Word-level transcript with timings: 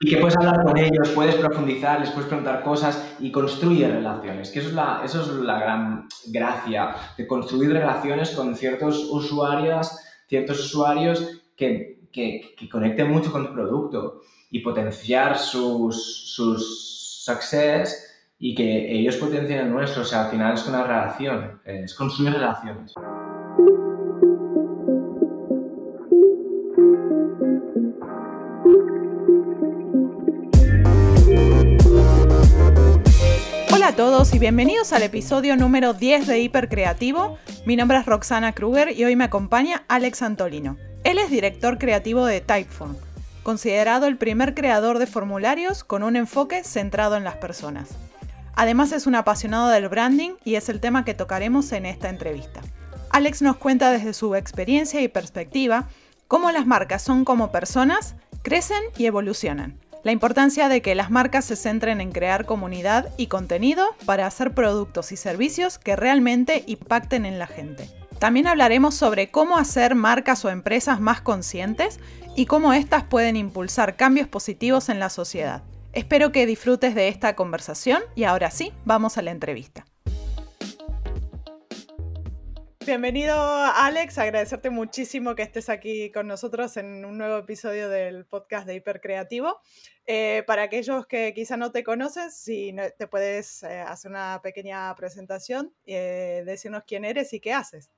y 0.00 0.08
que 0.08 0.18
puedes 0.18 0.36
hablar 0.36 0.64
con 0.64 0.76
ellos, 0.76 1.08
puedes 1.14 1.34
profundizar, 1.34 1.98
les 2.00 2.10
puedes 2.10 2.28
preguntar 2.28 2.62
cosas 2.62 3.16
y 3.18 3.32
construir 3.32 3.88
relaciones, 3.88 4.50
que 4.50 4.60
eso 4.60 4.68
es 4.68 4.74
la, 4.74 5.02
eso 5.04 5.22
es 5.22 5.28
la 5.28 5.58
gran 5.58 6.08
gracia 6.28 6.94
de 7.16 7.26
construir 7.26 7.72
relaciones 7.72 8.30
con 8.30 8.54
ciertos 8.54 9.08
usuarios, 9.10 9.98
ciertos 10.28 10.60
usuarios 10.60 11.42
que, 11.56 12.00
que, 12.12 12.54
que 12.56 12.68
conecten 12.68 13.10
mucho 13.10 13.32
con 13.32 13.48
tu 13.48 13.52
producto 13.52 14.22
y 14.50 14.60
potenciar 14.60 15.36
sus, 15.36 16.32
sus 16.32 17.24
success 17.24 18.04
y 18.38 18.54
que 18.54 18.92
ellos 18.92 19.16
potencien 19.16 19.58
el 19.58 19.70
nuestro. 19.70 20.02
O 20.02 20.04
sea, 20.04 20.26
al 20.26 20.30
final 20.30 20.54
es 20.54 20.66
una 20.66 20.84
relación, 20.84 21.60
es 21.64 21.94
construir 21.94 22.34
relaciones. 22.34 22.94
Todos 33.98 34.32
y 34.32 34.38
bienvenidos 34.38 34.92
al 34.92 35.02
episodio 35.02 35.56
número 35.56 35.92
10 35.92 36.28
de 36.28 36.38
Hipercreativo. 36.38 37.36
Mi 37.66 37.74
nombre 37.74 37.98
es 37.98 38.06
Roxana 38.06 38.52
Kruger 38.52 38.96
y 38.96 39.04
hoy 39.04 39.16
me 39.16 39.24
acompaña 39.24 39.82
Alex 39.88 40.22
Antolino. 40.22 40.76
Él 41.02 41.18
es 41.18 41.30
director 41.30 41.78
creativo 41.78 42.24
de 42.24 42.40
Typeform, 42.40 42.94
considerado 43.42 44.06
el 44.06 44.16
primer 44.16 44.54
creador 44.54 45.00
de 45.00 45.08
formularios 45.08 45.82
con 45.82 46.04
un 46.04 46.14
enfoque 46.14 46.62
centrado 46.62 47.16
en 47.16 47.24
las 47.24 47.38
personas. 47.38 47.88
Además 48.54 48.92
es 48.92 49.08
un 49.08 49.16
apasionado 49.16 49.68
del 49.68 49.88
branding 49.88 50.34
y 50.44 50.54
es 50.54 50.68
el 50.68 50.78
tema 50.78 51.04
que 51.04 51.14
tocaremos 51.14 51.72
en 51.72 51.84
esta 51.84 52.08
entrevista. 52.08 52.60
Alex 53.10 53.42
nos 53.42 53.56
cuenta 53.56 53.90
desde 53.90 54.12
su 54.12 54.36
experiencia 54.36 55.00
y 55.00 55.08
perspectiva 55.08 55.88
cómo 56.28 56.52
las 56.52 56.68
marcas 56.68 57.02
son 57.02 57.24
como 57.24 57.50
personas, 57.50 58.14
crecen 58.42 58.84
y 58.96 59.06
evolucionan. 59.06 59.76
La 60.08 60.12
importancia 60.12 60.70
de 60.70 60.80
que 60.80 60.94
las 60.94 61.10
marcas 61.10 61.44
se 61.44 61.54
centren 61.54 62.00
en 62.00 62.12
crear 62.12 62.46
comunidad 62.46 63.12
y 63.18 63.26
contenido 63.26 63.94
para 64.06 64.26
hacer 64.26 64.54
productos 64.54 65.12
y 65.12 65.18
servicios 65.18 65.78
que 65.78 65.96
realmente 65.96 66.64
impacten 66.66 67.26
en 67.26 67.38
la 67.38 67.46
gente. 67.46 67.90
También 68.18 68.46
hablaremos 68.46 68.94
sobre 68.94 69.30
cómo 69.30 69.58
hacer 69.58 69.94
marcas 69.94 70.46
o 70.46 70.48
empresas 70.48 70.98
más 70.98 71.20
conscientes 71.20 72.00
y 72.34 72.46
cómo 72.46 72.72
éstas 72.72 73.04
pueden 73.04 73.36
impulsar 73.36 73.96
cambios 73.96 74.28
positivos 74.28 74.88
en 74.88 74.98
la 74.98 75.10
sociedad. 75.10 75.62
Espero 75.92 76.32
que 76.32 76.46
disfrutes 76.46 76.94
de 76.94 77.08
esta 77.08 77.36
conversación 77.36 78.02
y 78.14 78.24
ahora 78.24 78.50
sí, 78.50 78.72
vamos 78.86 79.18
a 79.18 79.20
la 79.20 79.32
entrevista. 79.32 79.84
Bienvenido 82.88 83.36
Alex, 83.36 84.16
agradecerte 84.16 84.70
muchísimo 84.70 85.34
que 85.34 85.42
estés 85.42 85.68
aquí 85.68 86.10
con 86.10 86.26
nosotros 86.26 86.78
en 86.78 87.04
un 87.04 87.18
nuevo 87.18 87.36
episodio 87.36 87.90
del 87.90 88.24
podcast 88.24 88.66
de 88.66 88.76
Hipercreativo. 88.76 89.60
Eh, 90.10 90.42
para 90.46 90.62
aquellos 90.62 91.06
que 91.06 91.34
quizá 91.34 91.58
no 91.58 91.70
te 91.70 91.84
conocen, 91.84 92.30
si 92.30 92.74
te 92.96 93.06
puedes 93.08 93.62
eh, 93.62 93.82
hacer 93.82 94.10
una 94.10 94.40
pequeña 94.42 94.94
presentación, 94.94 95.74
eh, 95.84 96.44
decirnos 96.46 96.84
quién 96.86 97.04
eres 97.04 97.34
y 97.34 97.40
qué 97.40 97.52
haces. 97.52 97.90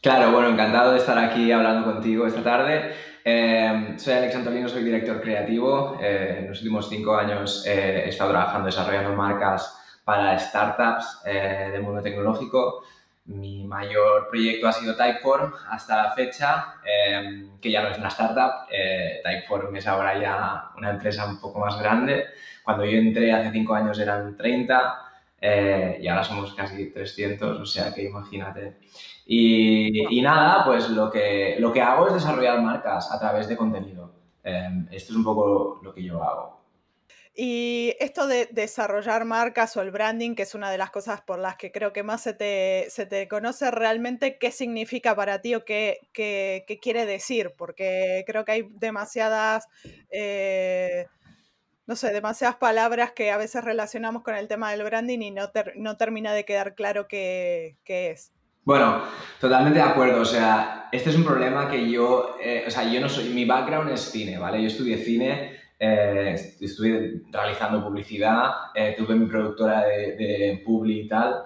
Claro, 0.00 0.30
bueno, 0.30 0.50
encantado 0.50 0.92
de 0.92 0.98
estar 0.98 1.18
aquí 1.18 1.50
hablando 1.50 1.92
contigo 1.92 2.28
esta 2.28 2.44
tarde. 2.44 2.92
Eh, 3.24 3.94
soy 3.96 4.14
Alex 4.14 4.36
Antolino, 4.36 4.68
soy 4.68 4.84
director 4.84 5.20
creativo. 5.20 5.98
Eh, 6.00 6.36
en 6.38 6.48
los 6.48 6.58
últimos 6.58 6.88
cinco 6.88 7.16
años 7.16 7.66
he 7.66 8.08
estado 8.08 8.30
trabajando 8.30 8.66
desarrollando 8.66 9.16
marcas 9.16 10.00
para 10.04 10.38
startups 10.38 11.24
del 11.24 11.82
mundo 11.82 12.00
tecnológico. 12.00 12.84
Mi 13.28 13.64
mayor 13.64 14.28
proyecto 14.28 14.68
ha 14.68 14.72
sido 14.72 14.96
Typeform 14.96 15.52
hasta 15.70 16.02
la 16.02 16.12
fecha, 16.12 16.74
que 17.60 17.70
ya 17.70 17.82
no 17.82 17.90
es 17.90 17.98
una 17.98 18.08
startup. 18.08 18.68
Typeform 19.22 19.76
es 19.76 19.86
ahora 19.86 20.18
ya 20.18 20.70
una 20.76 20.90
empresa 20.90 21.26
un 21.26 21.38
poco 21.38 21.60
más 21.60 21.78
grande. 21.78 22.24
Cuando 22.64 22.84
yo 22.84 22.98
entré 22.98 23.32
hace 23.32 23.50
cinco 23.50 23.74
años 23.74 23.98
eran 23.98 24.36
30 24.36 24.98
y 26.00 26.08
ahora 26.08 26.24
somos 26.24 26.54
casi 26.54 26.90
300, 26.90 27.60
o 27.60 27.66
sea 27.66 27.92
que 27.94 28.04
imagínate. 28.04 28.78
Y, 29.30 30.22
nada, 30.22 30.64
pues 30.64 30.88
lo 30.88 31.10
que, 31.10 31.56
lo 31.58 31.70
que 31.70 31.82
hago 31.82 32.08
es 32.08 32.14
desarrollar 32.14 32.62
marcas 32.62 33.12
a 33.12 33.18
través 33.20 33.46
de 33.46 33.58
contenido. 33.58 34.10
Em, 34.42 34.88
esto 34.90 35.12
es 35.12 35.16
un 35.16 35.24
poco 35.24 35.80
lo 35.82 35.92
que 35.92 36.02
yo 36.02 36.22
hago. 36.22 36.57
Y 37.40 37.94
esto 38.00 38.26
de 38.26 38.48
desarrollar 38.50 39.24
marcas 39.24 39.76
o 39.76 39.80
el 39.80 39.92
branding, 39.92 40.34
que 40.34 40.42
es 40.42 40.56
una 40.56 40.72
de 40.72 40.76
las 40.76 40.90
cosas 40.90 41.20
por 41.20 41.38
las 41.38 41.54
que 41.54 41.70
creo 41.70 41.92
que 41.92 42.02
más 42.02 42.20
se 42.20 42.34
te, 42.34 42.86
se 42.90 43.06
te 43.06 43.28
conoce 43.28 43.70
realmente, 43.70 44.38
¿qué 44.38 44.50
significa 44.50 45.14
para 45.14 45.40
ti 45.40 45.54
o 45.54 45.64
qué, 45.64 46.00
qué, 46.12 46.64
qué 46.66 46.80
quiere 46.80 47.06
decir? 47.06 47.52
Porque 47.56 48.24
creo 48.26 48.44
que 48.44 48.50
hay 48.50 48.68
demasiadas, 48.80 49.68
eh, 50.10 51.06
no 51.86 51.94
sé, 51.94 52.12
demasiadas 52.12 52.56
palabras 52.56 53.12
que 53.12 53.30
a 53.30 53.36
veces 53.36 53.62
relacionamos 53.62 54.24
con 54.24 54.34
el 54.34 54.48
tema 54.48 54.72
del 54.72 54.82
branding 54.82 55.20
y 55.20 55.30
no, 55.30 55.48
no 55.76 55.96
termina 55.96 56.32
de 56.32 56.44
quedar 56.44 56.74
claro 56.74 57.06
qué, 57.06 57.76
qué 57.84 58.10
es. 58.10 58.32
Bueno, 58.64 59.00
totalmente 59.40 59.78
de 59.78 59.84
acuerdo. 59.84 60.22
O 60.22 60.26
sea, 60.26 60.88
este 60.90 61.10
es 61.10 61.16
un 61.16 61.24
problema 61.24 61.70
que 61.70 61.88
yo, 61.88 62.36
eh, 62.42 62.64
o 62.66 62.70
sea, 62.70 62.82
yo 62.82 63.00
no 63.00 63.08
soy, 63.08 63.28
mi 63.28 63.44
background 63.44 63.92
es 63.92 64.00
cine, 64.00 64.38
¿vale? 64.38 64.60
Yo 64.60 64.66
estudié 64.66 64.98
cine, 64.98 65.57
eh, 65.78 66.34
estuve 66.60 67.22
realizando 67.30 67.84
publicidad, 67.84 68.50
eh, 68.74 68.94
tuve 68.96 69.14
mi 69.14 69.26
productora 69.26 69.84
de, 69.84 70.16
de 70.16 70.62
Publi 70.64 71.00
y 71.00 71.08
tal, 71.08 71.44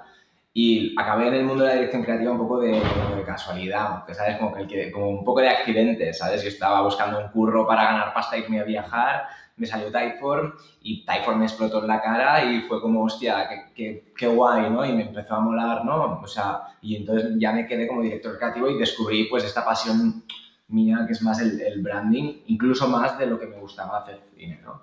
y 0.54 0.94
acabé 0.98 1.28
en 1.28 1.34
el 1.34 1.44
mundo 1.44 1.64
de 1.64 1.70
la 1.70 1.74
dirección 1.76 2.02
creativa 2.02 2.32
un 2.32 2.38
poco 2.38 2.60
de, 2.60 2.72
de 2.72 3.24
casualidad, 3.24 3.98
porque, 3.98 4.14
¿sabes? 4.14 4.36
Como, 4.38 4.52
que, 4.52 4.90
como 4.90 5.08
un 5.08 5.24
poco 5.24 5.40
de 5.40 5.48
accidente, 5.48 6.12
¿sabes? 6.12 6.42
Yo 6.42 6.48
estaba 6.48 6.82
buscando 6.82 7.18
un 7.18 7.28
curro 7.28 7.66
para 7.66 7.84
ganar 7.84 8.12
pasta 8.12 8.36
y 8.36 8.42
irme 8.42 8.60
a 8.60 8.64
viajar 8.64 9.24
me 9.56 9.66
salió 9.66 9.92
Typeform 9.92 10.52
y 10.82 11.04
Typeform 11.04 11.38
me 11.38 11.44
explotó 11.44 11.80
en 11.80 11.88
la 11.88 12.00
cara 12.00 12.44
y 12.44 12.62
fue 12.62 12.80
como, 12.80 13.04
hostia, 13.04 13.48
qué, 13.74 14.12
qué, 14.16 14.26
guay, 14.26 14.70
¿no? 14.70 14.84
Y 14.84 14.92
me 14.92 15.02
empezó 15.02 15.34
a 15.34 15.40
molar, 15.40 15.84
¿no? 15.84 16.20
O 16.22 16.26
sea, 16.26 16.62
y 16.80 16.96
entonces 16.96 17.32
ya 17.38 17.52
me 17.52 17.66
quedé 17.66 17.86
como 17.86 18.02
director 18.02 18.36
creativo 18.38 18.68
y 18.68 18.78
descubrí 18.78 19.24
pues 19.24 19.44
esta 19.44 19.64
pasión 19.64 20.24
mía 20.68 21.04
que 21.06 21.12
es 21.12 21.22
más 21.22 21.40
el, 21.40 21.60
el 21.60 21.82
branding, 21.82 22.42
incluso 22.46 22.88
más 22.88 23.18
de 23.18 23.26
lo 23.26 23.38
que 23.38 23.46
me 23.46 23.58
gustaba 23.58 23.98
hacer 23.98 24.20
cine, 24.36 24.60
¿no? 24.62 24.82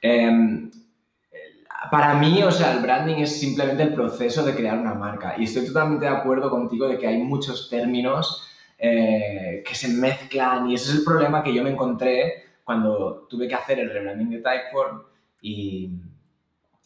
Eh, 0.00 0.70
para 1.90 2.14
mí, 2.14 2.42
o 2.42 2.50
sea, 2.50 2.72
el 2.72 2.80
branding 2.80 3.16
es 3.16 3.38
simplemente 3.38 3.82
el 3.82 3.94
proceso 3.94 4.44
de 4.44 4.54
crear 4.54 4.78
una 4.78 4.94
marca 4.94 5.34
y 5.38 5.44
estoy 5.44 5.66
totalmente 5.66 6.06
de 6.06 6.10
acuerdo 6.10 6.50
contigo 6.50 6.88
de 6.88 6.98
que 6.98 7.06
hay 7.06 7.18
muchos 7.18 7.68
términos 7.70 8.48
eh, 8.78 9.62
que 9.66 9.74
se 9.74 9.88
mezclan 9.88 10.68
y 10.68 10.74
ese 10.74 10.90
es 10.90 10.98
el 10.98 11.04
problema 11.04 11.42
que 11.42 11.54
yo 11.54 11.62
me 11.62 11.70
encontré 11.70 12.44
cuando 12.64 13.26
tuve 13.30 13.48
que 13.48 13.54
hacer 13.54 13.78
el 13.78 13.90
rebranding 13.90 14.30
de 14.30 14.38
Typeform 14.38 15.02
y, 15.40 15.90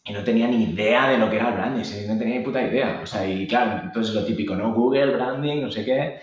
y, 0.05 0.13
no 0.13 0.23
tenía 0.23 0.47
ni 0.47 0.63
idea 0.63 1.09
de 1.09 1.17
lo 1.17 1.29
que 1.29 1.37
era 1.37 1.49
el 1.49 1.55
branding, 1.55 2.07
no 2.07 2.17
tenía 2.17 2.37
ni 2.37 2.43
puta 2.43 2.61
idea. 2.61 2.99
O 3.01 3.05
sea, 3.05 3.27
y 3.27 3.47
claro, 3.47 3.81
entonces 3.83 4.13
lo 4.13 4.23
típico, 4.23 4.55
¿no? 4.55 4.73
Google, 4.73 5.15
branding, 5.15 5.61
no 5.61 5.71
sé 5.71 5.83
qué. 5.83 6.19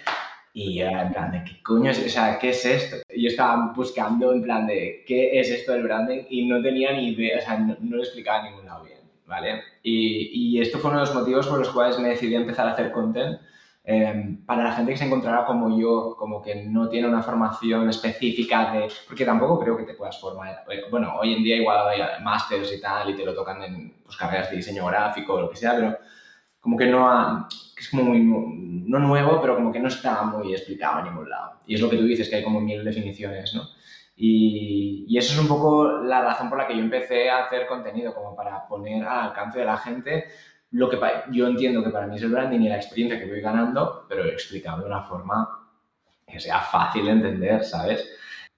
Y 0.53 0.75
yo 0.75 0.87
era 0.87 1.03
en 1.03 1.13
plan 1.13 1.33
de, 1.33 1.45
¿qué 1.45 1.63
coño 1.63 1.91
es? 1.91 2.05
O 2.05 2.09
sea, 2.09 2.39
¿qué 2.39 2.51
es 2.51 2.65
esto? 2.65 2.97
Yo 3.17 3.29
estaba 3.29 3.73
buscando 3.75 4.33
en 4.33 4.43
plan 4.43 4.67
de, 4.67 5.05
¿qué 5.07 5.39
es 5.39 5.51
esto 5.51 5.73
del 5.73 5.85
branding? 5.85 6.25
Y 6.29 6.47
no 6.47 6.61
tenía 6.63 6.93
ni 6.93 7.11
idea, 7.11 7.39
o 7.39 7.41
sea, 7.41 7.59
no, 7.59 7.77
no 7.81 7.97
lo 7.97 8.03
explicaba 8.03 8.41
en 8.41 8.53
ningún 8.53 8.67
lado 8.67 8.85
bien, 8.85 9.01
¿vale? 9.27 9.63
Y, 9.83 10.57
y 10.57 10.61
esto 10.61 10.79
fue 10.79 10.91
uno 10.91 11.01
de 11.01 11.07
los 11.07 11.15
motivos 11.15 11.47
por 11.47 11.59
los 11.59 11.71
cuales 11.71 11.99
me 11.99 12.09
decidí 12.09 12.35
a 12.35 12.41
empezar 12.41 12.67
a 12.67 12.73
hacer 12.73 12.91
content 12.91 13.41
Em, 13.83 14.45
para 14.45 14.63
la 14.65 14.73
gente 14.73 14.93
que 14.93 14.99
se 14.99 15.07
encontrará 15.07 15.45
como 15.47 15.81
yo, 15.81 16.15
como 16.19 16.43
que 16.43 16.55
no 16.55 16.89
tiene 16.89 17.09
una 17.09 17.23
formación 17.23 17.89
específica 17.89 18.73
de... 18.73 18.89
Porque 19.09 19.25
tampoco 19.25 19.59
creo 19.59 19.77
que 19.77 19.85
te 19.85 19.95
puedas 19.95 20.21
formar. 20.21 20.65
Eh, 20.71 20.83
bueno, 20.91 21.15
hoy 21.19 21.35
en 21.35 21.43
día 21.43 21.57
igual 21.57 21.89
hay 21.89 22.23
másters 22.23 22.73
y 22.73 22.81
tal 22.81 23.11
y 23.11 23.17
te 23.17 23.25
lo 23.25 23.35
tocan 23.35 23.63
en 23.63 24.03
pues, 24.05 24.17
carreras 24.17 24.51
de 24.51 24.57
diseño 24.59 24.87
gráfico 24.87 25.35
o 25.35 25.41
lo 25.41 25.51
que 25.51 25.57
sea, 25.57 25.75
pero 25.75 25.99
como 26.61 26.77
que 26.77 26.87
no 26.87 27.11
ha, 27.11 27.49
que 27.75 27.83
es 27.83 27.89
como 27.89 28.05
muy, 28.05 28.21
no 28.23 28.99
nuevo, 28.99 29.41
pero 29.41 29.57
como 29.57 29.73
que 29.73 29.81
no 29.81 29.89
está 29.89 30.23
muy 30.23 30.53
explicado 30.53 31.01
en 31.01 31.07
ningún 31.07 31.29
lado. 31.29 31.61
Y 31.67 31.75
es 31.75 31.81
lo 31.81 31.89
que 31.89 31.97
tú 31.97 32.05
dices, 32.05 32.29
que 32.29 32.37
hay 32.37 32.45
como 32.45 32.61
mil 32.61 32.85
definiciones, 32.85 33.55
¿no? 33.55 33.63
Y, 34.17 35.07
y, 35.09 35.17
eso 35.17 35.33
es 35.33 35.39
un 35.39 35.49
poco 35.49 36.03
la 36.03 36.21
razón 36.21 36.51
por 36.51 36.59
la 36.59 36.67
que 36.67 36.77
yo 36.77 36.83
empecé 36.83 37.31
a 37.31 37.47
hacer 37.47 37.67
contenido, 37.67 38.15
como 38.15 38.37
para 38.37 38.69
poner 38.69 39.03
al 39.03 39.29
alcance 39.29 39.61
de 39.61 39.65
la 39.65 39.79
gente 39.79 40.27
lo 40.73 40.89
que 40.89 40.99
yo 41.33 41.49
entiendo 41.49 41.83
que 41.83 41.91
para 41.91 42.07
mí 42.07 42.17
es 42.17 42.23
el 42.23 42.31
branding 42.31 42.61
y 42.61 42.69
la 42.69 42.77
experiencia 42.77 43.19
que 43.19 43.27
voy 43.27 43.41
ganando, 43.41 44.07
pero 44.09 44.25
explicado 44.25 44.81
de 44.81 44.87
una 44.87 45.03
forma 45.03 45.49
que 46.27 46.39
sea 46.39 46.61
fácil 46.61 47.07
de 47.07 47.13
entender, 47.13 47.65
¿sabes? 47.65 48.09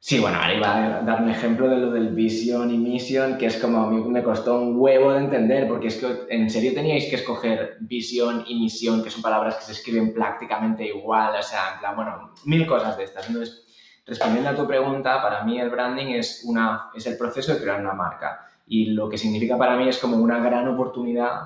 Sí, 0.04 0.18
bueno, 0.18 0.36
ahora 0.36 0.54
iba 0.54 0.84
a 0.98 1.02
dar 1.02 1.22
un 1.22 1.30
ejemplo 1.30 1.68
de 1.68 1.76
lo 1.76 1.92
del 1.92 2.08
vision 2.08 2.72
y 2.72 2.76
mission, 2.76 3.38
que 3.38 3.46
es 3.46 3.56
como 3.56 3.78
a 3.78 3.88
mí 3.88 4.02
me 4.02 4.24
costó 4.24 4.60
un 4.60 4.74
huevo 4.76 5.12
de 5.12 5.20
entender, 5.20 5.68
porque 5.68 5.86
es 5.86 5.96
que 5.96 6.26
en 6.28 6.50
serio 6.50 6.74
teníais 6.74 7.08
que 7.08 7.14
escoger 7.14 7.76
visión 7.78 8.42
y 8.48 8.58
misión, 8.58 9.04
que 9.04 9.10
son 9.10 9.22
palabras 9.22 9.58
que 9.58 9.62
se 9.62 9.72
escriben 9.72 10.12
prácticamente 10.12 10.84
igual, 10.84 11.36
o 11.38 11.42
sea, 11.44 11.74
en 11.74 11.78
plan, 11.78 11.94
bueno, 11.94 12.32
mil 12.46 12.66
cosas 12.66 12.96
de 12.96 13.04
estas. 13.04 13.28
Entonces, 13.28 13.64
respondiendo 14.04 14.50
a 14.50 14.56
tu 14.56 14.66
pregunta, 14.66 15.22
para 15.22 15.44
mí 15.44 15.60
el 15.60 15.70
branding 15.70 16.06
es, 16.06 16.42
una, 16.46 16.90
es 16.96 17.06
el 17.06 17.16
proceso 17.16 17.54
de 17.54 17.60
crear 17.60 17.80
una 17.80 17.94
marca. 17.94 18.44
Y 18.66 18.86
lo 18.86 19.08
que 19.08 19.16
significa 19.16 19.56
para 19.56 19.76
mí 19.76 19.88
es 19.88 19.98
como 19.98 20.16
una 20.16 20.40
gran 20.40 20.66
oportunidad 20.66 21.42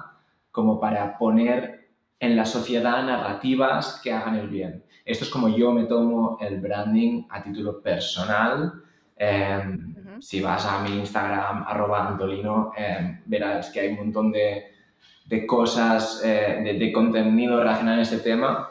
como 0.51 0.81
para 0.81 1.19
poner 1.19 1.91
en 2.19 2.35
la 2.35 2.47
sociedad 2.47 3.05
narrativas 3.05 4.01
que 4.03 4.15
hagan 4.15 4.37
el 4.37 4.49
bien. 4.49 4.86
Esto 5.07 5.25
es 5.25 5.31
como 5.31 5.49
yo 5.49 5.71
me 5.71 5.85
tomo 5.85 6.37
el 6.41 6.61
branding 6.61 7.23
a 7.31 7.43
título 7.43 7.81
personal. 7.81 8.83
Em, 9.17 9.95
Si 10.19 10.41
vas 10.41 10.65
a 10.65 10.83
mi 10.83 10.99
Instagram, 10.99 11.65
arroba 11.69 12.09
Antolino, 12.09 12.73
em, 12.77 13.21
verás 13.27 13.71
que 13.71 13.81
hay 13.81 13.89
un 13.89 13.97
montón 13.97 14.33
de, 14.33 14.65
de 15.27 15.47
cosas, 15.47 16.23
eh, 16.25 16.61
de, 16.65 16.79
de, 16.79 16.93
contenido 16.93 17.59
relacionado 17.59 17.97
en 17.99 18.03
este 18.03 18.19
tema. 18.19 18.69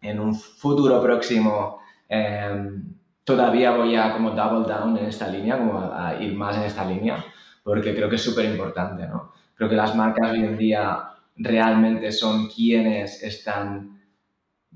En 0.00 0.20
un 0.20 0.34
futuro 0.34 1.02
próximo 1.02 1.80
em, 2.08 2.94
todavía 3.24 3.70
voy 3.72 3.96
a 3.96 4.12
como 4.12 4.30
double 4.30 4.68
down 4.68 4.96
en 4.98 5.06
esta 5.06 5.28
línea, 5.28 5.58
como 5.58 5.78
a, 5.80 6.14
ir 6.20 6.34
más 6.34 6.56
en 6.56 6.64
esta 6.64 6.84
línea, 6.84 7.24
porque 7.62 7.94
creo 7.94 8.08
que 8.08 8.16
es 8.16 8.22
súper 8.22 8.44
importante, 8.44 9.06
¿no? 9.08 9.32
Creo 9.54 9.68
que 9.68 9.76
las 9.76 9.96
marcas 9.96 10.30
hoy 10.32 10.44
en 10.44 10.58
día 10.58 11.10
realmente 11.36 12.12
son 12.12 12.48
quienes 12.48 13.22
están 13.22 13.93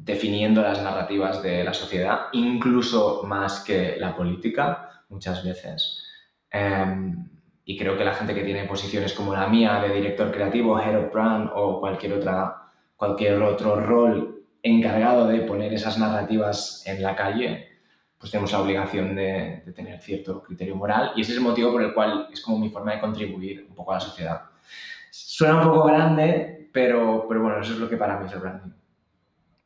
definiendo 0.05 0.63
las 0.63 0.81
narrativas 0.83 1.43
de 1.43 1.65
la 1.65 1.75
sociedad, 1.75 2.27
incluso 2.33 3.23
más 3.25 3.61
que 3.61 3.97
la 3.99 4.15
política, 4.17 5.03
muchas 5.09 5.45
veces. 5.45 6.05
Em, 6.51 7.29
y 7.65 7.77
creo 7.77 7.99
que 7.99 8.05
la 8.05 8.15
gente 8.15 8.35
que 8.35 8.45
tiene 8.45 8.65
posiciones 8.65 9.13
como 9.13 9.35
la 9.35 9.49
mía 9.49 9.81
de 9.81 9.93
director 9.93 10.31
creativo, 10.31 10.81
head 10.81 10.97
of 10.97 11.13
brand 11.13 11.51
o 11.55 11.81
cualquier, 11.81 12.15
otra, 12.15 12.71
cualquier 12.97 13.43
otro 13.43 13.81
rol 13.81 14.47
encargado 14.63 15.27
de 15.27 15.41
poner 15.41 15.75
esas 15.75 15.99
narrativas 15.99 16.83
en 16.87 17.03
la 17.03 17.15
calle, 17.15 17.69
pues 18.19 18.33
tenemos 18.33 18.53
la 18.53 18.61
obligación 18.61 19.15
de, 19.15 19.63
tener 19.75 20.01
cierto 20.01 20.43
criterio 20.43 20.75
moral 20.77 21.13
y 21.15 21.21
ese 21.21 21.33
es 21.33 21.39
el 21.39 21.45
motivo 21.45 21.73
por 21.73 21.83
el 21.83 21.93
cual 21.93 22.29
es 22.33 22.41
como 22.41 22.59
mi 22.59 22.71
forma 22.71 22.95
de 22.95 23.01
contribuir 23.01 23.67
un 23.69 23.75
poco 23.75 23.93
a 23.93 23.95
la 23.95 24.01
sociedad. 24.01 24.43
Suena 25.11 25.61
un 25.61 25.69
poco 25.69 25.85
grande, 25.85 26.69
pero, 26.73 27.27
pero 27.29 27.43
bueno, 27.43 27.61
eso 27.61 27.73
es 27.73 27.79
lo 27.79 27.89
que 27.89 27.97
para 27.97 28.19
mí 28.19 28.27
es 28.27 28.33
el 28.33 28.41
branding. 28.41 28.78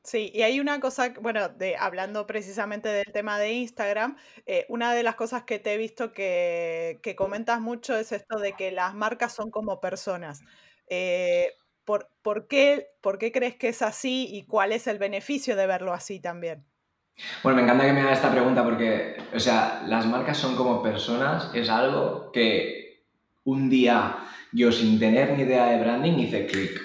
Sí, 0.05 0.33
y 0.35 0.43
hay 0.43 0.59
una 0.59 0.81
cosa, 0.81 1.15
bueno, 1.21 1.49
de, 1.49 1.77
hablando 1.77 2.27
precisamente 2.27 2.89
del 2.89 3.13
tema 3.13 3.39
de 3.39 3.53
Instagram, 3.53 4.17
eh, 4.47 4.67
una 4.69 4.95
de 4.95 5.05
las 5.05 5.15
cosas 5.15 5.45
que 5.45 5.61
te 5.61 5.75
he 5.75 5.77
visto 5.77 6.13
que, 6.13 7.01
comentas 7.17 7.61
mucho 7.61 7.97
es 7.97 8.11
esto 8.11 8.39
de 8.41 8.55
que 8.55 8.73
las 8.73 8.95
marcas 8.95 9.33
son 9.33 9.51
como 9.53 9.81
personas. 9.81 10.41
Eh, 10.89 11.53
¿por, 11.85 12.09
por, 12.23 12.49
qué, 12.49 12.89
¿Por 13.01 13.19
qué 13.19 13.31
crees 13.31 13.55
que 13.55 13.69
es 13.69 13.81
así 13.81 14.29
y 14.31 14.45
cuál 14.45 14.73
es 14.73 14.89
el 14.89 14.99
beneficio 14.99 15.55
de 15.55 15.69
verlo 15.69 15.93
así 15.93 16.19
también? 16.19 16.65
Bueno, 17.45 17.57
me 17.57 17.63
encanta 17.63 17.85
que 17.85 17.93
me 17.93 18.01
hagas 18.01 18.19
esta 18.19 18.33
pregunta 18.33 18.65
porque, 18.65 19.17
o 19.33 19.39
sea, 19.39 19.85
las 19.87 20.07
marcas 20.07 20.37
son 20.37 20.57
como 20.57 20.83
personas, 20.83 21.51
es 21.55 21.69
algo 21.69 22.33
que 22.33 23.05
un 23.45 23.69
día 23.69 24.19
yo 24.53 24.73
sin 24.73 24.99
tener 24.99 25.37
ni 25.37 25.45
idea 25.45 25.67
de 25.67 25.79
branding 25.79 26.19
hice 26.19 26.47
clic, 26.47 26.81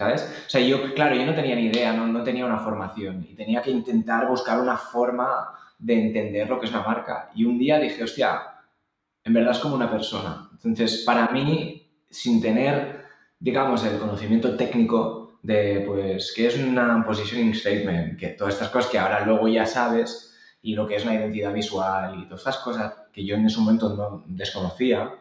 ¿sabes? 0.00 0.22
O 0.46 0.48
sea, 0.48 0.62
yo, 0.62 0.94
claro, 0.94 1.14
yo 1.14 1.26
no 1.26 1.34
tenía 1.34 1.54
ni 1.54 1.66
idea, 1.66 1.92
no, 1.92 2.06
no 2.06 2.24
tenía 2.24 2.46
una 2.46 2.58
formación 2.58 3.26
y 3.28 3.34
tenía 3.34 3.60
que 3.60 3.70
intentar 3.70 4.26
buscar 4.28 4.58
una 4.58 4.78
forma 4.78 5.28
de 5.78 6.06
entender 6.06 6.48
lo 6.48 6.58
que 6.58 6.64
es 6.64 6.72
una 6.72 6.82
marca. 6.82 7.30
Y 7.34 7.44
un 7.44 7.58
día 7.58 7.78
dije, 7.78 8.02
hostia, 8.04 8.40
en 9.22 9.34
verdad 9.34 9.50
es 9.52 9.58
como 9.58 9.74
una 9.74 9.90
persona. 9.90 10.48
Entonces, 10.52 11.02
para 11.04 11.28
mí, 11.28 11.86
sin 12.08 12.40
tener, 12.40 13.04
digamos, 13.38 13.84
el 13.84 13.98
conocimiento 13.98 14.56
técnico, 14.56 15.38
de, 15.42 15.84
pues, 15.86 16.32
qué 16.34 16.46
es 16.46 16.56
una 16.56 17.04
positioning 17.04 17.54
statement, 17.54 18.18
que 18.18 18.28
todas 18.28 18.54
estas 18.54 18.70
cosas 18.70 18.90
que 18.90 18.98
ahora 18.98 19.26
luego 19.26 19.48
ya 19.48 19.66
sabes 19.66 20.34
y 20.62 20.74
lo 20.76 20.86
que 20.86 20.96
es 20.96 21.04
una 21.04 21.14
identidad 21.14 21.52
visual 21.52 22.20
y 22.20 22.24
todas 22.24 22.40
estas 22.40 22.56
cosas 22.58 22.94
que 23.12 23.26
yo 23.26 23.34
en 23.34 23.44
ese 23.44 23.60
momento 23.60 23.94
no 23.94 24.24
desconocía, 24.28 25.12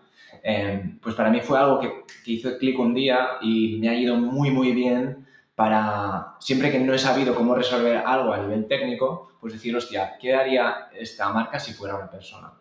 em, 0.44 1.00
pues 1.00 1.16
para 1.16 1.30
mí 1.30 1.42
fue 1.42 1.58
algo 1.58 1.80
que, 1.80 2.06
que 2.24 2.32
hizo 2.32 2.58
clic 2.58 2.80
un 2.80 2.94
día 2.94 3.38
y 3.42 3.78
me 3.80 3.90
ha 3.90 3.96
ido 3.96 4.16
muy, 4.16 4.52
muy 4.52 4.72
bien 4.74 5.26
para, 5.56 6.36
siempre 6.40 6.72
que 6.72 6.80
no 6.80 6.94
he 6.94 6.98
sabido 6.98 7.36
cómo 7.36 7.54
resolver 7.54 7.98
algo 8.06 8.32
a 8.32 8.38
nivel 8.38 8.66
técnico, 8.66 9.34
pues 9.42 9.52
decir, 9.52 9.76
hostia, 9.76 10.18
¿qué 10.18 10.34
haría 10.34 10.88
esta 10.94 11.30
marca 11.34 11.60
si 11.60 11.74
fuera 11.74 11.96
una 11.96 12.10
persona? 12.10 12.54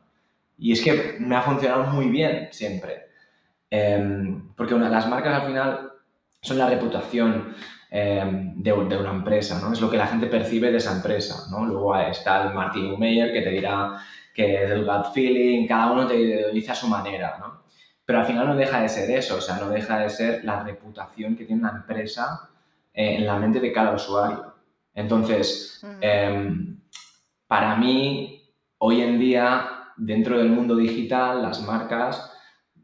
Y 0.58 0.72
es 0.72 0.82
que 0.82 1.16
me 1.20 1.36
ha 1.36 1.42
funcionado 1.42 1.84
muy 1.84 2.08
bien 2.08 2.48
siempre. 2.50 3.06
Em, 3.70 4.52
porque 4.56 4.74
una, 4.74 4.88
las 4.88 5.08
marcas 5.08 5.42
al 5.42 5.46
final 5.46 5.92
son 6.40 6.58
la 6.58 6.68
reputación 6.68 7.54
eh, 7.90 8.52
de, 8.56 8.72
una 8.72 9.10
empresa, 9.10 9.60
¿no? 9.60 9.72
Es 9.72 9.80
lo 9.80 9.90
que 9.90 9.96
la 9.96 10.06
gente 10.06 10.26
percibe 10.26 10.70
de 10.70 10.78
esa 10.78 10.96
empresa, 10.96 11.46
¿no? 11.50 11.64
Luego 11.66 11.96
está 11.96 12.48
el 12.48 12.54
Martin 12.54 12.98
Meyer 12.98 13.32
que 13.32 13.42
te 13.42 13.50
dirá 13.50 13.98
que 14.38 14.62
es 14.62 14.70
el 14.70 14.84
gut 14.84 15.12
feeling, 15.12 15.66
cada 15.66 15.90
uno 15.90 16.06
te 16.06 16.52
dice 16.52 16.70
a 16.70 16.74
su 16.76 16.86
manera, 16.86 17.38
¿no? 17.40 17.64
Pero 18.04 18.20
al 18.20 18.24
final 18.24 18.46
no 18.46 18.54
deja 18.54 18.80
de 18.80 18.88
ser 18.88 19.10
eso, 19.10 19.38
o 19.38 19.40
sea, 19.40 19.56
no 19.56 19.68
deja 19.68 19.98
de 19.98 20.08
ser 20.08 20.44
la 20.44 20.62
reputación 20.62 21.34
que 21.34 21.44
tiene 21.44 21.62
una 21.62 21.72
empresa 21.72 22.48
eh, 22.94 23.16
en 23.16 23.26
la 23.26 23.36
mente 23.36 23.58
de 23.58 23.72
cada 23.72 23.96
usuario. 23.96 24.54
Entonces, 24.94 25.82
em, 26.00 26.80
para 27.48 27.74
mí, 27.74 28.48
hoy 28.78 29.00
en 29.00 29.18
día, 29.18 29.90
dentro 29.96 30.38
del 30.38 30.50
mundo 30.50 30.76
digital, 30.76 31.42
las 31.42 31.60
marcas 31.60 32.32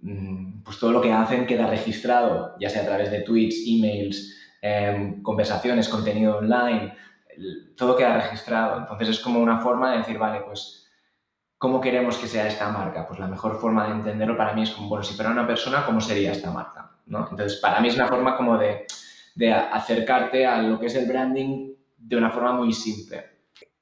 mm, 0.02 0.64
pues 0.64 0.80
todo 0.80 0.90
lo 0.90 1.00
que 1.00 1.12
hacen 1.12 1.46
queda 1.46 1.68
registrado, 1.68 2.56
ya 2.58 2.68
sea 2.68 2.82
a 2.82 2.86
través 2.86 3.12
de 3.12 3.20
tweets, 3.20 3.62
emails, 3.64 4.36
em, 4.60 5.22
conversaciones, 5.22 5.88
contenido 5.88 6.38
online, 6.38 6.96
todo 7.76 7.94
queda 7.96 8.16
registrado. 8.16 8.80
Entonces 8.80 9.10
es 9.10 9.20
como 9.20 9.38
una 9.38 9.60
forma 9.60 9.92
de 9.92 9.98
decir, 9.98 10.18
vale, 10.18 10.40
pues, 10.44 10.83
¿cómo 11.58 11.80
queremos 11.80 12.18
que 12.18 12.28
sea 12.28 12.46
esta 12.46 12.68
marca? 12.70 13.06
Pues 13.06 13.20
la 13.20 13.26
mejor 13.26 13.60
forma 13.60 13.86
de 13.86 13.92
entenderlo 13.92 14.36
para 14.36 14.52
mí 14.52 14.62
es 14.62 14.70
como, 14.70 14.88
bueno, 14.88 15.04
si 15.04 15.14
fuera 15.14 15.30
una 15.30 15.46
persona, 15.46 15.84
¿cómo 15.86 16.00
sería 16.00 16.32
esta 16.32 16.50
marca? 16.50 16.94
¿no? 17.06 17.28
Entonces, 17.30 17.60
para 17.60 17.80
mí 17.80 17.88
es 17.88 17.96
una 17.96 18.08
forma 18.08 18.36
como 18.36 18.58
de, 18.58 18.86
acercarte 19.52 20.46
a 20.46 20.62
lo 20.62 20.78
que 20.78 20.86
es 20.86 20.94
el 20.94 21.06
branding 21.06 21.74
de 21.96 22.16
una 22.16 22.30
forma 22.30 22.52
muy 22.52 22.72
simple. 22.72 23.34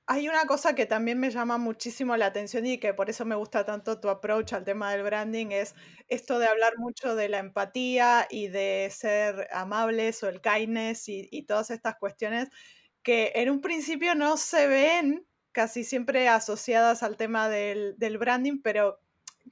Hay 0.06 0.28
una 0.28 0.44
cosa 0.46 0.74
que 0.74 0.86
también 0.86 1.18
me 1.18 1.30
llama 1.30 1.58
muchísimo 1.58 2.16
la 2.16 2.26
atención 2.26 2.66
y 2.66 2.78
que 2.78 2.92
por 2.92 3.08
eso 3.08 3.24
me 3.24 3.36
gusta 3.36 3.64
tanto 3.64 4.00
tu 4.00 4.08
approach 4.08 4.52
al 4.52 4.64
tema 4.64 4.90
del 4.90 5.04
branding, 5.04 5.48
es 5.50 5.74
esto 6.08 6.38
de 6.38 6.46
hablar 6.46 6.74
mucho 6.76 7.14
de 7.14 7.28
la 7.28 7.38
empatía 7.38 8.26
y 8.28 8.48
de 8.48 8.88
ser 8.90 9.48
amables 9.52 10.22
o 10.22 10.28
el 10.28 10.40
kindness 10.40 11.08
y, 11.08 11.42
todas 11.46 11.70
estas 11.70 11.96
cuestiones 11.96 12.48
que 13.02 13.32
en 13.36 13.50
un 13.50 13.60
principio 13.60 14.14
no 14.14 14.36
se 14.36 14.66
ven 14.66 15.26
casi 15.52 15.84
siempre 15.84 16.28
asociadas 16.28 17.02
al 17.02 17.16
tema 17.16 17.48
del, 17.48 18.18
branding, 18.18 18.60
pero 18.62 18.98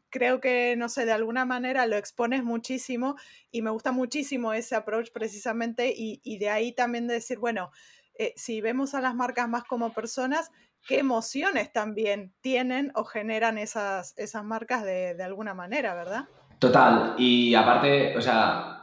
creo 0.09 0.41
que, 0.41 0.75
no 0.77 0.89
sé, 0.89 1.05
de 1.05 1.13
alguna 1.13 1.45
manera 1.45 1.87
lo 1.87 1.97
expones 1.97 2.43
muchísimo 2.43 3.17
y 3.51 3.63
me 3.63 3.71
gusta 3.71 3.93
muchísimo 3.93 4.53
ese 4.53 4.75
approach 4.75 5.11
precisamente 5.13 5.93
y, 5.97 6.21
y 6.25 6.39
de 6.39 6.51
ahí 6.51 6.73
también 6.73 7.07
de 7.07 7.15
decir, 7.15 7.39
bueno, 7.39 7.71
eh, 8.19 8.33
si 8.37 8.61
vemos 8.61 8.95
a 8.95 9.01
las 9.01 9.15
marcas 9.15 9.49
más 9.49 9.65
como 9.65 9.93
personas, 9.93 10.51
qué 10.87 10.99
emociones 10.99 11.73
también 11.73 12.33
tienen 12.41 12.93
o 12.95 13.05
generan 13.05 13.59
esas, 13.59 14.15
esas 14.19 14.45
marcas 14.45 14.85
de, 14.85 15.15
de 15.15 15.23
alguna 15.23 15.55
manera, 15.55 15.95
¿verdad? 15.95 16.29
Total, 16.59 17.15
y 17.17 17.55
aparte, 17.55 18.17
o 18.17 18.21
sea, 18.21 18.81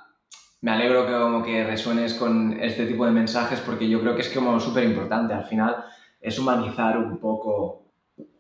me 0.62 0.72
alegro 0.72 1.06
que 1.06 1.14
como 1.14 1.44
que 1.44 1.64
resuenes 1.64 2.16
con 2.16 2.60
este 2.60 2.88
tipo 2.88 3.06
de 3.06 3.12
mensajes 3.12 3.60
porque 3.60 3.88
yo 3.88 4.02
creo 4.02 4.16
que 4.16 4.22
es 4.22 4.30
como 4.30 4.60
súper 4.60 4.84
importante. 4.84 5.34
Al 5.34 5.46
final 5.46 5.86
es 6.20 6.38
humanizar 6.40 6.98
un 6.98 7.18
poco 7.18 7.84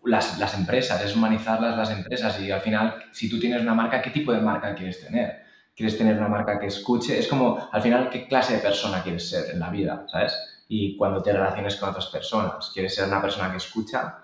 las, 0.03 0.39
las, 0.39 0.57
empresas, 0.57 1.03
es 1.03 1.15
humanizarlas 1.15 1.77
las 1.77 1.91
empresas 1.91 2.39
y 2.39 2.51
al 2.51 2.61
final 2.61 2.95
si 3.11 3.29
tú 3.29 3.39
tienes 3.39 3.61
una 3.61 3.73
marca, 3.73 4.01
¿qué 4.01 4.09
tipo 4.09 4.31
de 4.31 4.41
marca 4.41 4.73
quieres 4.75 5.05
tener? 5.05 5.43
¿Quieres 5.75 5.97
tener 5.97 6.17
una 6.17 6.27
marca 6.27 6.59
que 6.59 6.67
escuche? 6.67 7.19
Es 7.19 7.27
como 7.27 7.69
al 7.71 7.81
final 7.81 8.09
qué 8.09 8.27
clase 8.27 8.55
de 8.55 8.59
persona 8.59 9.03
quieres 9.03 9.29
ser 9.29 9.51
en 9.51 9.59
la 9.59 9.69
vida, 9.69 10.05
¿sabes? 10.07 10.33
y 10.69 10.97
cuando 10.97 11.21
te 11.21 11.31
relaciones 11.31 11.75
con 11.77 11.89
otras 11.89 12.07
personas. 12.07 12.71
¿Quieres 12.73 12.95
ser 12.95 13.07
una 13.07 13.21
persona 13.21 13.51
que 13.51 13.57
escucha? 13.57 14.19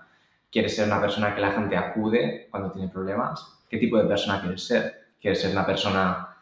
¿Quieres 0.50 0.76
ser 0.76 0.86
una 0.86 1.00
persona 1.00 1.34
que 1.34 1.40
la 1.40 1.52
gente 1.52 1.76
acude 1.76 2.48
cuando 2.50 2.70
tiene 2.70 2.88
problemas? 2.88 3.64
¿Qué 3.68 3.78
tipo 3.78 3.96
de 3.96 4.04
persona 4.04 4.40
quieres 4.40 4.64
ser? 4.64 5.08
¿Quieres 5.20 5.40
ser 5.40 5.52
una 5.52 5.66
persona 5.66 6.33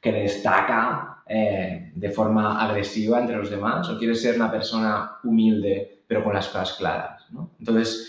que 0.00 0.12
destaca 0.12 1.22
eh, 1.26 1.92
de 1.94 2.10
forma 2.10 2.62
agresiva 2.62 3.20
entre 3.20 3.36
los 3.36 3.50
demás? 3.50 3.88
¿O 3.88 3.98
quieres 3.98 4.22
ser 4.22 4.36
una 4.36 4.50
persona 4.50 5.18
humilde 5.24 6.04
pero 6.06 6.24
con 6.24 6.34
las 6.34 6.48
cosas 6.48 6.74
claras? 6.74 7.30
¿no? 7.30 7.50
Entonces, 7.58 8.08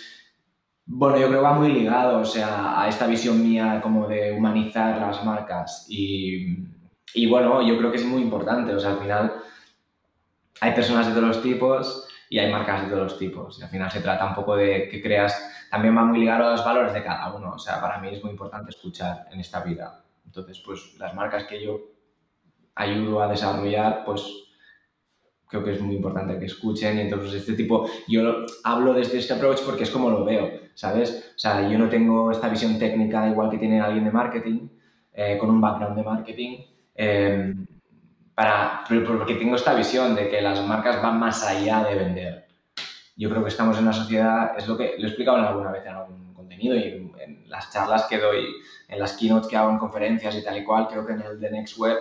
bueno, 0.85 1.17
yo 1.17 1.27
creo 1.27 1.39
que 1.39 1.45
va 1.45 1.53
muy 1.53 1.71
ligado 1.71 2.19
o 2.19 2.25
sea, 2.25 2.81
a 2.81 2.87
esta 2.87 3.07
visión 3.07 3.43
mía 3.43 3.79
como 3.81 4.07
de 4.07 4.31
humanizar 4.31 4.99
las 4.99 5.23
marcas 5.23 5.85
y, 5.89 6.65
y 7.13 7.27
bueno, 7.27 7.61
yo 7.61 7.77
creo 7.77 7.91
que 7.91 7.97
es 7.97 8.05
muy 8.05 8.21
importante. 8.21 8.73
O 8.73 8.79
sea, 8.79 8.91
al 8.91 8.99
final 8.99 9.33
hay 10.61 10.73
personas 10.73 11.07
de 11.07 11.13
todos 11.13 11.27
los 11.27 11.41
tipos 11.41 12.07
y 12.29 12.37
hay 12.39 12.51
marcas 12.51 12.83
de 12.83 12.89
todos 12.89 13.03
los 13.03 13.19
tipos. 13.19 13.59
Y 13.59 13.63
al 13.63 13.69
final 13.69 13.91
se 13.91 14.01
trata 14.01 14.27
un 14.27 14.35
poco 14.35 14.55
de 14.55 14.87
que 14.89 15.01
creas, 15.01 15.67
también 15.71 15.97
va 15.97 16.03
muy 16.03 16.19
ligado 16.19 16.47
a 16.47 16.51
los 16.51 16.63
valores 16.63 16.93
de 16.93 17.03
cada 17.03 17.33
uno. 17.33 17.53
O 17.55 17.59
sea, 17.59 17.81
para 17.81 17.97
mí 17.99 18.09
es 18.09 18.23
muy 18.23 18.31
importante 18.31 18.69
escuchar 18.69 19.27
en 19.31 19.39
esta 19.39 19.61
vida. 19.61 20.03
Entonces, 20.29 20.61
pues 20.63 20.95
las 20.99 21.15
marcas 21.15 21.45
que 21.45 21.63
yo 21.63 21.79
ayudo 22.75 23.23
a 23.23 23.27
desarrollar, 23.27 24.03
pues 24.05 24.21
creo 25.47 25.63
que 25.63 25.71
es 25.71 25.81
muy 25.81 25.95
importante 25.95 26.37
que 26.37 26.45
escuchen 26.45 26.99
y 26.99 27.01
entonces 27.01 27.33
este 27.33 27.53
tipo, 27.53 27.89
yo 28.07 28.45
hablo 28.63 28.93
desde 28.93 29.17
este 29.17 29.33
approach 29.33 29.61
porque 29.65 29.83
es 29.83 29.89
como 29.89 30.11
lo 30.11 30.23
veo, 30.23 30.51
¿sabes? 30.75 31.33
O 31.35 31.39
sea, 31.39 31.67
yo 31.67 31.79
no 31.79 31.89
tengo 31.89 32.29
esta 32.29 32.47
visión 32.47 32.77
técnica 32.77 33.27
igual 33.27 33.49
que 33.49 33.57
tiene 33.57 33.81
alguien 33.81 34.05
de 34.05 34.11
marketing, 34.11 34.69
eh, 35.13 35.39
con 35.39 35.49
un 35.49 35.59
background 35.59 35.97
de 35.97 36.03
marketing, 36.03 36.57
eh, 36.93 37.55
para, 38.35 38.83
porque 38.87 39.33
tengo 39.33 39.55
esta 39.55 39.73
visión 39.73 40.13
de 40.13 40.29
que 40.29 40.41
las 40.41 40.63
marcas 40.63 41.01
van 41.01 41.19
más 41.19 41.43
allá 41.43 41.83
de 41.85 41.95
vender. 41.95 42.47
Yo 43.17 43.31
creo 43.31 43.41
que 43.41 43.49
estamos 43.49 43.75
en 43.77 43.83
una 43.83 43.93
sociedad, 43.93 44.51
es 44.55 44.67
lo 44.67 44.77
que 44.77 44.93
lo 44.99 45.05
he 45.05 45.07
explicado 45.07 45.37
alguna 45.37 45.71
vez 45.71 45.83
en 45.87 45.93
algún 45.93 46.28
y 46.51 46.69
en, 46.69 47.43
las 47.47 47.71
charlas 47.71 48.05
que 48.05 48.17
doy, 48.17 48.45
en 48.87 48.99
las 48.99 49.13
keynotes 49.17 49.49
que 49.49 49.57
hago 49.57 49.71
en 49.71 49.77
conferencias 49.77 50.35
y 50.35 50.43
tal 50.43 50.57
y 50.57 50.63
cual, 50.63 50.87
creo 50.87 51.05
que 51.05 51.13
en 51.13 51.21
el 51.21 51.39
The 51.39 51.51
Next 51.51 51.77
Web 51.77 51.97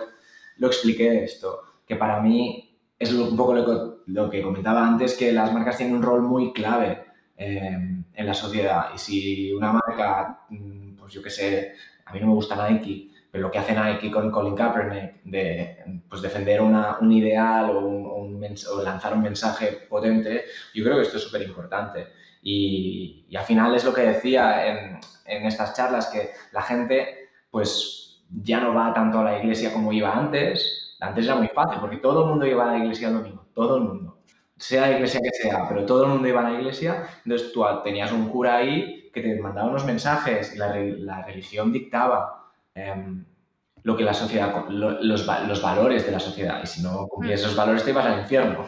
lo 0.57 0.67
expliqué 0.67 1.23
esto, 1.23 1.61
que 1.87 1.95
para 1.95 2.19
mí 2.21 2.77
es 2.97 3.13
un 3.13 3.35
poco 3.35 3.53
lo 4.05 4.29
que, 4.29 4.41
comentaba 4.41 4.85
antes, 4.85 5.15
que 5.15 5.31
las 5.31 5.53
marcas 5.53 5.77
tienen 5.77 5.95
un 5.95 6.03
rol 6.03 6.21
muy 6.21 6.51
clave 6.51 7.05
eh, 7.37 8.03
en 8.13 8.25
la 8.25 8.33
sociedad. 8.33 8.89
Y 8.93 8.97
si 8.97 9.51
una 9.53 9.71
marca, 9.73 10.41
mm, 10.49 10.95
pues 10.95 11.13
yo 11.13 11.23
qué 11.23 11.29
sé, 11.29 11.73
a 12.05 12.13
mí 12.13 12.19
no 12.19 12.27
me 12.27 12.33
gusta 12.33 12.69
Nike, 12.69 13.09
pero 13.31 13.43
lo 13.43 13.51
que 13.51 13.59
hace 13.59 13.73
Nike 13.73 14.11
con 14.11 14.31
Colin 14.31 14.55
Kaepernick 14.55 15.23
de 15.23 16.01
pues 16.09 16.21
defender 16.21 16.61
un 16.61 17.11
ideal 17.11 17.69
o, 17.69 17.79
un, 17.79 18.05
o, 18.05 18.83
lanzar 18.83 19.13
un 19.13 19.21
mensaje 19.21 19.87
potente, 19.87 20.45
yo 20.73 20.83
creo 20.83 20.97
que 20.97 21.03
esto 21.03 21.17
es 21.17 21.23
súper 21.23 21.43
importante. 21.43 22.07
Y, 22.41 23.25
y, 23.29 23.35
al 23.35 23.43
final 23.43 23.75
es 23.75 23.83
lo 23.83 23.93
que 23.93 24.01
decía 24.01 24.67
en, 24.67 24.99
en, 25.25 25.45
estas 25.45 25.75
charlas, 25.75 26.07
que 26.07 26.31
la 26.51 26.61
gente 26.61 27.29
pues 27.51 28.23
ya 28.29 28.59
no 28.59 28.73
va 28.73 28.93
tanto 28.93 29.19
a 29.19 29.23
la 29.23 29.39
iglesia 29.39 29.73
como 29.73 29.91
iba 29.91 30.15
antes. 30.15 30.95
Antes 30.99 31.25
era 31.25 31.35
muy 31.35 31.47
fácil, 31.47 31.79
porque 31.79 31.97
todo 31.97 32.23
el 32.23 32.29
mundo 32.29 32.45
iba 32.45 32.63
a 32.63 32.71
la 32.73 32.77
iglesia 32.77 33.09
el 33.09 33.15
domingo, 33.15 33.45
todo 33.53 33.77
el 33.77 33.83
mundo. 33.83 34.17
Sea 34.57 34.81
la 34.81 34.91
iglesia 34.91 35.21
que 35.21 35.31
sea, 35.31 35.67
pero 35.69 35.85
todo 35.85 36.03
el 36.03 36.09
mundo 36.09 36.27
iba 36.27 36.41
a 36.41 36.51
la 36.51 36.59
iglesia, 36.59 37.07
entonces 37.23 37.53
tú 37.53 37.63
tenías 37.83 38.11
un 38.11 38.29
cura 38.29 38.57
ahí 38.57 39.09
que 39.13 39.21
te 39.21 39.39
mandaba 39.39 39.69
unos 39.69 39.85
mensajes 39.85 40.53
y 40.53 40.57
la, 40.57 40.75
la 40.75 41.23
religión 41.23 41.71
dictaba 41.71 42.39
Em, 42.79 43.25
lo 43.83 43.95
que 43.95 44.03
la 44.03 44.13
sociedad, 44.13 44.67
los, 44.69 45.01
los, 45.01 45.61
valores 45.61 46.05
de 46.05 46.11
la 46.11 46.19
sociedad. 46.19 46.61
Y 46.63 46.67
si 46.67 46.81
no 46.81 47.07
cumplías 47.07 47.41
esos 47.41 47.55
valores 47.55 47.83
te 47.83 47.91
ibas 47.91 48.05
al 48.05 48.19
infierno. 48.19 48.67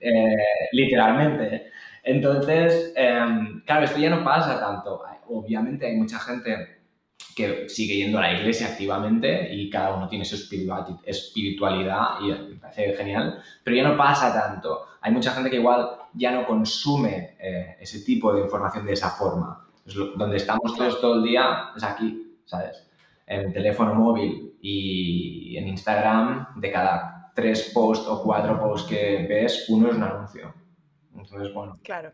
Eh, 0.00 0.68
literalmente. 0.72 1.70
Entonces, 2.04 2.92
em, 2.94 3.62
claro, 3.64 3.84
esto 3.84 3.98
ya 3.98 4.10
no 4.10 4.22
pasa 4.22 4.60
tanto. 4.60 5.02
Obviamente 5.28 5.86
hay 5.86 5.96
mucha 5.96 6.18
gente 6.18 6.84
que 7.34 7.68
sigue 7.68 7.96
yendo 7.96 8.18
a 8.18 8.22
la 8.22 8.34
iglesia 8.34 8.68
activamente 8.68 9.52
y 9.52 9.68
cada 9.68 9.94
uno 9.94 10.08
tiene 10.08 10.24
su 10.24 10.36
espiritualidad 10.36 12.20
y 12.20 12.26
me 12.30 12.56
parece 12.60 12.94
genial, 12.94 13.42
pero 13.64 13.76
ya 13.76 13.82
no 13.88 13.96
pasa 13.96 14.32
tanto. 14.32 14.86
Hay 15.00 15.10
mucha 15.12 15.32
gente 15.32 15.50
que 15.50 15.56
igual 15.56 15.88
ya 16.12 16.30
no 16.30 16.46
consume 16.46 17.36
eh, 17.40 17.76
ese 17.80 18.04
tipo 18.04 18.32
de 18.32 18.42
información 18.42 18.86
de 18.86 18.92
esa 18.92 19.10
forma. 19.10 19.66
donde 20.16 20.36
estamos 20.36 20.76
todos 20.76 21.00
todo 21.00 21.16
el 21.16 21.24
día 21.24 21.70
es 21.76 21.82
aquí, 21.82 22.38
¿sabes? 22.44 22.88
en 23.26 23.40
el 23.46 23.52
teléfono 23.52 23.94
móvil 23.94 24.56
y 24.60 25.56
en 25.56 25.68
Instagram, 25.68 26.60
de 26.60 26.70
cada 26.70 27.32
tres 27.34 27.70
posts 27.74 28.06
o 28.06 28.22
cuatro 28.22 28.60
posts 28.60 28.88
que 28.88 29.26
ves, 29.28 29.66
uno 29.68 29.88
es 29.88 29.96
un 29.96 30.02
anuncio. 30.02 30.54
Entonces, 31.14 31.54
bueno. 31.54 31.74
Claro. 31.82 32.12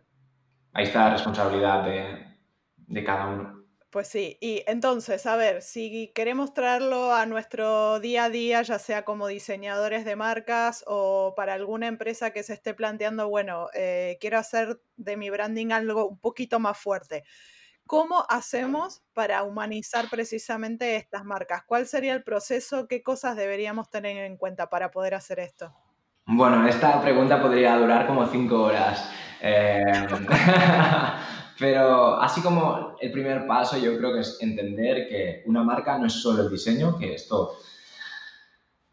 Ahí 0.73 0.85
está 0.85 1.05
la 1.05 1.11
responsabilidad 1.13 1.85
de, 1.85 2.39
de 2.77 3.05
cada 3.05 3.27
uno. 3.29 3.65
Pues 3.91 4.07
sí, 4.07 4.39
y 4.41 4.63
entonces, 4.69 5.27
a 5.27 5.35
ver, 5.35 5.63
si 5.63 6.13
queremos 6.15 6.55
traerlo 6.55 7.13
a 7.13 7.27
nuestro 7.27 7.99
día 7.99 8.25
a 8.27 8.31
día, 8.31 8.63
ya 8.63 8.79
sea 8.79 9.05
como 9.05 9.27
diseñadores 9.27 10.05
de 10.05 10.15
marcas 10.15 10.85
o 10.87 11.35
para 11.37 11.55
alguna 11.55 11.89
empresa 11.89 12.31
que 12.33 12.45
se 12.45 12.53
esté 12.55 12.73
planteando, 12.73 13.29
bueno, 13.29 13.67
eh, 13.75 14.17
quiero 14.21 14.39
hacer 14.39 14.81
de 14.97 15.17
mi 15.17 15.29
branding 15.29 15.73
algo 15.73 16.07
un 16.07 16.21
poquito 16.21 16.61
más 16.61 16.79
fuerte. 16.79 17.25
¿Cómo 17.87 18.27
hacemos 18.29 19.03
para 19.15 19.43
humanizar 19.45 20.11
precisamente 20.11 20.97
estas 20.97 21.25
marcas? 21.25 21.65
¿Cuál 21.67 21.87
sería 21.89 22.15
el 22.15 22.25
proceso? 22.25 22.89
¿Qué 22.89 23.03
cosas 23.03 23.37
deberíamos 23.37 23.91
tener 23.91 24.17
en 24.19 24.37
cuenta 24.37 24.71
para 24.71 24.91
poder 24.93 25.15
hacer 25.15 25.41
esto? 25.41 25.75
Bueno, 26.33 26.65
esta 26.69 27.03
pregunta 27.03 27.43
podría 27.43 27.77
durar 27.77 28.07
como 28.07 28.25
cinco 28.27 28.63
horas. 28.63 29.11
Em, 29.41 30.07
pero 31.59 32.21
así 32.21 32.41
como 32.41 32.97
el 33.01 33.11
primer 33.11 33.49
paso 33.49 33.77
yo 33.79 33.99
creo 33.99 34.13
que 34.13 34.21
es 34.21 34.39
entender 34.41 35.09
que 35.09 35.43
una 35.47 35.65
marca 35.65 35.99
no 35.99 36.07
es 36.07 36.13
solo 36.13 36.45
el 36.45 36.51
diseño, 36.51 36.97
que 36.97 37.15
esto 37.15 37.57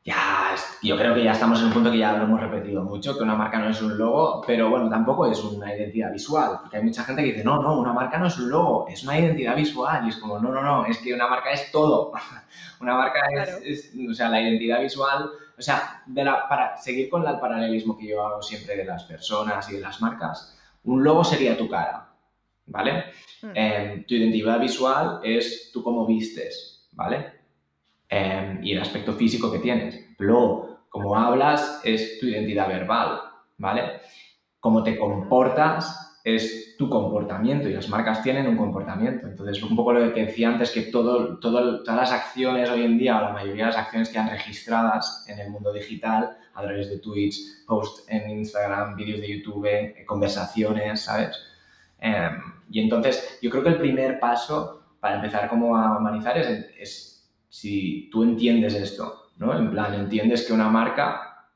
ya, 0.03 0.56
yo 0.82 0.98
creo 0.98 1.13
que 1.13 1.24
ya 1.24 1.34
estamos 1.34 1.60
en 1.60 1.67
un 1.67 1.74
punto 1.74 1.91
que 1.91 2.00
ya 2.00 2.13
lo 2.13 2.24
hemos 2.24 2.39
repetido 2.39 2.82
mucho, 2.82 3.15
que 3.15 3.24
una 3.24 3.36
marca 3.36 3.60
no 3.60 3.70
es 3.70 3.82
un 3.82 3.98
logo, 3.98 4.41
pero 4.48 4.70
bueno, 4.72 4.89
tampoco 4.89 5.27
es 5.27 5.44
una 5.44 5.75
identidad 5.75 6.12
visual, 6.13 6.60
porque 6.62 6.77
hay 6.77 6.84
mucha 6.84 7.03
gente 7.03 7.22
que 7.22 7.34
dice, 7.34 7.44
no, 7.44 7.62
no, 7.62 7.77
una 7.77 7.94
marca 7.94 8.17
no 8.17 8.27
es 8.27 8.38
un 8.39 8.50
logo, 8.50 8.88
es 8.88 9.03
una 9.03 9.20
identidad 9.20 9.56
visual, 9.56 10.06
y 10.06 10.10
es 10.10 10.15
como, 10.15 10.39
no, 10.39 10.50
no, 10.50 10.63
no, 10.63 10.86
es 10.86 10.98
que 11.00 11.13
una 11.13 11.27
marca 11.27 11.51
es 11.51 11.72
todo. 11.72 12.13
una 12.79 12.96
marca 12.96 13.20
es, 13.63 13.91
o 14.10 14.13
sea, 14.13 14.29
la 14.29 14.41
identidad 14.41 14.82
visual, 14.82 15.29
o 15.58 15.62
sea, 15.62 16.04
de 16.06 16.24
la, 16.24 16.48
para 16.48 16.78
seguir 16.78 17.10
con 17.10 17.28
el 17.28 17.40
paralelismo 17.40 17.98
que 17.98 18.08
yo 18.08 18.26
hago 18.26 18.42
siempre 18.42 18.76
de 18.76 18.86
las 18.86 19.04
personas 19.06 19.70
y 19.70 19.76
de 19.76 19.82
las 19.82 20.00
marcas, 20.02 20.58
un 20.84 21.04
logo 21.04 21.24
sería 21.24 21.58
tu 21.58 21.68
cara, 21.68 22.10
¿vale? 22.68 23.06
Mm. 23.42 23.52
Em, 23.54 24.06
tu 24.06 24.14
identidad 24.14 24.60
visual 24.60 25.20
es 25.24 25.72
tú 25.74 25.84
cómo 25.84 26.06
vistes, 26.06 26.88
¿vale? 26.92 27.34
Em, 28.08 28.64
y 28.64 28.74
el 28.74 28.82
aspecto 28.82 29.14
físico 29.14 29.52
que 29.52 29.60
tienes. 29.60 30.16
Luego, 30.20 30.86
como 30.90 31.18
hablas 31.18 31.82
es 31.84 32.20
tu 32.20 32.28
identidad 32.28 32.68
verbal, 32.68 33.20
¿vale? 33.58 34.02
Cómo 34.60 34.84
te 34.84 34.98
comportas 34.98 36.07
es 36.36 36.75
tu 36.77 36.89
comportamiento 36.89 37.69
y 37.69 37.74
las 37.74 37.88
marcas 37.88 38.22
tienen 38.22 38.48
un 38.48 38.57
comportamiento. 38.57 39.27
Entonces, 39.27 39.63
un 39.63 39.77
poco 39.77 39.93
lo 39.93 40.13
que 40.13 40.25
decía 40.25 40.50
antes, 40.50 40.72
que 40.72 40.81
todo, 40.84 41.39
todas 41.39 41.86
las 41.86 42.12
acciones 42.12 42.69
hoy 42.69 42.84
en 42.84 42.98
día, 42.98 43.17
o 43.17 43.22
la 43.22 43.31
mayoría 43.31 43.67
de 43.67 43.72
las 43.72 43.77
acciones 43.77 44.10
que 44.10 44.19
han 44.19 44.29
registradas 44.29 45.25
en 45.29 45.39
el 45.39 45.50
mundo 45.50 45.72
digital, 45.72 46.38
a 46.53 46.62
través 46.62 46.89
de 46.89 47.00
Twitch, 47.00 47.65
posts 47.65 48.03
en 48.10 48.29
Instagram, 48.29 48.98
vídeos 48.98 49.22
de 49.22 49.38
YouTube, 49.39 50.05
conversaciones, 50.05 51.00
¿sabes? 51.00 51.39
Em, 52.00 52.41
y 52.72 52.81
entonces, 52.81 53.39
yo 53.41 53.50
creo 53.50 53.63
que 53.63 53.69
el 53.69 53.77
primer 53.77 54.19
paso 54.19 54.84
para 55.00 55.15
empezar 55.15 55.48
como 55.48 55.77
a 55.77 55.98
humanizar 55.98 56.38
es, 56.38 57.31
si 57.48 58.10
tú 58.12 58.24
entiendes 58.24 58.74
esto, 58.74 59.31
¿no? 59.38 59.57
En 59.57 59.72
plan, 59.72 59.93
entiendes 59.93 60.46
que 60.46 60.51
una 60.51 60.67
marca 60.67 61.48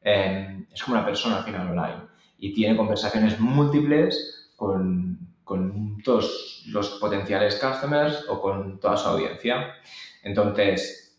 eh, 0.00 0.66
es 0.72 0.82
como 0.82 0.96
una 0.96 1.06
persona 1.06 1.36
al 1.36 1.44
final 1.44 1.70
online 1.70 2.05
y 2.38 2.52
tiene 2.52 2.76
conversaciones 2.76 3.38
múltiples 3.40 4.50
con, 4.56 5.18
con 5.44 6.02
todos 6.02 6.64
los 6.68 6.90
potenciales 7.00 7.56
customers 7.56 8.24
o 8.28 8.40
con 8.40 8.78
toda 8.80 8.96
su 8.96 9.08
audiencia. 9.08 9.74
Entonces, 10.22 11.18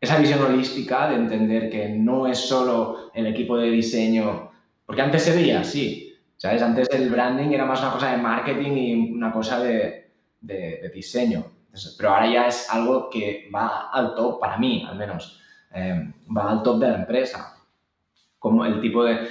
esa 0.00 0.18
visión 0.18 0.42
holística 0.42 1.08
de 1.08 1.16
entender 1.16 1.70
que 1.70 1.88
no 1.88 2.26
es 2.26 2.38
solo 2.38 3.10
el 3.14 3.26
equipo 3.26 3.56
de 3.56 3.70
diseño, 3.70 4.50
porque 4.84 5.02
antes 5.02 5.22
se 5.22 5.34
veía 5.34 5.60
así, 5.60 6.14
¿sabes? 6.36 6.62
Antes 6.62 6.88
el 6.90 7.10
branding 7.10 7.50
era 7.50 7.64
más 7.64 7.80
una 7.80 7.92
cosa 7.92 8.12
de 8.12 8.18
marketing 8.18 8.72
y 8.72 9.12
una 9.12 9.32
cosa 9.32 9.60
de, 9.60 10.10
de 10.40 10.90
diseño 10.94 11.56
pero 11.96 12.10
ahora 12.10 12.30
ya 12.30 12.46
es 12.46 12.68
algo 12.70 13.10
que 13.10 13.48
va 13.54 13.90
al 13.90 14.14
top, 14.14 14.40
para 14.40 14.58
mí 14.58 14.86
al 14.88 14.96
menos, 14.96 15.40
eh, 15.72 16.12
va 16.34 16.50
al 16.50 16.62
top 16.62 16.80
de 16.80 16.88
la 16.88 16.96
empresa. 16.96 17.55
El 18.64 18.80
tipo 18.80 19.04
de, 19.04 19.28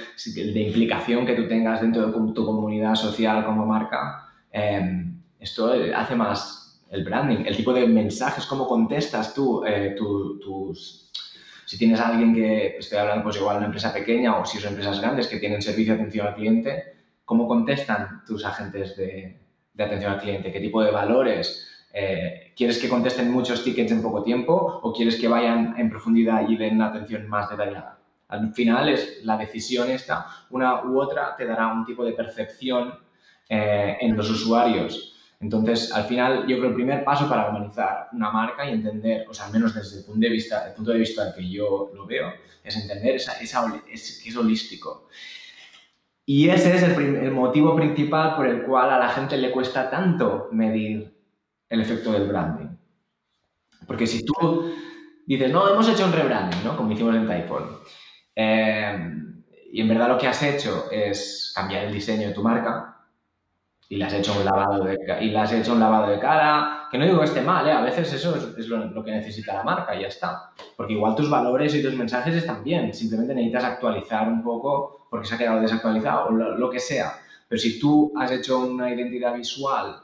implicación 0.54 1.26
que 1.26 1.34
tú 1.34 1.48
tengas 1.48 1.80
dentro 1.80 2.06
de 2.06 2.32
tu 2.32 2.44
comunidad 2.44 2.94
social 2.94 3.44
como 3.44 3.66
marca, 3.66 4.28
eh, 4.52 5.04
esto 5.38 5.72
hace 5.94 6.14
más 6.14 6.82
el 6.90 7.04
branding, 7.04 7.44
el 7.46 7.56
tipo 7.56 7.72
de 7.72 7.86
mensajes, 7.86 8.46
cómo 8.46 8.66
contestas 8.66 9.34
tú 9.34 9.64
eh, 9.64 9.94
tus... 9.96 11.10
Si 11.64 11.76
tienes 11.76 11.98
a 11.98 12.08
alguien 12.08 12.32
que, 12.32 12.76
estoy 12.78 12.98
hablando 12.98 13.24
pues 13.24 13.36
igual 13.36 13.54
de 13.54 13.58
una 13.58 13.66
empresa 13.66 13.92
pequeña 13.92 14.38
o 14.38 14.44
si 14.44 14.58
son 14.58 14.70
empresas 14.70 15.00
grandes 15.00 15.26
que 15.26 15.38
tienen 15.38 15.60
servicio 15.60 15.94
de 15.94 16.00
atención 16.00 16.26
al 16.28 16.34
cliente, 16.36 16.84
¿cómo 17.24 17.48
contestan 17.48 18.22
tus 18.24 18.44
agentes 18.44 18.96
de, 18.96 19.40
de 19.74 19.84
atención 19.84 20.12
al 20.12 20.20
cliente? 20.20 20.52
¿Qué 20.52 20.60
tipo 20.60 20.80
de 20.82 20.92
valores? 20.92 21.66
Eh, 21.98 22.52
¿Quieres 22.54 22.78
que 22.78 22.90
contesten 22.90 23.30
muchos 23.30 23.64
tickets 23.64 23.90
en 23.90 24.02
poco 24.02 24.22
tiempo 24.22 24.80
o 24.82 24.92
quieres 24.92 25.16
que 25.18 25.28
vayan 25.28 25.74
en 25.78 25.88
profundidad 25.88 26.46
y 26.46 26.56
den 26.56 26.74
una 26.74 26.88
atención 26.88 27.26
más 27.26 27.48
detallada? 27.48 27.95
Al 28.28 28.52
final 28.52 28.88
es 28.88 29.24
la 29.24 29.36
decisión 29.36 29.90
esta, 29.90 30.26
una 30.50 30.84
u 30.84 31.00
otra 31.00 31.36
te 31.36 31.46
dará 31.46 31.72
un 31.72 31.84
tipo 31.84 32.04
de 32.04 32.12
percepción 32.12 32.94
eh, 33.48 33.96
en 34.00 34.16
los 34.16 34.28
usuarios. 34.30 35.14
Entonces, 35.38 35.92
al 35.92 36.04
final, 36.04 36.46
yo 36.46 36.56
creo 36.56 36.60
que 36.60 36.66
el 36.68 36.74
primer 36.74 37.04
paso 37.04 37.28
para 37.28 37.50
humanizar 37.50 38.08
una 38.12 38.30
marca 38.30 38.68
y 38.68 38.72
entender, 38.72 39.26
o 39.28 39.34
sea, 39.34 39.46
al 39.46 39.52
menos 39.52 39.74
desde 39.74 39.98
el 39.98 40.04
punto 40.04 40.20
de 40.20 40.30
vista, 40.30 40.66
el 40.66 40.74
punto 40.74 40.92
de 40.92 40.98
vista 40.98 41.34
que 41.34 41.48
yo 41.48 41.90
lo 41.94 42.06
veo, 42.06 42.32
es 42.64 42.76
entender 42.76 43.16
esa, 43.16 43.32
esa 43.34 43.82
es, 43.92 44.20
que 44.22 44.30
es 44.30 44.36
holístico. 44.36 45.08
Y 46.24 46.48
ese 46.48 46.74
es 46.74 46.82
el, 46.82 47.16
el 47.16 47.30
motivo 47.30 47.76
principal 47.76 48.34
por 48.34 48.48
el 48.48 48.62
cual 48.62 48.90
a 48.90 48.98
la 48.98 49.10
gente 49.10 49.36
le 49.36 49.52
cuesta 49.52 49.88
tanto 49.88 50.48
medir 50.50 51.14
el 51.68 51.80
efecto 51.80 52.12
del 52.12 52.26
branding. 52.26 52.76
Porque 53.86 54.06
si 54.06 54.24
tú 54.24 54.72
dices, 55.26 55.50
no, 55.50 55.68
hemos 55.68 55.88
hecho 55.88 56.04
un 56.04 56.12
rebranding, 56.12 56.64
¿no? 56.64 56.76
Como 56.76 56.92
hicimos 56.92 57.14
en 57.14 57.26
Typeform. 57.26 57.66
Eh, 58.36 58.96
y 59.72 59.80
en 59.80 59.88
verdad 59.88 60.08
lo 60.08 60.18
que 60.18 60.28
has 60.28 60.42
hecho 60.42 60.90
es 60.90 61.52
cambiar 61.54 61.84
el 61.84 61.92
diseño 61.92 62.28
de 62.28 62.34
tu 62.34 62.42
marca 62.42 62.96
y 63.88 63.96
le 63.96 64.04
has 64.04 64.12
hecho 64.12 64.32
un 64.38 64.44
lavado 64.44 64.84
de, 64.84 64.98
y 65.20 65.30
le 65.30 65.38
has 65.38 65.52
hecho 65.52 65.72
un 65.72 65.80
lavado 65.80 66.10
de 66.10 66.18
cara, 66.18 66.88
que 66.90 66.98
no 66.98 67.04
digo 67.04 67.18
que 67.18 67.24
esté 67.24 67.40
mal, 67.40 67.66
¿eh? 67.66 67.72
a 67.72 67.80
veces 67.80 68.12
eso 68.12 68.36
es, 68.36 68.68
lo, 68.68 69.04
que 69.04 69.10
necesita 69.10 69.54
la 69.54 69.62
marca 69.62 69.94
y 69.94 70.02
ya 70.02 70.08
está. 70.08 70.50
Porque 70.76 70.92
igual 70.92 71.14
tus 71.14 71.30
valores 71.30 71.74
y 71.74 71.82
tus 71.82 71.94
mensajes 71.94 72.34
están 72.34 72.62
bien, 72.62 72.92
simplemente 72.92 73.34
necesitas 73.34 73.64
actualizar 73.64 74.28
un 74.28 74.42
poco 74.42 75.06
porque 75.10 75.26
se 75.26 75.34
ha 75.34 75.38
quedado 75.38 75.60
desactualizado 75.60 76.26
o 76.26 76.30
lo, 76.32 76.58
lo 76.58 76.70
que 76.70 76.80
sea. 76.80 77.12
Pero 77.48 77.60
si 77.60 77.78
tú 77.78 78.12
has 78.16 78.32
hecho 78.32 78.58
una 78.58 78.92
identidad 78.92 79.34
visual 79.34 80.00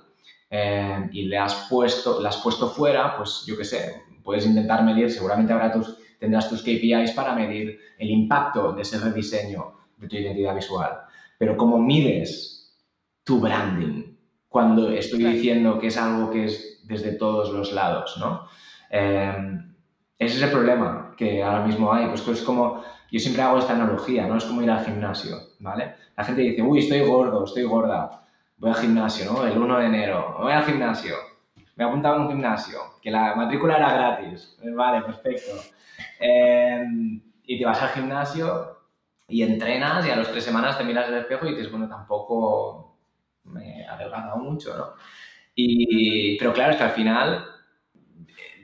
eh, 0.48 1.08
y 1.12 1.24
le 1.24 1.38
has 1.38 1.66
puesto, 1.68 2.20
le 2.20 2.28
has 2.28 2.36
puesto 2.36 2.68
fuera, 2.68 3.16
pues 3.16 3.44
yo 3.46 3.56
qué 3.56 3.64
sé, 3.64 4.02
puedes 4.22 4.46
intentar 4.46 4.84
medir, 4.84 5.10
seguramente 5.10 5.52
habrá 5.52 5.72
tus, 5.72 5.98
tendrás 6.22 6.48
tus 6.48 6.62
KPIs 6.62 7.10
para 7.16 7.34
medir 7.34 7.80
el 7.98 8.08
impacto 8.08 8.72
de 8.72 8.82
ese 8.82 8.96
rediseño 9.00 9.72
de 9.96 10.06
tu 10.06 10.14
identidad 10.14 10.54
visual. 10.54 11.00
Pero 11.36 11.56
¿cómo 11.56 11.78
mides 11.78 12.78
tu 13.24 13.40
branding 13.40 14.14
cuando 14.48 14.88
estoy 14.92 15.24
diciendo 15.24 15.80
que 15.80 15.88
es 15.88 15.96
algo 15.96 16.30
que 16.30 16.44
es 16.44 16.84
desde 16.84 17.14
todos 17.14 17.50
los 17.50 17.72
lados, 17.72 18.16
¿no? 18.20 18.46
Eh, 18.88 19.34
ese 20.16 20.36
es 20.36 20.42
el 20.42 20.50
problema 20.50 21.12
que 21.18 21.42
ahora 21.42 21.66
mismo 21.66 21.92
hay, 21.92 22.06
pues 22.06 22.24
es 22.28 22.42
como, 22.42 22.84
yo 23.10 23.18
siempre 23.18 23.42
hago 23.42 23.58
esta 23.58 23.72
analogía, 23.72 24.28
¿no? 24.28 24.36
Es 24.36 24.44
como 24.44 24.62
ir 24.62 24.70
al 24.70 24.84
gimnasio, 24.84 25.36
¿vale? 25.58 25.94
La 26.16 26.22
gente 26.22 26.42
dice, 26.42 26.62
uy, 26.62 26.78
estoy 26.78 27.00
gordo, 27.00 27.44
estoy 27.44 27.64
gorda, 27.64 28.22
voy 28.58 28.70
al 28.70 28.76
gimnasio, 28.76 29.32
¿no? 29.32 29.44
El 29.44 29.58
1 29.58 29.78
de 29.78 29.86
enero, 29.86 30.36
voy 30.38 30.52
al 30.52 30.62
gimnasio, 30.62 31.16
me 31.82 31.88
he 31.88 31.90
apuntado 31.90 32.16
en 32.16 32.22
un 32.22 32.28
gimnasio, 32.28 32.78
que 33.00 33.10
la 33.10 33.34
matrícula 33.34 33.76
era 33.76 33.92
gratis, 33.92 34.56
vale, 34.74 35.02
perfecto. 35.02 35.52
Eh, 36.20 36.84
y 37.44 37.58
te 37.58 37.64
vas 37.64 37.82
al 37.82 37.88
gimnasio 37.88 38.78
y 39.28 39.42
entrenas 39.42 40.06
y 40.06 40.10
a 40.10 40.16
las 40.16 40.30
tres 40.30 40.44
semanas 40.44 40.78
te 40.78 40.84
miras 40.84 41.08
el 41.08 41.16
espejo 41.16 41.46
y 41.46 41.50
dices, 41.50 41.70
bueno, 41.70 41.88
tampoco 41.88 42.96
me 43.44 43.80
he 43.80 43.86
adelgazado 43.86 44.36
mucho, 44.36 44.76
¿no? 44.76 44.92
Y, 45.54 46.38
pero 46.38 46.52
claro, 46.52 46.72
es 46.72 46.78
que 46.78 46.84
al 46.84 46.90
final 46.90 47.44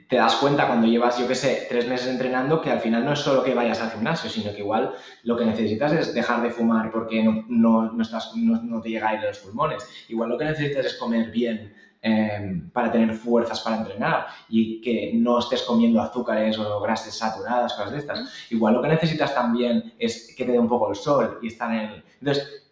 te 0.07 0.15
das 0.15 0.35
cuenta 0.37 0.65
cuando 0.65 0.87
llevas, 0.87 1.19
yo 1.19 1.27
qué 1.27 1.35
sé, 1.35 1.67
tres 1.69 1.87
meses 1.87 2.07
entrenando 2.07 2.61
que 2.61 2.71
al 2.71 2.79
final 2.79 3.05
no 3.05 3.13
es 3.13 3.19
solo 3.19 3.43
que 3.43 3.53
vayas 3.53 3.79
al 3.79 3.91
gimnasio, 3.91 4.27
sino 4.29 4.51
que 4.51 4.59
igual 4.59 4.93
lo 5.23 5.37
que 5.37 5.45
necesitas 5.45 5.91
es 5.93 6.13
dejar 6.15 6.41
de 6.41 6.49
fumar 6.49 6.89
porque 6.89 7.21
no, 7.21 7.45
no, 7.47 7.91
no 7.91 8.01
estás, 8.01 8.31
no, 8.35 8.81
te 8.81 8.89
llega 8.89 9.09
aire 9.09 9.25
a 9.25 9.27
los 9.29 9.39
pulmones. 9.39 9.87
Igual 10.07 10.29
lo 10.29 10.37
que 10.37 10.45
necesitas 10.45 10.87
es 10.87 10.95
comer 10.95 11.29
bien 11.29 11.75
em, 12.01 12.69
para 12.71 12.91
tener 12.91 13.13
fuerzas 13.13 13.59
para 13.61 13.77
entrenar 13.77 14.27
y 14.47 14.81
que 14.81 15.11
no 15.15 15.39
estés 15.39 15.63
comiendo 15.63 16.01
azúcares 16.01 16.57
o 16.57 16.79
grasas 16.81 17.17
saturadas, 17.17 17.73
cosas 17.73 17.91
de 17.91 17.97
estas. 17.97 18.47
Igual 18.49 18.75
lo 18.75 18.81
que 18.81 18.87
necesitas 18.89 19.33
también 19.33 19.93
es 19.99 20.33
que 20.35 20.45
te 20.45 20.51
dé 20.51 20.59
un 20.59 20.69
poco 20.69 20.89
el 20.89 20.95
sol 20.95 21.39
y 21.41 21.47
estar 21.47 21.71
en 21.71 21.79
el... 21.79 22.03
Entonces, 22.19 22.69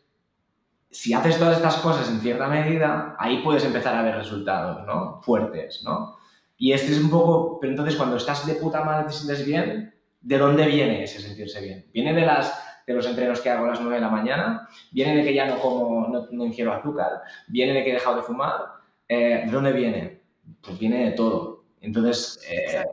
si 0.90 1.14
haces 1.14 1.38
todas 1.38 1.58
estas 1.58 1.78
cosas 1.78 2.10
en 2.10 2.20
cierta 2.22 2.48
medida, 2.48 3.16
ahí 3.20 3.42
puedes 3.44 3.64
empezar 3.64 3.96
a 3.96 4.02
ver 4.02 4.16
resultados, 4.16 4.86
¿no? 4.86 5.22
Fuertes, 5.22 5.82
¿no? 5.84 6.18
Y 6.58 6.72
este 6.72 6.92
es 6.92 7.00
un 7.00 7.10
poco, 7.10 7.60
pero 7.60 7.72
entonces 7.72 7.96
cuando 7.96 8.18
estás 8.18 8.46
de 8.48 8.56
puta 8.56 8.84
madre 8.84 9.06
te 9.06 9.14
sientes 9.14 9.46
bien, 9.46 9.94
¿de 10.22 10.38
dónde 10.38 10.66
viene 10.66 11.04
ese 11.04 11.22
sentirse 11.22 11.62
bien? 11.62 11.86
¿Viene 11.94 12.14
de, 12.14 12.26
las, 12.26 12.82
de 12.88 12.94
los 12.94 13.06
entrenos 13.06 13.42
que 13.42 13.50
hago 13.50 13.66
a 13.66 13.70
las 13.70 13.80
9 13.80 13.96
de 13.96 14.02
la 14.02 14.10
mañana? 14.10 14.68
¿Viene 14.92 15.18
de 15.18 15.24
que 15.24 15.34
ya 15.34 15.46
no 15.46 15.60
como, 15.60 16.28
no, 16.32 16.46
ingiero 16.46 16.74
azúcar? 16.74 17.22
¿Viene 17.48 17.74
de 17.74 17.84
que 17.84 17.92
he 17.92 17.94
dejado 17.94 18.18
de 18.18 18.24
fumar? 18.24 18.77
Eh, 19.10 19.44
¿De 19.46 19.52
dónde 19.52 19.72
viene? 19.72 20.22
Pues 20.62 20.78
viene 20.80 21.06
de 21.06 21.12
todo. 21.12 21.66
Entonces, 21.82 22.40
eh, 22.50 22.84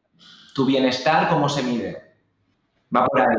tu 0.54 0.64
bienestar, 0.66 1.28
¿cómo 1.28 1.48
se 1.48 1.62
mide? 1.62 2.02
Va 2.94 3.06
por 3.06 3.20
ahí. 3.20 3.36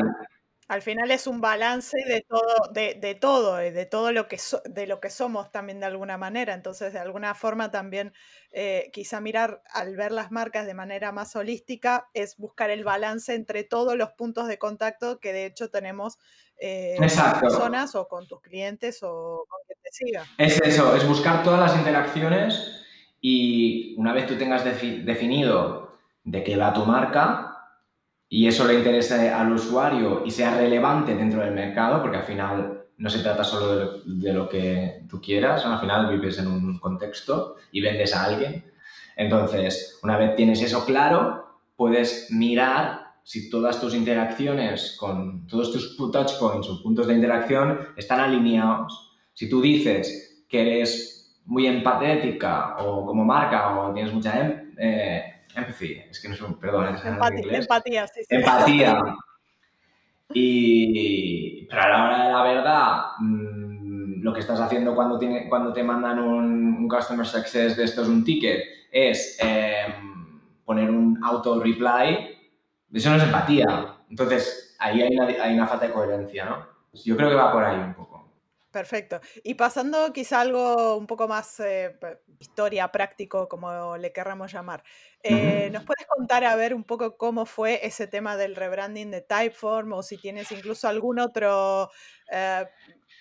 Al 0.68 0.82
final 0.82 1.12
es 1.12 1.28
un 1.28 1.42
balance 1.42 1.96
de 2.08 2.26
todo, 2.28 2.72
de, 2.74 2.96
de 2.96 3.14
todo, 3.14 3.60
eh, 3.60 3.72
de 3.72 3.86
todo 3.86 4.12
lo 4.12 4.28
que 4.28 4.40
de 4.66 4.88
lo 4.88 5.00
que 5.00 5.12
somos 5.12 5.52
también 5.52 5.80
de 5.80 5.86
alguna 5.86 6.18
manera. 6.18 6.56
Entonces, 6.56 6.92
de 6.92 6.98
alguna 7.00 7.36
forma 7.36 7.70
también 7.70 8.14
eh, 8.52 8.90
quizá 8.92 9.22
mirar 9.22 9.62
al 9.72 9.96
ver 9.96 10.12
las 10.12 10.32
marcas 10.32 10.66
de 10.66 10.74
manera 10.74 11.12
más 11.12 11.36
holística 11.36 12.10
es 12.16 12.38
buscar 12.38 12.72
el 12.72 12.84
balance 12.84 13.36
entre 13.36 13.64
todos 13.64 13.96
los 13.96 14.14
puntos 14.14 14.48
de 14.48 14.58
contacto 14.58 15.20
que 15.20 15.34
de 15.34 15.46
hecho 15.46 15.70
tenemos 15.70 16.18
eh, 16.60 16.96
con 16.98 17.08
las 17.08 17.40
personas 17.40 17.96
o 17.96 18.08
con 18.08 18.28
tus 18.28 18.42
clientes 18.42 19.02
o 19.04 19.46
con 19.48 19.60
quien 19.66 19.80
te 19.82 19.92
siga. 19.92 20.26
Es 20.38 20.62
eso, 20.62 20.96
es 20.96 21.08
buscar 21.08 21.44
todas 21.44 21.60
las 21.60 21.78
interacciones 21.78 22.84
y 23.22 23.96
una 23.98 24.14
vez 24.14 24.28
tú 24.28 24.36
tengas 24.38 24.64
definido 24.64 25.98
de 26.24 26.44
qué 26.44 26.58
va 26.58 26.74
tu 26.74 26.86
marca, 26.86 27.56
y 28.28 28.48
eso 28.48 28.66
le 28.66 28.76
interese 28.76 29.30
al 29.30 29.52
usuario 29.52 30.24
y 30.26 30.32
sea 30.32 30.58
relevante 30.58 31.16
dentro 31.16 31.42
del 31.42 31.54
mercado, 31.54 32.02
porque 32.02 32.18
al 32.18 32.24
final 32.24 32.86
no 32.98 33.10
se 33.10 33.20
trata 33.20 33.44
solo 33.44 34.02
de 34.04 34.34
lo, 34.34 34.50
que 34.50 35.04
tú 35.10 35.22
quieras, 35.22 35.66
al 35.66 35.80
final 35.80 36.10
vives 36.10 36.40
en 36.40 36.48
un 36.48 36.80
contexto 36.80 37.56
y 37.72 37.82
vendes 37.82 38.16
a 38.16 38.26
alguien. 38.26 38.72
Entonces, 39.16 40.00
una 40.04 40.18
vez 40.18 40.36
tienes 40.36 40.62
eso 40.62 40.86
claro, 40.86 41.60
puedes 41.76 42.32
mirar 42.32 43.05
si 43.26 43.50
todas 43.50 43.82
tus 43.82 43.96
interacciones 43.96 44.96
con 45.00 45.48
todos 45.48 45.72
tus 45.72 45.98
touch 45.98 46.38
points 46.40 46.70
o 46.70 46.82
puntos 46.84 47.08
de 47.08 47.16
interacción 47.16 47.80
están 47.98 48.20
alineados. 48.20 49.18
Si 49.34 49.50
tú 49.50 49.62
dices 49.62 50.46
que 50.48 50.62
eres 50.62 51.42
muy 51.46 51.66
empatética 51.66 52.78
o 52.78 53.04
como 53.04 53.26
marca 53.26 53.80
o 53.80 53.94
tienes 53.96 54.14
mucha 54.14 54.40
em, 54.40 54.74
eh, 54.78 55.24
Empathy, 55.56 56.04
es 56.08 56.22
que 56.22 56.28
no 56.28 56.36
es 56.36 56.42
un, 56.42 56.60
perdón, 56.60 56.94
es 56.94 57.04
empatía, 57.04 57.58
empatía, 57.58 58.08
sí, 58.08 58.22
sí. 58.22 58.36
Empatía. 58.36 59.02
Y, 60.34 61.68
pero 61.68 61.84
a 61.84 61.88
la 61.88 62.04
hora 62.04 62.26
de 62.26 62.34
la 62.34 62.44
verdad, 62.44 63.02
mm, 63.20 64.22
lo 64.24 64.34
que 64.34 64.40
estás 64.40 64.60
haciendo 64.60 64.96
cuando, 64.96 65.20
tiene, 65.20 65.48
cuando 65.48 65.72
te 65.72 65.84
mandan 65.84 66.20
un, 66.20 66.88
Customer 66.90 67.26
Success 67.26 67.78
de 67.78 67.84
esto 67.84 68.02
es 68.02 68.08
un 68.08 68.24
ticket, 68.24 68.64
es 68.92 69.38
em, 69.40 70.42
poner 70.66 70.90
un 70.90 71.24
auto-reply, 71.24 72.35
eso 72.94 73.10
no 73.10 73.18
es 73.18 73.24
empatía. 73.24 73.98
Entonces, 74.10 74.76
ahí 74.80 75.02
hay 75.02 75.16
una, 75.16 75.26
hay 75.26 75.54
una 75.54 75.68
falta 75.68 75.88
de 75.88 75.94
coherencia, 75.94 76.46
¿no? 76.46 76.68
Yo 76.94 77.18
creo 77.18 77.30
que 77.30 77.36
va 77.36 77.52
por 77.52 77.64
ahí 77.64 77.78
un 77.78 77.94
poco. 77.94 78.16
Perfecto. 78.76 79.22
Y 79.42 79.54
pasando 79.54 80.12
quizá 80.12 80.42
algo 80.42 80.98
un 80.98 81.08
poco 81.08 81.30
más 81.30 81.62
eh, 81.62 81.98
historia, 82.40 82.92
práctico, 82.92 83.48
como 83.48 83.96
le 83.96 84.12
querramos 84.12 84.52
llamar, 84.52 84.84
eh, 85.24 85.70
¿nos 85.72 85.86
puedes 85.86 86.06
contar 86.06 86.44
a 86.44 86.58
ver 86.58 86.74
un 86.74 86.84
poco 86.84 87.16
cómo 87.16 87.46
fue 87.46 87.80
ese 87.88 88.06
tema 88.06 88.36
del 88.36 88.54
rebranding 88.54 89.12
de 89.12 89.22
Typeform 89.22 89.94
o 89.94 90.04
si 90.04 90.18
tienes 90.18 90.52
incluso 90.52 90.90
algún 90.90 91.20
otro 91.20 91.90
eh, 92.30 92.66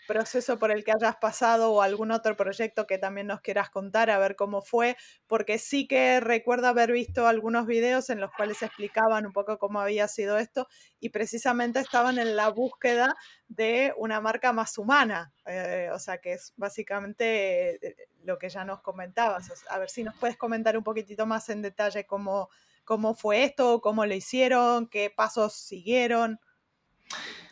proceso 0.07 0.59
por 0.59 0.71
el 0.71 0.85
que 0.85 0.93
hayas 0.93 1.17
pasado 1.17 1.73
o 1.73 1.83
algún 1.83 2.11
otro 2.11 2.37
proyecto 2.37 2.87
que 2.87 2.99
también 2.99 3.27
nos 3.27 3.41
quieras 3.41 3.71
contar, 3.71 4.11
a 4.11 4.19
ver 4.19 4.37
cómo 4.37 4.63
fue, 4.63 4.97
porque 5.27 5.59
sí 5.59 5.87
que 5.87 6.21
recuerdo 6.21 6.69
haber 6.69 6.93
visto 6.93 7.27
algunos 7.27 7.67
videos 7.67 8.11
en 8.11 8.21
los 8.21 8.31
cuales 8.33 8.63
explicaban 8.63 9.27
un 9.27 9.33
poco 9.33 9.59
cómo 9.59 9.81
había 9.81 10.09
sido 10.09 10.39
esto 10.39 10.69
y 11.01 11.11
precisamente 11.11 11.81
estaban 11.81 12.19
en 12.19 12.37
la 12.37 12.49
búsqueda 12.49 13.17
de 13.49 13.93
una 13.97 14.21
marca 14.21 14.53
más 14.53 14.79
humana, 14.79 15.33
eh, 15.47 15.91
o 15.93 15.99
sea 15.99 16.19
que 16.19 16.35
es 16.35 16.53
básicamente 16.57 17.87
eh, 17.87 17.97
lo 18.23 18.39
que 18.39 18.49
ya 18.49 18.65
nos 18.65 18.81
comentabas. 18.81 19.51
A 19.71 19.79
ver 19.79 19.91
si 19.91 20.05
nos 20.05 20.17
puedes 20.17 20.37
comentar 20.37 20.77
un 20.77 20.85
poquitito 20.85 21.27
más 21.27 21.49
en 21.49 21.63
detalle 21.63 22.07
cómo, 22.07 22.49
cómo 22.85 23.15
fue 23.15 23.45
esto, 23.45 23.81
cómo 23.81 24.07
lo 24.07 24.15
hicieron, 24.15 24.89
qué 24.89 25.13
pasos 25.15 25.55
siguieron. 25.55 26.41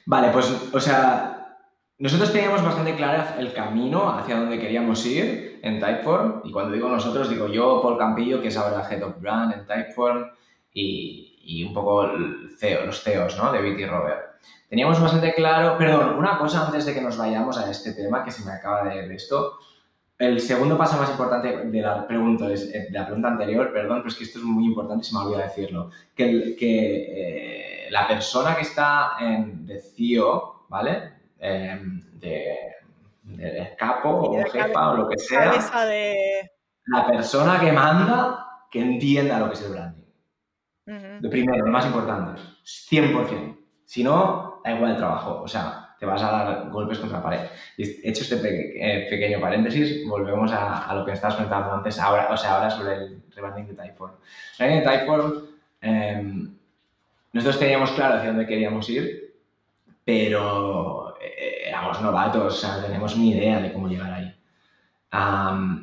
Vale, 0.07 0.31
pues, 0.31 0.47
o 0.73 0.81
sea, 0.81 1.42
nosotros 2.03 2.33
teníamos 2.33 2.65
bastante 2.65 2.97
claro 2.97 3.23
el 3.39 3.53
camino 3.53 4.11
hacia 4.11 4.37
donde 4.37 4.59
queríamos 4.59 5.07
ir 5.07 5.61
en 5.63 5.79
Typeform, 5.79 6.41
y 6.43 6.51
cuando 6.51 6.73
digo 6.73 6.89
nosotros, 6.89 7.31
digo 7.31 7.47
yo, 7.47 7.81
Paul 7.81 7.97
Campillo, 7.97 8.43
que 8.43 8.49
es 8.49 8.57
ahora 8.57 8.85
Head 8.91 9.05
of 9.05 9.21
Brand 9.21 9.53
en 9.53 9.65
Typeform, 9.65 10.27
y, 10.75 11.39
y 11.45 11.63
un 11.63 11.73
poco 11.73 12.11
CEO, 12.59 12.87
los 12.87 13.05
CEOs 13.05 13.39
¿no? 13.39 13.53
de 13.53 13.63
BT 13.63 13.89
Robert. 13.89 14.21
Teníamos 14.69 15.01
bastante 15.01 15.33
claro, 15.33 15.79
perdón, 15.79 16.17
una 16.19 16.39
cosa 16.39 16.67
antes 16.67 16.87
de 16.87 16.93
que 16.93 17.01
nos 17.01 17.17
vayamos 17.17 17.57
a 17.57 17.71
este 17.71 17.93
tema, 17.93 18.25
que 18.25 18.33
se 18.33 18.45
me 18.45 18.51
acaba 18.51 18.83
de, 18.83 19.15
esto, 19.15 19.59
el 20.19 20.41
segundo 20.41 20.77
paso 20.77 20.97
más 20.97 21.09
importante 21.09 21.67
de 21.67 21.81
la 21.83 22.05
pregunta, 22.05 22.51
eh, 22.51 22.89
de 22.91 22.99
la 22.99 23.05
pregunta 23.07 23.29
anterior, 23.29 23.73
perdón, 23.73 23.99
pero 23.99 24.09
es 24.09 24.17
que 24.17 24.25
esto 24.25 24.41
es 24.41 24.45
muy 24.45 24.65
importante, 24.65 25.05
se 25.05 25.15
me 25.15 25.21
olvidó 25.21 25.39
decirlo, 25.39 25.91
que, 26.17 26.57
que 26.59 27.87
eh, 27.87 27.91
la 27.91 28.09
persona 28.09 28.57
que 28.57 28.63
está 28.63 29.13
en, 29.21 29.65
de 29.67 29.79
CEO, 29.79 30.65
¿vale? 30.69 31.12
Em, 31.45 32.01
de, 32.21 33.75
capo 33.77 34.11
o 34.11 34.45
jefa 34.45 34.91
o 34.91 34.97
lo 34.97 35.09
que 35.09 35.19
sea. 35.19 35.53
La 36.87 37.07
persona 37.07 37.59
que 37.59 37.73
manda 37.73 38.47
que 38.71 38.81
entienda 38.81 39.41
lo 39.41 39.49
que 39.49 39.55
es 39.55 39.63
el 39.63 39.73
branding. 39.73 40.03
De 41.21 41.29
primero, 41.29 41.67
lo 41.67 41.73
más 41.73 41.85
importante, 41.87 42.41
100%. 42.65 43.57
Si 43.85 44.05
no, 44.05 44.61
da 44.65 44.73
igual 44.73 44.93
el 44.93 44.97
trabajo. 44.97 45.43
O 45.43 45.49
sea, 45.49 45.95
te 45.99 46.07
vas 46.07 46.23
a 46.23 46.31
dar 46.31 46.71
golpes 46.71 46.99
contra 46.99 47.19
la 47.19 47.25
pared. 47.25 47.41
Y 47.77 48.09
hecho 48.09 48.23
este 48.23 48.37
eh, 48.37 49.07
pequeño 49.11 49.41
paréntesis, 49.41 50.07
volvemos 50.09 50.53
a, 50.53 50.95
lo 50.95 51.05
que 51.05 51.13
estabas 51.13 51.37
comentando 51.37 51.73
antes, 51.73 51.99
ahora, 51.99 52.29
o 52.31 52.37
sea, 52.37 52.55
ahora 52.55 52.71
sobre 52.71 52.95
el 52.95 53.23
rebranding 53.35 53.67
de 53.67 53.75
Typeform. 53.75 54.13
El 54.13 54.59
rebranding 54.59 54.85
de 54.85 54.91
Typeform, 54.91 55.47
em, 55.81 56.55
nosotros 57.33 57.59
teníamos 57.59 57.91
claro 57.93 58.17
hacia 58.17 58.29
dónde 58.29 58.47
queríamos 58.47 58.89
ir, 58.91 59.35
pero 60.05 61.02
eh, 61.02 61.02
éramos 61.67 62.01
novatos, 62.01 62.55
o 62.55 62.57
sea, 62.57 62.83
tenemos 62.85 63.17
ni 63.17 63.31
idea 63.31 63.61
de 63.61 63.73
cómo 63.73 63.89
llegar 63.89 64.13
ahí. 64.13 64.35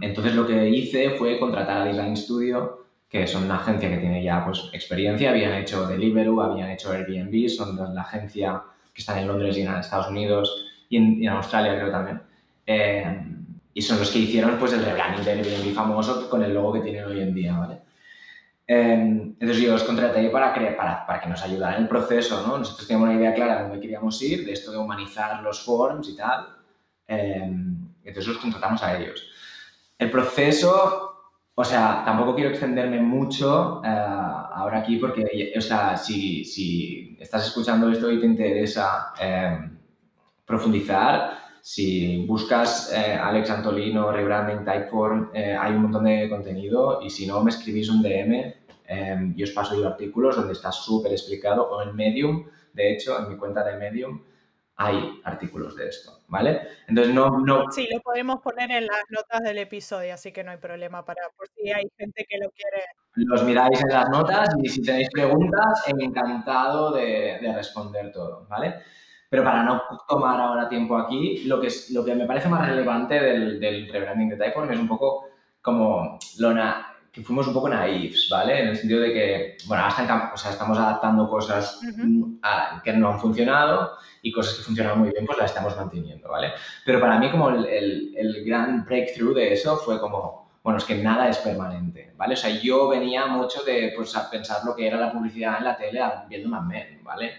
entonces 0.02 0.36
lo 0.36 0.46
que 0.46 0.70
hice 0.70 1.12
fue 1.12 1.40
contratar 1.40 1.82
a 1.82 1.86
Design 1.86 2.16
Studio, 2.18 2.86
que 3.10 3.26
son 3.26 3.46
una 3.46 3.56
agencia 3.56 3.90
que 3.90 3.98
tiene 3.98 4.24
ya 4.24 4.46
pues, 4.46 4.70
experiencia, 4.74 5.32
habían 5.32 5.54
hecho 5.54 5.88
Deliveroo, 5.88 6.42
habían 6.42 6.70
hecho 6.70 6.92
Airbnb, 6.92 7.50
son 7.50 7.76
la 7.96 8.02
agencia 8.02 8.62
que 8.94 9.02
están 9.02 9.20
en 9.20 9.28
Londres 9.28 9.58
y 9.58 9.62
en 9.62 9.74
Estados 9.74 10.10
Unidos 10.10 10.66
y 10.90 10.98
en, 10.98 11.30
Australia 11.30 11.76
creo 11.76 11.92
también. 11.92 12.22
Eh, 12.66 13.26
y 13.74 13.82
son 13.82 14.00
los 14.00 14.12
que 14.12 14.20
hicieron 14.20 14.58
pues 14.60 14.74
el 14.74 14.84
rebranding 14.84 15.24
de 15.24 15.32
Airbnb 15.32 15.74
famoso 15.74 16.30
con 16.30 16.44
el 16.44 16.54
logo 16.54 16.74
que 16.74 16.82
tienen 16.82 17.06
hoy 17.06 17.22
en 17.22 17.34
día, 17.34 17.58
¿vale? 17.58 17.89
Em, 18.72 19.34
entonces 19.40 19.58
yo 19.64 19.74
os 19.74 19.84
contraté 19.84 20.30
para, 20.30 20.54
para, 20.54 21.08
para, 21.08 21.20
que 21.20 21.28
nos 21.28 21.42
ayudaran 21.42 21.78
en 21.78 21.82
el 21.84 21.88
proceso, 21.88 22.46
¿no? 22.46 22.60
Nosotros 22.60 22.88
teníamos 22.88 23.10
una 23.10 23.18
idea 23.18 23.34
clara 23.34 23.56
de 23.56 23.62
dónde 23.64 23.80
queríamos 23.80 24.22
ir, 24.22 24.46
de 24.46 24.52
esto 24.52 24.72
de 24.72 24.78
humanizar 24.78 25.42
los 25.42 25.66
forms 25.66 26.08
y 26.08 26.16
tal. 26.16 26.50
Em, 27.08 27.90
entonces 28.04 28.28
los 28.28 28.38
contratamos 28.38 28.84
a 28.84 28.96
ellos. 28.96 29.28
El 29.98 30.12
proceso, 30.12 31.32
o 31.56 31.64
sea, 31.64 32.04
tampoco 32.06 32.36
quiero 32.36 32.52
extenderme 32.52 33.02
mucho 33.02 33.82
eh, 33.84 33.88
ahora 33.90 34.82
aquí 34.82 34.98
porque, 34.98 35.52
o 35.58 35.62
sea, 35.62 35.98
si, 35.98 36.46
si, 36.46 37.18
estás 37.20 37.48
escuchando 37.48 37.90
esto 37.90 38.12
y 38.12 38.20
te 38.20 38.28
interesa 38.28 39.14
em, 39.20 39.80
profundizar, 40.46 41.40
si 41.60 42.24
buscas 42.28 42.94
eh, 42.94 43.16
Alex 43.16 43.50
Antolino, 43.50 44.12
Rebranding, 44.12 44.64
Typeform, 44.64 45.32
eh, 45.34 45.58
hay 45.60 45.74
un 45.74 45.82
montón 45.82 46.04
de 46.04 46.30
contenido 46.30 47.02
y 47.02 47.10
si 47.10 47.26
no, 47.26 47.44
me 47.44 47.50
escribís 47.50 47.90
un 47.90 48.04
DM 48.04 48.59
Em, 48.92 49.36
y 49.38 49.44
os 49.44 49.52
paso 49.52 49.80
yo 49.80 49.88
artículos 49.88 50.36
donde 50.36 50.54
está 50.54 50.72
súper 50.72 51.12
explicado, 51.12 51.70
o 51.70 51.84
en 51.84 51.96
Medium, 51.96 52.50
de 52.74 52.94
hecho, 52.94 53.20
en 53.20 53.30
mi 53.30 53.38
cuenta 53.38 53.64
de 53.64 53.78
Medium 53.78 54.24
hay 54.78 55.22
artículos 55.26 55.76
de 55.76 55.90
esto, 55.90 56.22
¿vale? 56.28 56.62
Entonces 56.88 57.14
no, 57.14 57.40
no... 57.42 57.70
Sí, 57.70 57.88
lo 57.94 58.00
podemos 58.00 58.42
poner 58.42 58.72
en 58.72 58.88
las 58.88 59.04
notas 59.10 59.42
del 59.42 59.60
episodio, 59.60 60.14
así 60.14 60.32
que 60.32 60.44
no 60.44 60.52
hay 60.52 60.58
problema 60.58 61.06
para, 61.06 61.22
por 61.38 61.48
si 61.50 61.70
hay 61.70 61.84
gente 61.98 62.26
que 62.28 62.38
lo 62.40 62.50
quiere. 62.50 62.86
Los 63.14 63.44
miráis 63.44 63.80
en 63.80 63.90
las 63.90 64.10
notas 64.10 64.50
y 64.64 64.70
si 64.70 64.82
tenéis 64.82 65.10
preguntas, 65.12 65.84
encantado 66.00 66.92
de, 66.92 67.38
de 67.42 67.54
responder 67.54 68.12
todo, 68.12 68.48
¿vale? 68.50 68.76
Pero 69.30 69.44
para 69.44 69.62
no 69.64 69.84
tomar 70.08 70.42
ahora 70.42 70.68
tiempo 70.68 70.98
aquí, 70.98 71.44
lo 71.44 71.62
que, 71.62 71.68
es, 71.68 71.92
lo 71.92 72.04
que 72.04 72.16
me 72.16 72.26
parece 72.26 72.50
más 72.50 72.68
relevante 72.68 73.20
del, 73.20 73.60
del 73.60 73.88
rebranding 73.92 74.30
de 74.30 74.38
Typeform 74.38 74.72
es 74.72 74.80
un 74.80 74.88
poco 74.88 75.28
como 75.62 76.18
lo, 76.40 76.54
que 77.12 77.24
fuimos 77.24 77.48
un 77.48 77.54
poco 77.54 77.70
naifs, 77.70 78.30
¿vale? 78.30 78.62
En 78.62 78.68
el 78.70 78.78
sentido 78.78 79.02
de 79.02 79.14
que, 79.14 79.58
bueno, 79.68 79.84
hasta 79.86 80.32
o 80.34 80.38
sea, 80.38 80.52
estamos 80.52 80.78
adaptando 80.78 81.30
cosas 81.30 81.80
que 82.84 82.94
no 82.94 83.10
han 83.10 83.20
funcionado 83.20 83.98
y 84.22 84.32
cosas 84.32 84.56
que 84.56 84.64
funcionan 84.64 85.00
muy 85.00 85.10
bien, 85.10 85.26
pues 85.26 85.38
las 85.38 85.52
estamos 85.52 85.76
manteniendo, 85.76 86.30
¿vale? 86.30 86.52
Pero 86.86 87.00
para 87.00 87.20
mí 87.20 87.32
como 87.32 87.50
el, 87.50 87.66
el, 87.66 88.14
el, 88.16 88.46
gran 88.46 88.86
breakthrough 88.86 89.36
de 89.36 89.54
eso 89.54 89.78
fue 89.78 90.00
como, 90.00 90.52
bueno, 90.64 90.78
es 90.78 90.86
que 90.86 90.96
nada 90.96 91.30
es 91.30 91.38
permanente, 91.40 92.14
¿vale? 92.16 92.34
O 92.34 92.38
sea, 92.38 92.50
yo 92.50 92.88
venía 92.88 93.26
mucho 93.28 93.64
de, 93.64 93.94
pues, 93.96 94.16
a 94.16 94.30
pensar 94.30 94.64
lo 94.66 94.76
que 94.76 94.88
era 94.88 94.98
la 94.98 95.12
publicidad 95.12 95.58
en 95.58 95.64
la 95.64 95.78
tele 95.78 96.02
viendo 96.28 96.50
Mad 96.50 96.64
Men, 96.64 97.04
¿vale? 97.04 97.34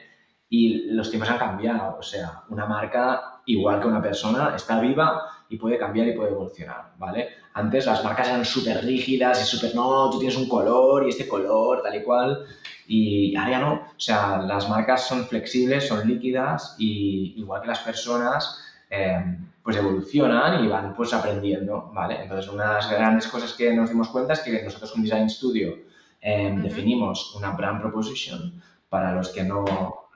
Y 0.49 0.91
los 0.93 1.11
tiempos 1.11 1.31
han 1.31 1.39
cambiado, 1.39 1.97
o 1.99 2.03
sea, 2.03 2.43
una 2.49 2.67
marca, 2.67 3.41
igual 3.47 3.81
que 3.81 3.87
una 3.87 4.03
persona, 4.03 4.55
está 4.57 4.81
viva 4.81 5.23
y 5.51 5.57
puede 5.57 5.77
cambiar 5.77 6.07
y 6.07 6.13
puede 6.13 6.31
evolucionar, 6.31 6.93
¿vale? 6.97 7.29
Antes 7.55 7.85
las 7.85 8.05
marcas 8.05 8.29
eran 8.29 8.45
súper 8.45 8.85
rígidas 8.85 9.43
y 9.43 9.45
súper, 9.45 9.75
no, 9.75 10.09
tú 10.09 10.21
tienes 10.21 10.39
un 10.39 10.49
color 10.49 11.05
y 11.05 11.11
este 11.11 11.27
color, 11.27 11.83
tal 11.83 11.97
y 11.97 12.03
cual, 12.05 12.47
y 12.87 13.35
ahora 13.35 13.51
ya 13.51 13.59
no. 13.59 13.73
O 13.73 13.99
sea, 13.99 14.39
las 14.39 14.69
marcas 14.69 15.07
son 15.07 15.27
flexibles, 15.27 15.89
son 15.89 16.07
líquidas 16.07 16.77
y 16.79 17.35
igual 17.37 17.63
que 17.63 17.67
las 17.69 17.81
personas, 17.81 18.63
em, 18.89 19.45
pues 19.63 19.77
evolucionan 19.77 20.65
y 20.65 20.69
van 20.69 20.95
pues 20.95 21.13
aprendiendo, 21.13 21.91
¿vale? 21.93 22.23
Entonces, 22.23 22.51
una 22.51 22.69
de 22.69 22.75
las 22.75 22.91
grandes 22.91 23.27
cosas 23.27 23.53
que 23.53 23.75
nos 23.75 23.91
dimos 23.91 24.09
cuenta 24.09 24.35
es 24.35 24.41
que 24.41 24.63
nosotros 24.63 24.93
con 24.93 25.03
Design 25.03 25.29
Studio 25.29 25.77
em, 26.21 26.63
definimos 26.63 27.35
una 27.35 27.51
brand 27.51 27.81
proposition 27.81 28.63
para 28.89 29.15
los 29.15 29.31
que 29.31 29.43
no, 29.43 29.65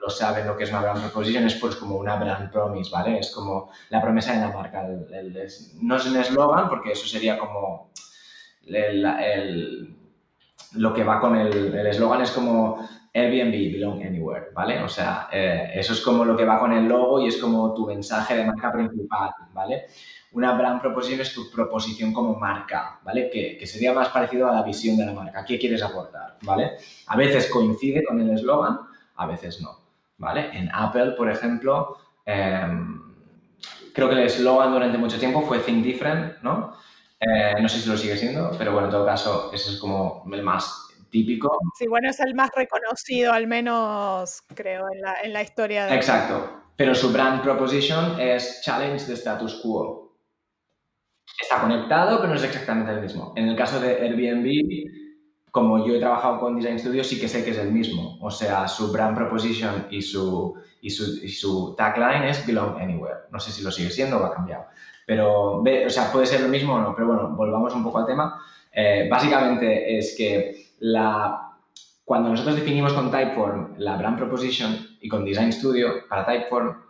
lo 0.04 0.10
saben 0.10 0.46
lo 0.46 0.56
que 0.56 0.64
es 0.64 0.70
una 0.70 0.82
brand 0.82 1.00
proposition, 1.00 1.46
es 1.46 1.54
pues 1.54 1.76
como 1.76 1.96
una 1.96 2.16
brand 2.16 2.50
promise, 2.52 2.90
¿vale? 2.90 3.18
Es 3.18 3.30
como 3.30 3.70
la 3.88 4.02
promesa 4.02 4.34
de 4.34 4.40
la 4.40 4.52
marca. 4.52 4.86
no 5.80 5.96
es 5.96 6.06
un 6.06 6.16
eslogan, 6.16 6.68
porque 6.68 6.92
eso 6.92 7.06
sería 7.06 7.38
como 7.38 7.90
lo 10.72 10.92
que 10.92 11.04
va 11.04 11.20
con 11.20 11.36
el 11.36 11.86
eslogan, 11.86 12.20
es 12.20 12.32
como 12.32 12.86
Airbnb, 13.14 13.72
belong 13.72 14.02
anywhere, 14.02 14.48
¿vale? 14.52 14.82
O 14.82 14.88
sea, 14.88 15.28
eh, 15.32 15.70
eso 15.74 15.94
es 15.94 16.00
como 16.00 16.24
lo 16.24 16.36
que 16.36 16.44
va 16.44 16.58
con 16.58 16.72
el 16.72 16.86
logo 16.86 17.22
y 17.22 17.28
es 17.28 17.38
como 17.38 17.72
tu 17.72 17.86
mensaje 17.86 18.36
de 18.36 18.44
marca 18.44 18.72
principal, 18.72 19.30
¿vale? 19.54 19.86
Una 20.32 20.52
brand 20.52 20.82
proposition 20.82 21.20
es 21.20 21.32
tu 21.32 21.50
proposición 21.50 22.12
como 22.12 22.34
marca, 22.34 22.98
¿vale? 23.04 23.30
Que, 23.30 23.56
que 23.56 23.66
sería 23.66 23.94
más 23.94 24.08
parecido 24.08 24.48
a 24.48 24.52
la 24.52 24.62
visión 24.62 24.96
de 24.98 25.06
la 25.06 25.12
marca. 25.12 25.44
¿Qué 25.44 25.58
quieres 25.58 25.82
aportar, 25.82 26.38
¿vale? 26.42 26.72
A 27.06 27.16
veces 27.16 27.48
coincide 27.48 28.04
con 28.04 28.20
el 28.20 28.30
eslogan, 28.30 28.80
a 29.16 29.26
veces 29.26 29.62
no. 29.62 29.83
¿Vale? 30.18 30.50
En 30.56 30.70
Apple, 30.72 31.12
por 31.12 31.30
ejemplo, 31.30 31.96
em, 32.24 33.00
creo 33.92 34.08
que 34.08 34.14
el 34.14 34.22
eslogan 34.22 34.72
durante 34.72 34.98
mucho 34.98 35.18
tiempo 35.18 35.42
fue 35.42 35.58
Think 35.60 35.84
Different, 35.84 36.42
¿no? 36.42 36.76
Eh, 37.20 37.54
no 37.60 37.68
sé 37.68 37.78
si 37.80 37.88
lo 37.88 37.96
sigue 37.96 38.16
siendo, 38.16 38.50
pero 38.58 38.72
bueno, 38.72 38.88
en 38.88 38.92
todo 38.92 39.06
caso, 39.06 39.50
ese 39.52 39.72
es 39.72 39.78
como 39.78 40.24
el 40.32 40.42
más 40.42 40.88
típico. 41.10 41.58
Sí, 41.78 41.86
bueno, 41.86 42.10
es 42.10 42.20
el 42.20 42.34
más 42.34 42.50
reconocido, 42.54 43.32
al 43.32 43.46
menos 43.46 44.42
creo, 44.54 44.86
en 44.92 45.00
la, 45.00 45.14
en 45.22 45.32
la 45.32 45.42
historia 45.42 45.86
de... 45.86 45.94
Exacto, 45.94 46.62
pero 46.76 46.94
su 46.94 47.12
brand 47.12 47.42
proposition 47.42 48.20
es 48.20 48.62
Challenge 48.62 49.04
the 49.04 49.12
Status 49.12 49.60
Quo. 49.62 50.18
Está 51.40 51.60
conectado, 51.60 52.18
pero 52.18 52.28
no 52.30 52.34
es 52.34 52.44
exactamente 52.44 52.92
el 52.92 53.00
mismo. 53.00 53.32
En 53.36 53.48
el 53.48 53.56
caso 53.56 53.80
de 53.80 53.94
Airbnb, 54.02 55.03
como 55.54 55.86
yo 55.86 55.94
he 55.94 56.00
trabajado 56.00 56.40
con 56.40 56.56
Design 56.56 56.80
Studio, 56.80 57.04
sí 57.04 57.20
que 57.20 57.28
sé 57.28 57.44
que 57.44 57.52
es 57.52 57.58
el 57.58 57.70
mismo. 57.70 58.18
O 58.20 58.28
sea, 58.28 58.66
su 58.66 58.90
brand 58.90 59.16
proposition 59.16 59.86
y 59.88 60.02
su, 60.02 60.52
y 60.80 60.90
su, 60.90 61.76
tagline 61.78 62.24
es 62.24 62.44
Belong 62.44 62.76
Anywhere. 62.76 63.28
No 63.30 63.38
sé 63.38 63.52
si 63.52 63.62
lo 63.62 63.70
sigue 63.70 63.90
siendo 63.90 64.18
o 64.18 64.24
ha 64.24 64.34
cambiado. 64.34 64.64
Pero, 65.06 65.60
o 65.60 65.90
sea, 65.90 66.10
puede 66.10 66.26
ser 66.26 66.40
lo 66.40 66.48
mismo 66.48 66.74
o 66.74 66.80
no, 66.80 66.92
pero 66.92 67.06
bueno, 67.06 67.36
volvamos 67.36 67.72
un 67.72 67.84
poco 67.84 68.00
al 68.00 68.06
tema. 68.06 68.42
Eh, 68.72 69.06
básicamente 69.08 69.96
es 69.96 70.16
que 70.18 70.72
la, 70.80 71.52
cuando 72.04 72.30
nosotros 72.30 72.56
definimos 72.56 72.92
con 72.92 73.12
Typeform 73.12 73.74
la 73.78 73.96
brand 73.96 74.18
proposition 74.18 74.76
y 75.00 75.08
con 75.08 75.24
Design 75.24 75.52
Studio 75.52 76.08
para 76.08 76.26
Typeform, 76.26 76.82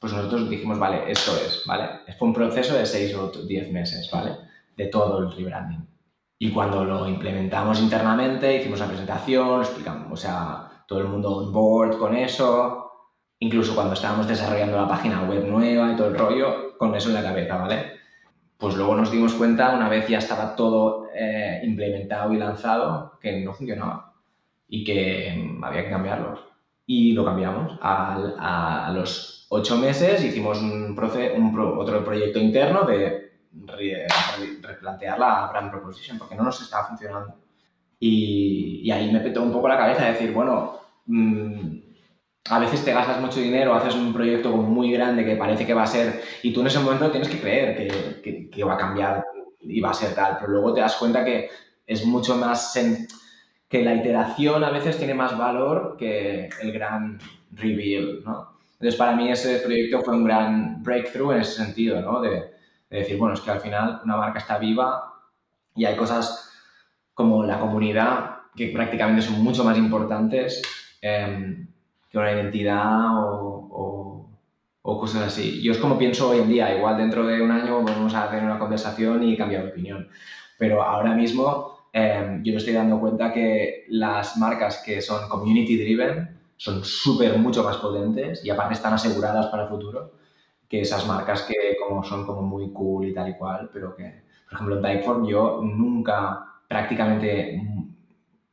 pues 0.00 0.12
nosotros 0.12 0.50
dijimos, 0.50 0.80
vale, 0.80 1.12
esto 1.12 1.30
es, 1.46 1.62
¿vale? 1.64 2.00
Fue 2.18 2.26
un 2.26 2.34
proceso 2.34 2.74
de 2.74 2.86
6 2.86 3.14
o 3.14 3.28
10 3.28 3.70
meses, 3.70 4.10
¿vale? 4.12 4.32
De 4.76 4.86
todo 4.86 5.20
el 5.20 5.30
rebranding. 5.30 5.93
Y 6.44 6.50
cuando 6.50 6.84
lo 6.84 7.08
implementamos 7.08 7.80
internamente, 7.80 8.54
hicimos 8.54 8.78
la 8.78 8.86
presentación, 8.86 9.62
explicamos, 9.62 10.12
o 10.12 10.16
sea, 10.16 10.84
todo 10.86 10.98
el 10.98 11.08
mundo 11.08 11.38
on 11.38 11.50
board 11.50 11.96
con 11.96 12.14
eso. 12.14 12.92
Incluso 13.38 13.74
cuando 13.74 13.94
estábamos 13.94 14.28
desarrollando 14.28 14.76
la 14.76 14.86
página 14.86 15.22
web 15.22 15.46
nueva 15.46 15.90
y 15.90 15.96
todo 15.96 16.08
el 16.08 16.18
rollo, 16.18 16.76
con 16.76 16.94
eso 16.94 17.08
en 17.08 17.14
la 17.14 17.22
cabeza, 17.22 17.56
¿vale? 17.56 17.92
Pues 18.58 18.76
luego 18.76 18.94
nos 18.94 19.10
dimos 19.10 19.32
cuenta, 19.32 19.74
una 19.74 19.88
vez 19.88 20.06
ya 20.06 20.18
estaba 20.18 20.54
todo 20.54 21.06
eh, 21.14 21.62
implementado 21.64 22.30
y 22.34 22.36
lanzado, 22.36 23.18
que 23.22 23.40
no 23.40 23.54
funcionaba 23.54 24.12
y 24.68 24.84
que 24.84 25.58
había 25.62 25.84
que 25.84 25.90
cambiarlo. 25.90 26.40
Y 26.84 27.12
lo 27.12 27.24
cambiamos. 27.24 27.78
A, 27.80 28.92
los 28.94 29.46
ocho 29.48 29.78
meses 29.78 30.22
hicimos 30.22 30.60
un, 30.60 30.94
un 30.94 31.78
otro 31.78 32.04
proyecto 32.04 32.38
interno 32.38 32.82
de 32.82 33.23
replantear 34.62 35.18
la 35.18 35.48
brand 35.48 35.70
proposition 35.70 36.18
porque 36.18 36.34
no 36.34 36.44
nos 36.44 36.60
estaba 36.60 36.88
funcionando. 36.88 37.34
Y, 37.98 38.90
ahí 38.90 39.10
me 39.10 39.20
petó 39.20 39.42
un 39.42 39.52
poco 39.52 39.68
la 39.68 39.78
cabeza 39.78 40.04
de 40.04 40.12
decir, 40.12 40.32
bueno, 40.32 40.78
mm, 41.06 41.78
a 42.50 42.58
veces 42.58 42.84
te 42.84 42.92
gastas 42.92 43.20
mucho 43.20 43.40
dinero, 43.40 43.74
haces 43.74 43.94
un 43.94 44.12
proyecto 44.12 44.50
muy 44.56 44.92
grande 44.92 45.24
que 45.24 45.36
parece 45.36 45.64
que 45.64 45.74
va 45.74 45.84
a 45.84 45.86
ser, 45.86 46.22
y 46.42 46.52
tú 46.52 46.60
en 46.60 46.66
ese 46.66 46.80
momento 46.80 47.10
tienes 47.10 47.28
que 47.28 47.40
creer 47.40 47.76
que, 48.22 48.50
que, 48.50 48.64
va 48.64 48.74
a 48.74 48.78
cambiar 48.78 49.24
y 49.60 49.80
va 49.80 49.90
a 49.90 49.94
ser 49.94 50.14
tal, 50.14 50.36
pero 50.38 50.52
luego 50.52 50.74
te 50.74 50.80
das 50.80 50.96
cuenta 50.96 51.24
que 51.24 51.48
es 51.86 52.04
mucho 52.04 52.36
más, 52.36 52.78
que 53.68 53.82
la 53.82 53.94
iteración 53.94 54.62
a 54.62 54.70
veces 54.70 54.98
tiene 54.98 55.14
más 55.14 55.36
valor 55.38 55.96
que 55.98 56.50
el 56.60 56.72
gran 56.72 57.18
reveal, 57.52 58.22
¿no? 58.24 58.54
Entonces 58.74 58.96
para 58.96 59.16
mí 59.16 59.30
ese 59.30 59.60
proyecto 59.60 60.02
fue 60.02 60.14
un 60.14 60.24
gran 60.24 60.82
breakthrough 60.82 61.32
en 61.32 61.40
ese 61.40 61.64
sentido, 61.64 62.02
¿no? 62.02 62.20
De 62.94 63.00
decir, 63.00 63.18
bueno, 63.18 63.34
es 63.34 63.40
que 63.40 63.50
al 63.50 63.60
final 63.60 64.00
una 64.04 64.16
marca 64.16 64.38
está 64.38 64.56
viva 64.56 65.12
y 65.74 65.84
hay 65.84 65.96
cosas 65.96 66.52
como 67.12 67.42
la 67.42 67.58
comunidad 67.58 68.36
que 68.54 68.68
prácticamente 68.68 69.20
son 69.20 69.42
mucho 69.42 69.64
más 69.64 69.76
importantes 69.76 70.62
em, 71.02 71.66
que 72.08 72.18
una 72.18 72.32
identidad 72.32 73.18
o, 73.18 74.30
o, 74.82 75.00
cosas 75.00 75.22
así. 75.22 75.60
Yo 75.60 75.72
es 75.72 75.78
como 75.78 75.98
pienso 75.98 76.30
hoy 76.30 76.38
en 76.38 76.48
día, 76.48 76.76
igual 76.76 76.96
dentro 76.96 77.26
de 77.26 77.42
un 77.42 77.50
año 77.50 77.82
vamos 77.82 78.14
a 78.14 78.30
tener 78.30 78.44
una 78.44 78.60
conversación 78.60 79.24
y 79.24 79.36
cambiar 79.36 79.64
de 79.64 79.70
opinión, 79.70 80.08
pero 80.56 80.82
ahora 80.82 81.14
mismo 81.14 81.88
em, 81.92 82.44
yo 82.44 82.52
me 82.52 82.58
estoy 82.58 82.74
dando 82.74 83.00
cuenta 83.00 83.32
que 83.32 83.86
las 83.88 84.36
marcas 84.36 84.82
que 84.86 85.02
son 85.02 85.28
community 85.28 85.76
driven 85.76 86.38
son 86.56 86.84
súper 86.84 87.36
mucho 87.38 87.64
más 87.64 87.78
potentes 87.78 88.44
y 88.44 88.50
aparte 88.50 88.74
están 88.74 88.94
aseguradas 88.94 89.46
para 89.46 89.64
el 89.64 89.68
futuro 89.68 90.12
que 90.68 90.80
esas 90.80 91.06
marcas 91.06 91.42
que 91.42 91.76
como 91.80 92.02
son 92.02 92.26
como 92.26 92.42
muy 92.42 92.72
cool 92.72 93.06
y 93.06 93.14
tal 93.14 93.28
y 93.28 93.34
cual, 93.34 93.70
pero 93.72 93.94
que, 93.94 94.24
por 94.44 94.54
ejemplo, 94.54 94.76
en 94.76 94.82
Typeform 94.82 95.26
yo 95.26 95.60
nunca, 95.62 96.60
prácticamente 96.68 97.60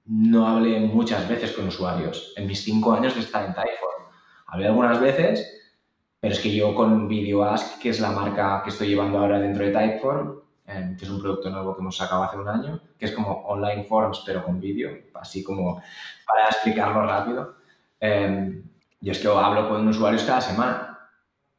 no 0.05 0.47
hablé 0.47 0.79
muchas 0.79 1.27
veces 1.27 1.53
con 1.53 1.67
usuarios 1.67 2.33
en 2.35 2.47
mis 2.47 2.63
cinco 2.63 2.93
años 2.93 3.15
de 3.15 3.21
estar 3.21 3.45
en 3.45 3.53
Typeform. 3.53 4.03
Hablé 4.47 4.67
algunas 4.67 4.99
veces, 4.99 5.73
pero 6.19 6.33
es 6.33 6.39
que 6.39 6.53
yo 6.53 6.75
con 6.75 7.07
VideoAsk, 7.07 7.79
que 7.79 7.89
es 7.89 7.99
la 7.99 8.11
marca 8.11 8.61
que 8.63 8.71
estoy 8.71 8.89
llevando 8.89 9.19
ahora 9.19 9.39
dentro 9.39 9.65
de 9.65 9.71
Typeform, 9.71 10.41
em, 10.67 10.97
que 10.97 11.05
es 11.05 11.11
un 11.11 11.21
producto 11.21 11.49
nuevo 11.49 11.75
que 11.75 11.81
hemos 11.81 11.95
sacado 11.95 12.23
hace 12.23 12.37
un 12.37 12.47
año, 12.47 12.81
que 12.97 13.05
es 13.05 13.11
como 13.13 13.31
online 13.45 13.85
forms 13.85 14.23
pero 14.25 14.43
con 14.43 14.59
vídeo, 14.59 14.91
así 15.15 15.43
como 15.43 15.81
para 16.27 16.47
explicarlo 16.49 17.05
rápido. 17.05 17.55
Eh, 17.99 18.61
yo 18.99 19.11
es 19.11 19.19
que 19.19 19.27
hablo 19.27 19.69
con 19.69 19.87
usuarios 19.87 20.23
cada 20.23 20.41
semana. 20.41 20.90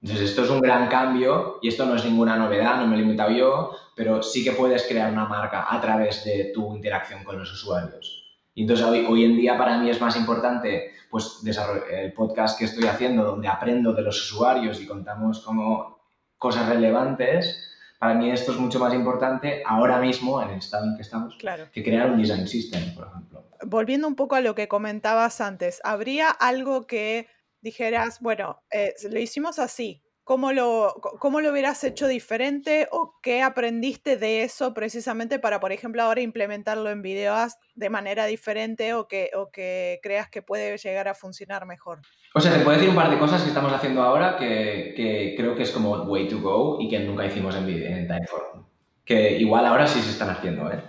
Entonces, 0.03 0.31
esto 0.31 0.43
es 0.43 0.51
un 0.51 0.61
gran 0.61 0.89
cambio 0.89 1.59
y 1.63 1.69
esto 1.69 1.87
no 1.87 1.95
es 1.95 2.05
ninguna 2.05 2.37
novedad, 2.37 2.77
no 2.77 2.87
me 2.87 2.97
lo 2.97 2.99
he 2.99 3.03
inventado 3.03 3.31
yo, 3.31 3.71
pero 3.95 4.21
sí 4.23 4.43
que 4.43 4.53
puedes 4.53 4.85
crear 4.89 5.13
una 5.13 5.27
marca 5.27 5.67
a 5.71 5.81
través 5.81 6.25
de 6.25 6.51
tu 6.53 6.75
interacción 6.75 7.23
con 7.23 7.39
los 7.39 7.53
usuarios. 7.53 8.37
Y 8.55 8.63
entonces 8.63 8.85
hoy, 8.85 9.07
hoy 9.09 9.25
en 9.25 9.37
día 9.37 9.57
para 9.57 9.79
mí 9.79 9.89
es 9.89 10.01
más 10.01 10.17
importante 10.17 10.93
pues 11.09 11.43
el 11.91 12.13
podcast 12.15 12.59
que 12.59 12.65
estoy 12.65 12.85
haciendo 12.85 13.23
donde 13.23 13.47
aprendo 13.47 13.93
de 13.93 14.03
los 14.03 14.19
usuarios 14.33 14.81
y 14.81 14.87
contamos 14.87 15.41
como 15.41 16.01
cosas 16.39 16.69
relevantes. 16.69 17.71
Para 17.99 18.15
mí 18.15 18.31
esto 18.31 18.53
es 18.53 18.59
mucho 18.59 18.81
más 18.81 18.93
importante 18.95 19.63
ahora 19.65 19.99
mismo, 19.99 20.43
en 20.43 20.51
el 20.51 20.59
estado 20.59 20.87
en 20.87 20.97
que 20.97 21.03
estamos, 21.03 21.37
que 21.73 21.85
crear 21.85 22.11
un 22.11 22.19
design 22.19 22.49
system, 22.49 22.95
por 22.95 23.07
ejemplo. 23.07 23.45
Volviendo 23.65 24.09
un 24.09 24.17
poco 24.17 24.35
a 24.35 24.41
lo 24.41 24.55
que 24.55 24.67
comentabas 24.69 25.41
antes, 25.41 25.81
¿habría 25.85 26.31
algo 26.31 26.87
que 26.87 27.29
dijeras, 27.63 28.21
bueno, 28.21 28.63
eh, 28.71 28.95
lo 29.11 29.19
hicimos 29.19 29.59
así, 29.59 30.03
¿cómo 30.25 30.53
lo, 30.53 30.95
¿cómo 31.19 31.41
lo 31.41 31.51
hubieras 31.51 31.83
hecho 31.85 32.07
diferente 32.07 32.89
o 32.91 33.15
qué 33.23 33.43
aprendiste 33.43 34.17
de 34.17 34.43
eso 34.43 34.75
precisamente 34.75 35.39
para, 35.39 35.61
por 35.61 35.73
ejemplo, 35.73 36.03
ahora 36.03 36.21
implementarlo 36.21 36.91
en 36.91 37.03
videos 37.03 37.55
de 37.75 37.91
manera 37.91 38.27
diferente 38.27 38.95
o 38.95 39.09
que, 39.09 39.31
o 39.35 39.51
que 39.51 40.01
creas 40.03 40.29
que 40.29 40.43
puede 40.43 40.77
llegar 40.77 41.09
a 41.09 41.15
funcionar 41.15 41.67
mejor? 41.67 42.01
O 42.35 42.41
sea, 42.41 42.53
te 42.53 42.61
puedo 42.61 42.77
decir 42.77 42.91
un 42.91 42.97
par 42.97 43.11
de 43.11 43.19
cosas 43.19 43.43
que 43.43 43.49
estamos 43.49 43.73
haciendo 43.73 44.03
ahora 44.03 44.37
que, 44.37 44.93
que 44.97 45.35
creo 45.37 45.55
que 45.55 45.63
es 45.63 45.71
como 45.71 46.03
way 46.05 46.29
to 46.29 46.41
go 46.41 46.79
y 46.81 46.89
que 46.89 46.99
nunca 47.01 47.27
hicimos 47.27 47.57
en, 47.57 47.69
en 47.69 48.09
Typeform. 48.09 48.67
Que 49.05 49.39
igual 49.39 49.67
ahora 49.67 49.87
sí 49.87 50.01
se 50.01 50.11
están 50.11 50.31
haciendo, 50.31 50.71
¿eh? 50.71 50.81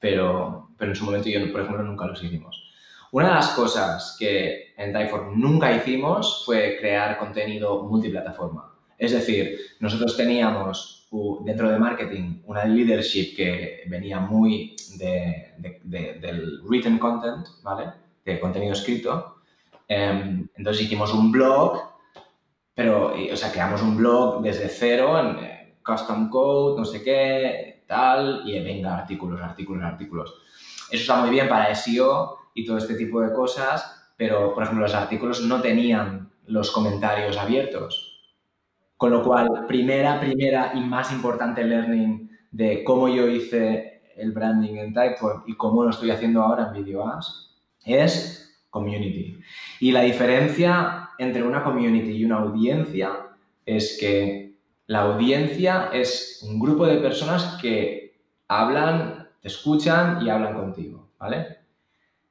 Pero, 0.00 0.70
pero 0.76 0.90
en 0.90 0.96
su 0.96 1.04
momento 1.04 1.28
yo, 1.28 1.40
por 1.52 1.60
ejemplo, 1.60 1.84
nunca 1.84 2.06
los 2.06 2.22
hicimos. 2.22 2.69
Una 3.12 3.28
de 3.28 3.34
las 3.34 3.48
cosas 3.50 4.16
que 4.18 4.72
en 4.76 4.92
Typeform 4.92 5.40
nunca 5.40 5.72
hicimos 5.72 6.44
fue 6.44 6.76
crear 6.78 7.18
contenido 7.18 7.82
multiplataforma. 7.82 8.72
Es 8.96 9.12
decir, 9.12 9.58
nosotros 9.80 10.16
teníamos 10.16 11.08
dentro 11.44 11.68
de 11.70 11.78
marketing 11.78 12.42
una 12.44 12.64
leadership 12.64 13.34
que 13.34 13.82
venía 13.88 14.20
muy 14.20 14.76
del 14.96 16.60
written 16.64 16.98
content, 16.98 17.46
¿vale? 17.62 17.90
De 18.24 18.38
contenido 18.38 18.72
escrito. 18.72 19.36
Em, 19.88 20.48
entonces 20.54 20.84
hicimos 20.84 21.12
un 21.12 21.32
blog, 21.32 21.80
pero, 22.74 23.12
o 23.32 23.36
sea, 23.36 23.50
creamos 23.50 23.82
un 23.82 23.96
blog 23.96 24.40
desde 24.40 24.68
cero 24.68 25.18
en 25.18 25.44
eh, 25.44 25.74
custom 25.84 26.30
code, 26.30 26.78
no 26.78 26.84
sé 26.84 27.02
qué, 27.02 27.82
tal, 27.88 28.42
y 28.46 28.60
venga, 28.60 28.98
artículos, 28.98 29.40
artículos, 29.40 29.82
artículos. 29.82 30.34
Eso 30.90 31.02
está 31.02 31.16
muy 31.16 31.30
bien 31.30 31.48
para 31.48 31.74
SEO, 31.74 32.40
y 32.54 32.64
todo 32.64 32.78
este 32.78 32.94
tipo 32.94 33.20
de 33.20 33.32
cosas, 33.32 34.12
pero, 34.16 34.54
por 34.54 34.62
ejemplo, 34.62 34.84
los 34.84 34.94
artículos 34.94 35.42
no 35.42 35.60
tenían 35.60 36.30
los 36.46 36.70
comentarios 36.70 37.36
abiertos. 37.36 38.06
Con 38.96 39.10
lo 39.10 39.22
cual, 39.22 39.66
primera, 39.66 40.20
primera 40.20 40.72
y 40.74 40.80
más 40.80 41.12
importante 41.12 41.64
learning 41.64 42.30
de 42.50 42.84
cómo 42.84 43.08
yo 43.08 43.28
hice 43.28 44.02
el 44.16 44.32
branding 44.32 44.74
en 44.74 44.92
Typeform 44.92 45.44
y 45.46 45.56
cómo 45.56 45.84
lo 45.84 45.90
estoy 45.90 46.10
haciendo 46.10 46.42
ahora 46.42 46.66
en 46.66 46.84
VideoAs 46.84 47.56
es 47.84 48.62
community. 48.68 49.38
Y 49.80 49.92
la 49.92 50.02
diferencia 50.02 51.10
entre 51.18 51.42
una 51.42 51.64
community 51.64 52.10
y 52.10 52.24
una 52.24 52.40
audiencia 52.40 53.28
es 53.64 53.96
que 53.98 54.58
la 54.86 55.02
audiencia 55.02 55.88
es 55.92 56.44
un 56.46 56.58
grupo 56.60 56.84
de 56.86 56.96
personas 56.96 57.58
que 57.62 58.20
hablan, 58.48 59.19
te 59.40 59.48
escuchan 59.48 60.24
y 60.24 60.30
hablan 60.30 60.54
contigo, 60.54 61.12
¿vale? 61.18 61.58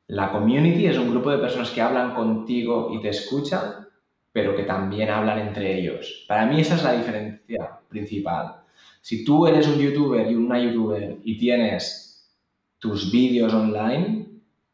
La 0.08 0.32
community 0.32 0.88
es 0.88 0.98
un 0.98 1.12
grupo 1.12 1.30
de 1.30 1.38
personas 1.38 1.69
que 1.69 1.82
hablan 1.82 2.15
contigo 2.15 2.91
y 2.93 3.02
te 3.02 3.10
escuchan, 3.10 3.88
pero 4.32 4.56
que 4.56 4.63
también 4.63 5.10
hablan 5.10 5.39
entre 5.39 5.80
ellos. 5.80 6.26
Para 6.28 6.45
mí 6.45 6.62
esa 6.62 6.76
es 6.76 6.84
la 6.84 6.93
diferencia 6.93 7.80
principal. 7.88 8.56
Si 9.02 9.24
tú 9.24 9.48
eres 9.48 9.67
un 9.67 9.80
youtuber 9.80 10.30
y 10.30 10.36
una 10.36 10.60
youtuber 10.60 11.17
y 11.24 11.38
tienes 11.38 12.36
tus 12.80 13.12
vídeos 13.12 13.54
online 13.54 14.28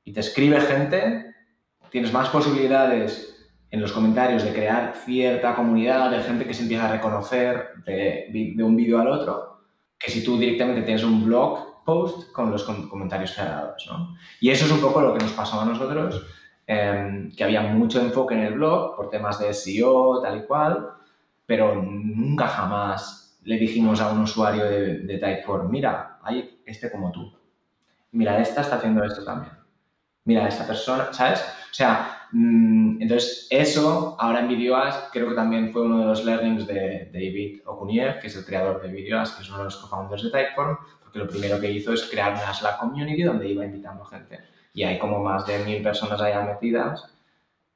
y 0.04 0.14
te 0.14 0.20
escribe 0.20 0.62
gente, 0.62 1.34
tienes 1.90 2.14
más 2.14 2.30
posibilidades 2.30 3.32
en 3.72 3.82
los 3.82 3.92
comentarios 3.92 4.44
de 4.44 4.54
crear 4.54 4.94
cierta 4.96 5.54
comunidad 5.56 6.12
de 6.12 6.22
gente 6.22 6.46
que 6.46 6.54
se 6.54 6.64
empieza 6.64 6.88
a 6.88 6.92
reconocer 6.92 7.72
de, 7.86 8.54
de 8.56 8.64
un 8.64 8.76
vídeo 8.76 9.00
al 9.00 9.10
otro, 9.10 9.60
que 10.00 10.12
si 10.12 10.24
tú 10.24 10.38
directamente 10.38 10.84
tienes 10.84 11.04
un 11.04 11.26
blog 11.26 11.75
post 11.86 12.32
con 12.32 12.52
los 12.52 12.64
comentarios 12.64 13.34
cerrados. 13.34 13.88
¿no? 13.90 14.18
Y 14.42 14.50
eso 14.50 14.66
es 14.66 14.72
un 14.72 14.82
poco 14.82 15.02
lo 15.02 15.14
que 15.14 15.24
nos 15.24 15.32
pasó 15.34 15.62
a 15.62 15.66
nosotros, 15.66 16.26
em, 16.68 17.32
que 17.36 17.44
había 17.44 17.62
mucho 17.62 18.02
enfoque 18.02 18.34
en 18.34 18.42
el 18.42 18.56
blog 18.56 18.96
por 18.96 19.10
temas 19.10 19.40
de 19.40 19.54
SEO, 19.54 20.22
tal 20.22 20.40
y 20.40 20.46
cual, 20.46 20.90
pero 21.46 21.76
nunca 21.76 22.48
jamás 22.48 23.40
le 23.44 23.58
dijimos 23.58 24.02
a 24.02 24.12
un 24.12 24.22
usuario 24.22 24.66
de, 24.66 25.00
de 25.00 25.18
Typeform, 25.20 25.70
mira, 25.70 26.20
hay 26.24 26.62
este 26.66 26.92
como 26.92 27.12
tú. 27.12 27.32
Mira, 28.12 28.42
esta 28.42 28.62
está 28.62 28.78
haciendo 28.78 29.04
esto 29.04 29.24
también. 29.24 29.54
Mira, 30.24 30.48
esta 30.48 30.66
persona, 30.66 31.14
¿sabes? 31.14 31.40
O 31.40 31.74
sea, 31.74 32.28
mm, 32.32 33.02
entonces 33.02 33.48
eso 33.52 34.16
ahora 34.20 34.40
en 34.40 34.48
VideoAs 34.48 35.10
creo 35.12 35.30
que 35.30 35.36
también 35.36 35.72
fue 35.72 35.84
uno 35.84 36.00
de 36.00 36.06
los 36.06 36.26
learnings 36.26 36.66
de 36.66 37.12
David 37.14 37.62
Okuniev, 37.66 38.20
que 38.20 38.28
es 38.28 38.36
el 38.36 38.46
creador 38.46 38.82
de 38.82 38.92
VideoAs, 38.92 39.32
que 39.34 39.44
es 39.44 39.50
uno 39.50 39.60
de 39.60 39.64
los 39.66 39.76
co-founders 39.76 40.24
de 40.24 40.32
Typeform, 40.32 40.78
lo 41.16 41.28
primero 41.28 41.60
que 41.60 41.72
hizo 41.72 41.94
es 41.94 42.04
crear 42.04 42.34
una 42.34 42.54
Slack 42.54 42.78
community 42.78 43.24
donde 43.24 43.50
iba 43.50 43.66
invitando 43.66 44.06
gente. 44.06 44.40
Y 44.74 44.84
hay 44.84 45.00
como 45.00 45.24
más 45.24 45.48
de 45.48 45.60
mil 45.60 45.82
personas 45.82 46.22
allá 46.22 46.42
metidas 46.42 47.06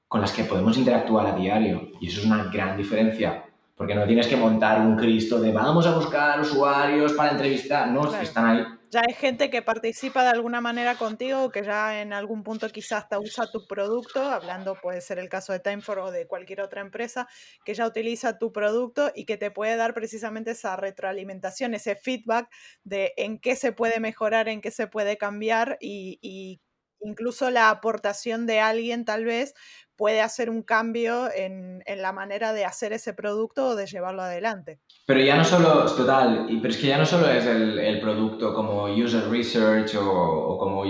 con 0.07 0.21
las 0.21 0.31
que 0.31 0.43
podemos 0.43 0.77
interactuar 0.77 1.27
a 1.27 1.35
diario. 1.35 1.89
Y 2.01 2.07
eso 2.07 2.19
es 2.19 2.25
una 2.25 2.45
gran 2.45 2.75
diferencia, 2.75 3.45
porque 3.75 3.95
no 3.95 4.05
tienes 4.05 4.27
que 4.27 4.35
montar 4.35 4.81
un 4.81 4.97
Cristo 4.97 5.39
de 5.39 5.51
vamos 5.51 5.87
a 5.87 5.95
buscar 5.95 6.41
usuarios 6.41 7.13
para 7.13 7.31
entrevistar, 7.31 7.89
no, 7.89 8.13
están 8.15 8.45
ahí 8.45 8.65
ya 8.91 9.01
hay 9.07 9.13
gente 9.13 9.49
que 9.49 9.61
participa 9.61 10.23
de 10.23 10.29
alguna 10.29 10.61
manera 10.61 10.95
contigo, 10.97 11.51
que 11.51 11.63
ya 11.63 12.01
en 12.01 12.11
algún 12.13 12.43
punto 12.43 12.67
quizás 12.69 13.03
hasta 13.03 13.19
usa 13.19 13.51
tu 13.51 13.67
producto, 13.67 14.21
hablando 14.21 14.75
puede 14.75 15.01
ser 15.01 15.19
el 15.19 15.29
caso 15.29 15.53
de 15.53 15.59
Timefor 15.59 15.99
o 15.99 16.11
de 16.11 16.27
cualquier 16.27 16.61
otra 16.61 16.81
empresa, 16.81 17.27
que 17.65 17.73
ya 17.75 17.85
utiliza 17.85 18.39
tu 18.39 18.51
producto 18.51 19.11
y 19.13 19.25
que 19.25 19.37
te 19.37 19.51
puede 19.51 19.75
dar 19.75 19.93
precisamente 19.93 20.51
esa 20.51 20.75
retroalimentación, 20.75 21.73
ese 21.75 21.95
feedback 21.95 22.49
de 22.83 23.13
en 23.17 23.39
qué 23.39 23.55
se 23.55 23.71
puede 23.73 23.99
mejorar, 23.99 24.49
en 24.49 24.61
qué 24.61 24.71
se 24.71 24.87
puede 24.87 25.17
cambiar 25.17 25.77
y, 25.79 26.17
y 26.21 26.61
incluso 27.01 27.49
la 27.49 27.69
aportación 27.69 28.45
de 28.45 28.59
alguien 28.59 29.05
tal 29.05 29.25
vez 29.25 29.53
puede 29.99 30.21
hacer 30.21 30.49
un 30.49 30.63
cambio 30.63 31.29
en, 31.35 31.83
en, 31.85 32.01
la 32.01 32.13
manera 32.13 32.53
de 32.53 32.63
hacer 32.63 32.93
ese 32.93 33.13
producto 33.13 33.67
o 33.67 33.75
de 33.75 33.85
llevarlo 33.85 34.21
adelante. 34.21 34.79
Pero 35.05 35.19
ya 35.19 35.35
no 35.35 35.43
solo, 35.43 35.85
total, 35.93 36.47
pero 36.61 36.73
es 36.73 36.77
que 36.77 36.87
ya 36.87 36.97
no 36.97 37.05
solo 37.05 37.29
es 37.29 37.45
el, 37.45 37.77
el 37.77 37.99
producto 37.99 38.53
como 38.53 38.85
user 38.85 39.29
research 39.29 39.95
o, 39.95 40.09
o, 40.09 40.57
como, 40.57 40.83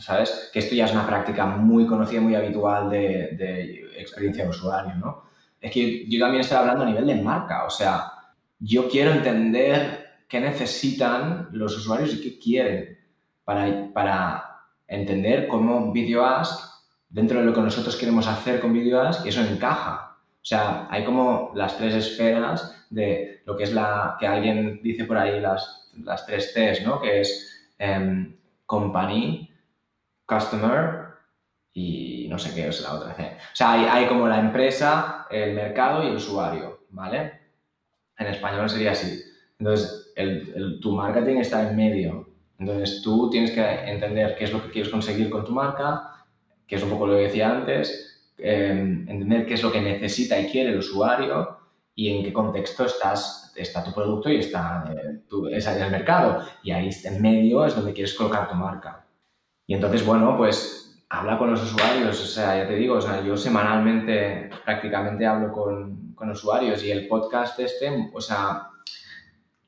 ¿sabes? 0.00 0.50
Que 0.52 0.58
esto 0.58 0.74
ya 0.74 0.84
es 0.84 0.92
una 0.92 1.06
práctica 1.06 1.46
muy 1.46 1.86
conocida, 1.86 2.20
muy 2.20 2.34
habitual 2.34 2.90
de, 2.90 3.30
de 3.38 3.98
experiencia 3.98 4.44
de 4.44 4.50
usuario, 4.50 4.94
¿no? 4.96 5.30
Es 5.58 5.70
que 5.70 6.06
yo 6.06 6.20
también 6.20 6.42
estoy 6.42 6.58
hablando 6.58 6.82
a 6.82 6.86
nivel 6.86 7.06
de 7.06 7.14
marca, 7.14 7.64
o 7.64 7.70
sea, 7.70 8.12
yo 8.58 8.90
quiero 8.90 9.12
entender 9.12 10.24
qué 10.28 10.38
necesitan 10.38 11.48
los 11.52 11.76
usuarios 11.78 12.12
y 12.12 12.20
qué 12.20 12.38
quieren 12.38 12.98
para, 13.42 13.90
para 13.92 14.49
entender 14.90 15.48
cómo 15.48 15.92
VideoAsk 15.92 16.68
dentro 17.08 17.40
de 17.40 17.46
lo 17.46 17.54
que 17.54 17.62
nosotros 17.62 17.96
queremos 17.96 18.26
hacer 18.26 18.60
con 18.60 18.72
VideoAds, 18.72 19.24
eso 19.24 19.40
encaja. 19.40 20.18
O 20.34 20.44
sea, 20.44 20.86
hay 20.90 21.04
como 21.04 21.52
las 21.54 21.76
tres 21.78 21.94
esferas 21.94 22.86
de 22.90 23.42
lo 23.46 23.56
que 23.56 23.64
es 23.64 23.72
la, 23.72 24.16
que 24.20 24.26
alguien 24.26 24.80
dice 24.82 25.04
por 25.04 25.16
ahí, 25.16 25.40
las, 25.40 25.90
las 26.04 26.26
tres 26.26 26.52
Cs, 26.54 26.86
¿no? 26.86 27.00
Que 27.00 27.20
es 27.20 27.70
em, 27.78 28.36
company, 28.66 29.50
customer 30.26 31.10
y 31.72 32.26
no 32.28 32.38
sé 32.38 32.54
qué 32.54 32.68
es 32.68 32.82
la 32.82 32.94
otra 32.94 33.14
C. 33.14 33.22
O 33.22 33.56
sea, 33.56 33.72
hay, 33.72 33.84
hay, 33.84 34.08
como 34.08 34.28
la 34.28 34.40
empresa, 34.40 35.26
el 35.30 35.54
mercado 35.54 36.02
y 36.02 36.08
el 36.08 36.16
usuario, 36.16 36.80
¿vale? 36.90 37.40
En 38.18 38.26
español 38.26 38.68
sería 38.68 38.92
así. 38.92 39.22
Entonces, 39.58 40.12
el, 40.16 40.78
tu 40.80 40.92
marketing 40.92 41.36
está 41.36 41.68
en 41.68 41.76
medio. 41.76 42.29
Entonces, 42.60 43.00
tú 43.02 43.30
tienes 43.30 43.52
que 43.52 43.62
entender 43.62 44.36
qué 44.36 44.44
es 44.44 44.52
lo 44.52 44.62
que 44.62 44.70
quieres 44.70 44.92
conseguir 44.92 45.30
con 45.30 45.46
tu 45.46 45.52
marca, 45.52 46.26
que 46.66 46.76
es 46.76 46.82
un 46.82 46.90
poco 46.90 47.06
lo 47.06 47.14
que 47.14 47.22
decía 47.22 47.50
antes, 47.50 48.32
em, 48.36 49.08
entender 49.08 49.46
qué 49.46 49.54
es 49.54 49.62
lo 49.62 49.72
que 49.72 49.80
necesita 49.80 50.38
y 50.38 50.46
quiere 50.50 50.70
el 50.70 50.78
usuario 50.78 51.58
y 51.94 52.10
en 52.10 52.22
qué 52.22 52.32
contexto 52.32 52.84
estás, 52.84 53.52
está 53.56 53.82
tu 53.82 53.92
producto 53.92 54.28
y 54.28 54.36
está 54.36 54.84
eh, 54.92 55.20
tu, 55.26 55.48
es 55.48 55.66
el 55.66 55.90
mercado. 55.90 56.44
Y 56.62 56.70
ahí 56.72 56.90
en 57.04 57.22
medio 57.22 57.64
es 57.64 57.74
donde 57.74 57.94
quieres 57.94 58.14
colocar 58.14 58.48
tu 58.48 58.54
marca. 58.54 59.06
Y 59.66 59.74
entonces, 59.74 60.04
bueno, 60.04 60.36
pues 60.36 61.02
habla 61.08 61.38
con 61.38 61.50
los 61.50 61.62
usuarios, 61.62 62.20
o 62.22 62.26
sea, 62.26 62.62
ya 62.62 62.68
te 62.68 62.76
digo, 62.76 62.96
o 62.96 63.00
sea, 63.00 63.22
yo 63.24 63.36
semanalmente 63.36 64.50
prácticamente 64.64 65.26
hablo 65.26 65.50
con, 65.50 66.14
con 66.14 66.30
usuarios 66.30 66.84
y 66.84 66.90
el 66.90 67.08
podcast 67.08 67.58
este, 67.58 68.10
o 68.12 68.20
sea, 68.20 68.68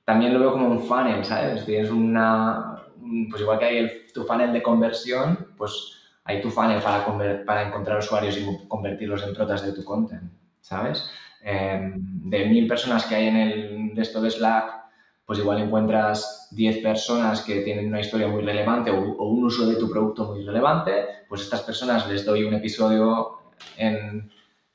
también 0.05 0.35
lo 0.35 0.40
veo 0.40 0.52
como 0.52 0.68
un 0.68 0.81
funnel, 0.81 1.24
¿sabes? 1.24 1.64
Tienes 1.64 1.90
una, 1.90 2.82
pues 3.31 3.43
igual 3.43 3.59
que 3.59 3.65
hay 3.65 4.07
tu 4.12 4.25
funnel 4.25 4.53
de 4.53 4.62
conversión, 4.62 5.55
pues 5.57 5.99
hay 6.25 6.41
tu 6.41 6.51
funnel 6.51 6.81
para, 6.81 7.05
para 7.45 7.69
encontrar 7.69 7.99
usuarios 7.99 8.38
y 8.38 8.69
convertirlos 8.69 9.23
en 9.25 9.35
protas 9.35 9.65
de 9.65 9.73
tu 9.73 9.85
content, 9.85 10.33
¿sabes? 10.61 11.11
Em, 11.43 12.31
de 12.31 12.47
mil 12.47 12.69
personas 12.69 13.05
que 13.07 13.17
hay 13.17 13.27
en 13.27 13.37
el 13.37 13.95
de 13.95 14.03
de 14.03 14.31
Slack, 14.31 14.83
pues 15.27 15.38
igual 15.38 15.61
encuentras 15.61 16.49
10 16.53 16.83
personas 16.83 17.43
que 17.43 17.62
tienen 17.62 17.88
una 17.88 18.01
historia 18.01 18.29
muy 18.29 18.43
relevante 18.43 18.91
o, 18.91 19.25
un 19.25 19.45
uso 19.45 19.67
de 19.67 19.77
tu 19.77 19.91
producto 19.91 20.27
muy 20.27 20.45
relevante, 20.45 21.07
pues 21.29 21.43
estas 21.43 21.62
personas 21.62 22.09
les 22.09 22.25
doy 22.25 22.45
un 22.45 22.55
episodio 22.55 23.38
en, 23.77 24.31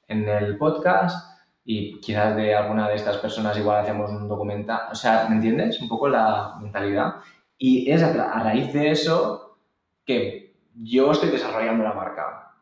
en 0.07 0.27
el 0.27 0.57
podcast 0.57 1.39
y 1.63 1.99
quizás 1.99 2.35
de 2.35 2.55
alguna 2.55 2.89
de 2.89 2.95
estas 2.95 3.17
personas 3.17 3.57
igual 3.57 3.79
hacemos 3.79 4.09
un 4.09 4.27
documental, 4.27 4.87
o 4.91 4.95
sea, 4.95 5.27
¿me 5.29 5.35
entiendes? 5.35 5.81
Un 5.81 5.89
poco 5.89 6.07
la 6.07 6.55
mentalidad. 6.61 7.15
Y 7.57 7.89
es 7.91 8.03
a, 8.03 8.39
raíz 8.43 8.71
de 8.73 8.91
eso 8.91 9.57
que 10.05 10.55
yo 10.75 11.11
estoy 11.11 11.29
desarrollando 11.29 11.83
la 11.83 11.93
marca. 11.93 12.55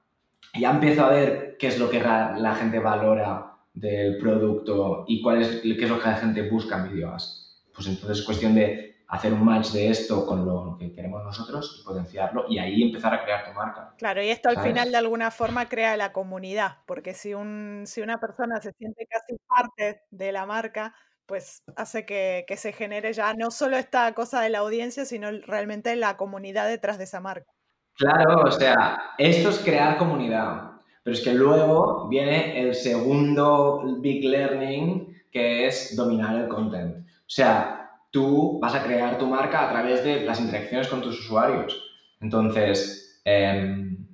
Ya 0.58 0.72
empiezo 0.72 1.06
a 1.06 1.10
ver 1.10 1.58
qué 1.60 1.68
es 1.68 1.80
lo 1.80 1.90
que 1.90 2.00
la 2.00 2.56
gente 2.56 2.80
valora 2.80 3.56
del 3.74 4.18
producto 4.18 5.04
y 5.08 5.22
cuál 5.22 5.42
es, 5.42 5.62
qué 5.62 5.84
es 5.84 5.90
lo 5.90 6.00
que 6.00 6.10
la 6.10 6.16
gente 6.16 6.50
busca 6.50 6.78
en 6.78 6.94
videos. 6.94 7.64
Pues 7.74 7.88
entonces 7.88 8.20
es 8.20 8.26
cuestión 8.26 8.56
de 8.56 8.96
hacer 9.08 9.34
un 9.34 9.44
match 9.46 9.72
de 9.72 9.90
esto 9.90 10.26
con 10.26 10.46
lo 10.46 10.78
que 10.80 10.92
queremos 10.92 11.24
nosotros 11.24 11.80
y 11.80 11.86
potenciarlo 11.86 12.46
y 12.50 12.58
ahí 12.58 12.82
empezar 12.82 13.14
a 13.14 13.24
crear 13.24 13.46
tu 13.46 13.52
marca. 13.54 13.94
Claro, 13.98 14.24
y 14.24 14.30
esto 14.30 14.50
al 14.50 14.60
final 14.60 14.92
de 14.92 14.98
alguna 14.98 15.30
forma 15.30 15.70
crea 15.70 15.96
la 15.98 16.12
comunidad, 16.12 16.78
porque 16.86 17.14
si, 17.14 17.34
un, 17.34 17.84
si 17.86 18.02
una 18.02 18.20
persona 18.20 18.60
se 18.62 18.72
siente 18.74 19.06
casi 19.08 19.38
parte 19.48 20.04
de 20.10 20.32
la 20.32 20.46
marca, 20.46 20.96
pues 21.26 21.64
hace 21.76 22.06
que, 22.06 22.46
que 22.48 22.58
se 22.58 22.74
genere 22.74 23.14
ya 23.14 23.34
no 23.34 23.52
solo 23.52 23.78
esta 23.78 24.14
cosa 24.14 24.42
de 24.42 24.50
la 24.50 24.60
audiencia, 24.60 25.06
sino 25.06 25.32
realmente 25.32 25.96
la 25.96 26.18
comunidad 26.18 26.68
detrás 26.68 26.98
de 26.98 27.06
esa 27.06 27.20
marca. 27.20 27.52
Claro, 27.96 28.42
o 28.42 28.52
sea, 28.52 29.14
esto 29.18 29.50
es 29.50 29.60
crear 29.60 29.98
comunidad. 29.98 30.72
Pero 31.06 31.16
es 31.16 31.24
que 31.24 31.34
luego 31.34 32.08
viene 32.10 32.60
el 32.60 32.74
segundo 32.74 34.00
big 34.00 34.26
learning, 34.26 35.16
que 35.32 35.68
es 35.68 35.96
dominar 35.96 36.36
el 36.36 36.48
content. 36.48 37.06
O 37.08 37.30
sea, 37.30 37.92
tú 38.10 38.60
vas 38.60 38.74
a 38.74 38.84
crear 38.84 39.18
tu 39.18 39.28
marca 39.28 39.68
a 39.68 39.72
través 39.72 40.04
de 40.04 40.22
las 40.22 40.40
interacciones 40.42 40.88
con 40.88 41.02
tus 41.02 41.20
usuarios. 41.20 41.80
Entonces, 42.20 43.22
em, 43.24 44.08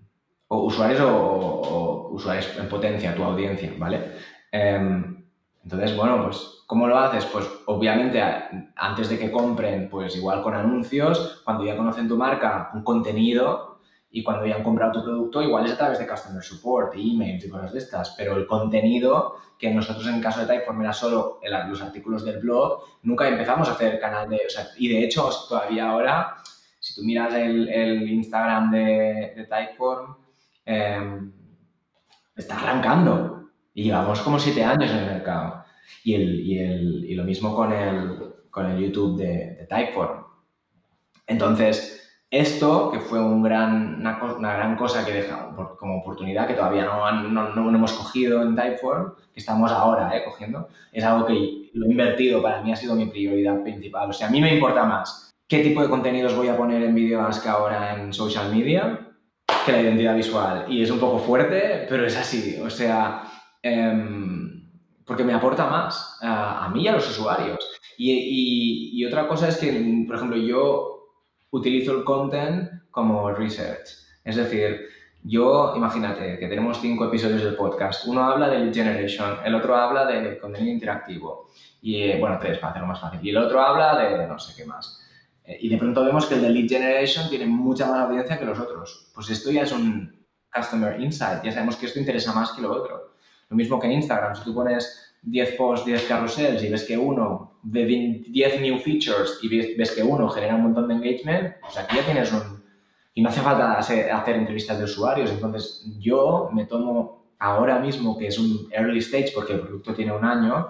o 0.49 0.65
usuarios 0.65 0.99
o, 1.01 2.09
usuarios 2.11 2.57
en 2.57 2.67
potencia, 2.67 3.15
tu 3.15 3.23
audiencia, 3.23 3.73
¿vale? 3.77 4.11
Em, 4.51 5.23
entonces, 5.63 5.95
bueno, 5.95 6.25
pues, 6.25 6.60
¿cómo 6.71 6.87
lo 6.87 6.97
haces? 6.97 7.25
Pues, 7.25 7.45
obviamente, 7.65 8.23
antes 8.77 9.09
de 9.09 9.19
que 9.19 9.29
compren, 9.29 9.89
pues 9.89 10.15
igual 10.15 10.41
con 10.41 10.53
anuncios, 10.55 11.41
cuando 11.43 11.65
ya 11.65 11.75
conocen 11.75 12.07
tu 12.07 12.15
marca, 12.15 12.71
un 12.73 12.81
contenido 12.81 13.81
y 14.09 14.23
cuando 14.23 14.45
ya 14.45 14.55
han 14.55 14.63
comprado 14.63 14.93
tu 14.93 15.03
producto, 15.03 15.41
igual 15.41 15.65
es 15.65 15.73
a 15.73 15.77
través 15.77 15.99
de 15.99 16.07
Customer 16.07 16.41
Support, 16.41 16.93
emails 16.95 17.43
y 17.43 17.49
cosas 17.49 17.73
de 17.73 17.79
estas, 17.79 18.11
pero 18.11 18.37
el 18.37 18.47
contenido, 18.47 19.35
que 19.59 19.69
nosotros 19.69 20.07
en 20.07 20.15
el 20.15 20.21
caso 20.21 20.39
de 20.39 20.45
Typeform 20.45 20.81
era 20.81 20.93
solo 20.93 21.41
los 21.67 21.81
artículos 21.81 22.23
del 22.23 22.39
blog, 22.39 22.83
nunca 23.03 23.27
empezamos 23.27 23.67
a 23.67 23.73
hacer 23.73 23.99
canal 23.99 24.29
de... 24.29 24.37
O 24.37 24.49
sea, 24.49 24.67
y 24.77 24.87
de 24.87 25.03
hecho, 25.03 25.29
todavía 25.49 25.89
ahora, 25.89 26.37
si 26.79 26.95
tú 26.95 27.01
miras 27.03 27.33
el, 27.33 27.67
el 27.67 28.09
Instagram 28.09 28.71
de, 28.71 29.33
de 29.35 29.45
Typeform, 29.45 30.15
em, 30.63 31.33
está 32.33 32.61
arrancando. 32.61 33.49
Y 33.73 33.83
llevamos 33.83 34.21
como 34.21 34.39
siete 34.39 34.63
años 34.63 34.89
en 34.89 34.99
el 34.99 35.05
mercado. 35.07 35.60
Y, 36.03 36.15
el, 36.15 36.39
y, 36.41 36.59
el, 36.59 37.05
y 37.09 37.15
lo 37.15 37.23
mismo 37.23 37.55
con 37.55 37.71
el, 37.71 38.33
con 38.49 38.65
el 38.65 38.79
YouTube 38.79 39.17
de, 39.17 39.55
de 39.55 39.67
Typeform. 39.67 40.23
Entonces, 41.27 42.01
esto, 42.31 42.89
que 42.91 42.99
fue 42.99 43.19
un 43.19 43.43
gran, 43.43 43.99
una, 43.99 44.53
gran 44.53 44.77
cosa 44.77 45.05
que 45.05 45.11
deja 45.11 45.49
como 45.77 45.97
oportunidad, 45.97 46.47
que 46.47 46.53
todavía 46.53 46.85
no, 46.85 47.11
no, 47.29 47.49
no, 47.53 47.75
hemos 47.75 47.91
cogido 47.91 48.41
en 48.41 48.55
Typeform, 48.55 49.13
que 49.33 49.39
estamos 49.41 49.69
ahora 49.69 50.15
eh, 50.15 50.23
cogiendo, 50.23 50.69
es 50.93 51.03
algo 51.03 51.25
que 51.27 51.69
lo 51.73 51.85
he 51.85 51.91
invertido, 51.91 52.41
para 52.41 52.61
mí 52.61 52.71
ha 52.71 52.75
sido 52.77 52.95
mi 52.95 53.07
prioridad 53.07 53.61
principal. 53.63 54.09
O 54.09 54.13
sea, 54.13 54.27
a 54.27 54.31
mí 54.31 54.39
me 54.39 54.53
importa 54.53 54.85
más 54.85 55.33
qué 55.45 55.59
tipo 55.59 55.81
de 55.81 55.89
contenidos 55.89 56.33
voy 56.33 56.47
a 56.47 56.55
poner 56.55 56.81
en 56.83 56.95
que 56.95 57.49
ahora 57.49 57.95
en 57.95 58.13
social 58.13 58.55
media 58.55 58.99
que 59.65 59.73
la 59.73 59.81
identidad 59.81 60.15
visual. 60.15 60.65
Y 60.69 60.81
es 60.81 60.89
un 60.89 60.99
poco 60.99 61.19
fuerte, 61.19 61.85
pero 61.89 62.05
es 62.05 62.17
así. 62.17 62.57
O 62.61 62.69
sea, 62.69 63.23
em, 63.61 64.30
porque 65.05 65.23
me 65.23 65.33
aporta 65.33 65.67
más 65.67 66.17
a, 66.21 66.69
mí 66.73 66.83
y 66.83 66.87
a 66.87 66.93
los 66.93 67.09
usuarios. 67.09 67.59
Y, 67.97 68.11
y, 68.11 68.99
y 68.99 69.05
otra 69.05 69.27
cosa 69.27 69.47
es 69.47 69.57
que, 69.57 69.71
por 70.07 70.15
ejemplo, 70.15 70.37
yo 70.37 70.91
utilizo 71.51 71.97
el 71.97 72.03
content 72.03 72.69
como 72.89 73.31
research. 73.31 73.89
Es 74.23 74.35
decir, 74.35 74.87
yo, 75.23 75.73
imagínate 75.75 76.39
que 76.39 76.47
tenemos 76.47 76.79
cinco 76.81 77.05
episodios 77.05 77.43
del 77.43 77.55
podcast. 77.55 78.07
Uno 78.07 78.23
habla 78.23 78.49
de 78.49 78.59
lead 78.59 78.73
generation, 78.73 79.37
el 79.45 79.53
otro 79.53 79.75
habla 79.75 80.05
de 80.05 80.39
contenido 80.39 80.73
interactivo. 80.73 81.47
Y, 81.81 82.03
eh, 82.03 82.17
bueno, 82.19 82.37
tres 82.39 82.57
para 82.57 82.71
hacerlo 82.71 82.87
más 82.87 82.99
fácil. 82.99 83.19
Y 83.23 83.29
el 83.29 83.37
otro 83.37 83.61
habla 83.61 83.97
de 83.97 84.27
no 84.27 84.39
sé 84.39 84.53
qué 84.55 84.65
más. 84.67 84.99
Eh, 85.43 85.57
y 85.61 85.69
de 85.69 85.77
pronto 85.77 86.03
vemos 86.03 86.25
que 86.25 86.35
el 86.35 86.41
de 86.41 86.49
lead 86.49 86.69
generation 86.69 87.29
tiene 87.29 87.45
mucha 87.45 87.87
más 87.87 87.99
audiencia 87.99 88.39
que 88.39 88.45
los 88.45 88.59
otros. 88.59 89.11
Pues 89.13 89.29
esto 89.29 89.51
ya 89.51 89.63
es 89.63 89.71
un 89.71 90.25
customer 90.53 90.99
insight. 90.99 91.43
Ya 91.43 91.51
sabemos 91.51 91.75
que 91.75 91.85
esto 91.85 91.99
interesa 91.99 92.33
más 92.33 92.51
que 92.53 92.61
lo 92.61 92.71
otro. 92.71 93.10
Lo 93.51 93.57
mismo 93.57 93.79
que 93.79 93.87
en 93.87 93.93
Instagram. 93.93 94.33
Si 94.33 94.45
tú 94.45 94.55
pones 94.55 95.13
10 95.23 95.55
posts, 95.57 95.85
10 95.85 96.03
carruseles 96.05 96.63
y 96.63 96.69
ves 96.69 96.85
que 96.85 96.97
uno 96.97 97.59
de 97.61 97.85
10 97.85 98.61
new 98.61 98.79
features 98.79 99.39
y 99.43 99.75
ves, 99.77 99.91
que 99.91 100.01
uno 100.01 100.29
genera 100.29 100.55
un 100.55 100.63
montón 100.63 100.87
de 100.87 100.95
engagement, 100.95 101.55
pues 101.59 101.77
aquí 101.77 101.97
ya 101.97 102.05
tienes 102.05 102.31
un... 102.31 102.63
Y 103.13 103.21
no 103.21 103.27
hace 103.27 103.41
falta 103.41 103.73
hacer, 103.73 104.09
entrevistas 104.35 104.77
de 104.77 104.85
usuarios. 104.85 105.29
Entonces, 105.29 105.85
yo 105.99 106.49
me 106.53 106.65
tomo 106.65 107.25
ahora 107.39 107.77
mismo, 107.77 108.17
que 108.17 108.27
es 108.27 108.39
un 108.39 108.69
early 108.71 108.99
stage 108.99 109.33
porque 109.35 109.51
el 109.51 109.59
producto 109.59 109.93
tiene 109.93 110.13
un 110.13 110.23
año, 110.23 110.67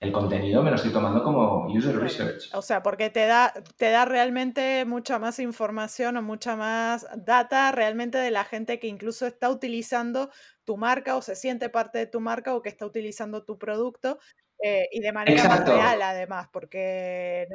el 0.00 0.10
contenido 0.10 0.62
me 0.62 0.70
lo 0.70 0.76
estoy 0.76 0.92
tomando 0.92 1.22
como 1.22 1.66
user 1.66 1.98
research. 1.98 2.54
O 2.54 2.62
sea, 2.62 2.82
porque 2.82 3.10
te 3.10 3.26
da, 3.26 3.52
te 3.76 3.90
da 3.90 4.06
realmente 4.06 4.86
mucha 4.86 5.18
más 5.18 5.38
información 5.38 6.16
o 6.16 6.22
mucha 6.22 6.56
más 6.56 7.06
data 7.14 7.72
realmente 7.72 8.16
de 8.16 8.30
la 8.30 8.44
gente 8.44 8.78
que 8.78 8.86
incluso 8.86 9.26
está 9.26 9.50
utilizando 9.50 10.30
tu 10.66 10.76
marca 10.76 11.16
o 11.16 11.22
se 11.22 11.36
siente 11.36 11.70
parte 11.70 11.98
de 11.98 12.06
tu 12.06 12.20
marca 12.20 12.54
o 12.54 12.60
que 12.60 12.68
está 12.68 12.84
utilizando 12.84 13.44
tu 13.44 13.56
producto 13.56 14.18
eh, 14.62 14.88
y 14.92 15.00
de 15.00 15.12
manera 15.12 15.44
más 15.48 15.66
real 15.66 16.02
además, 16.02 16.48
porque... 16.52 17.46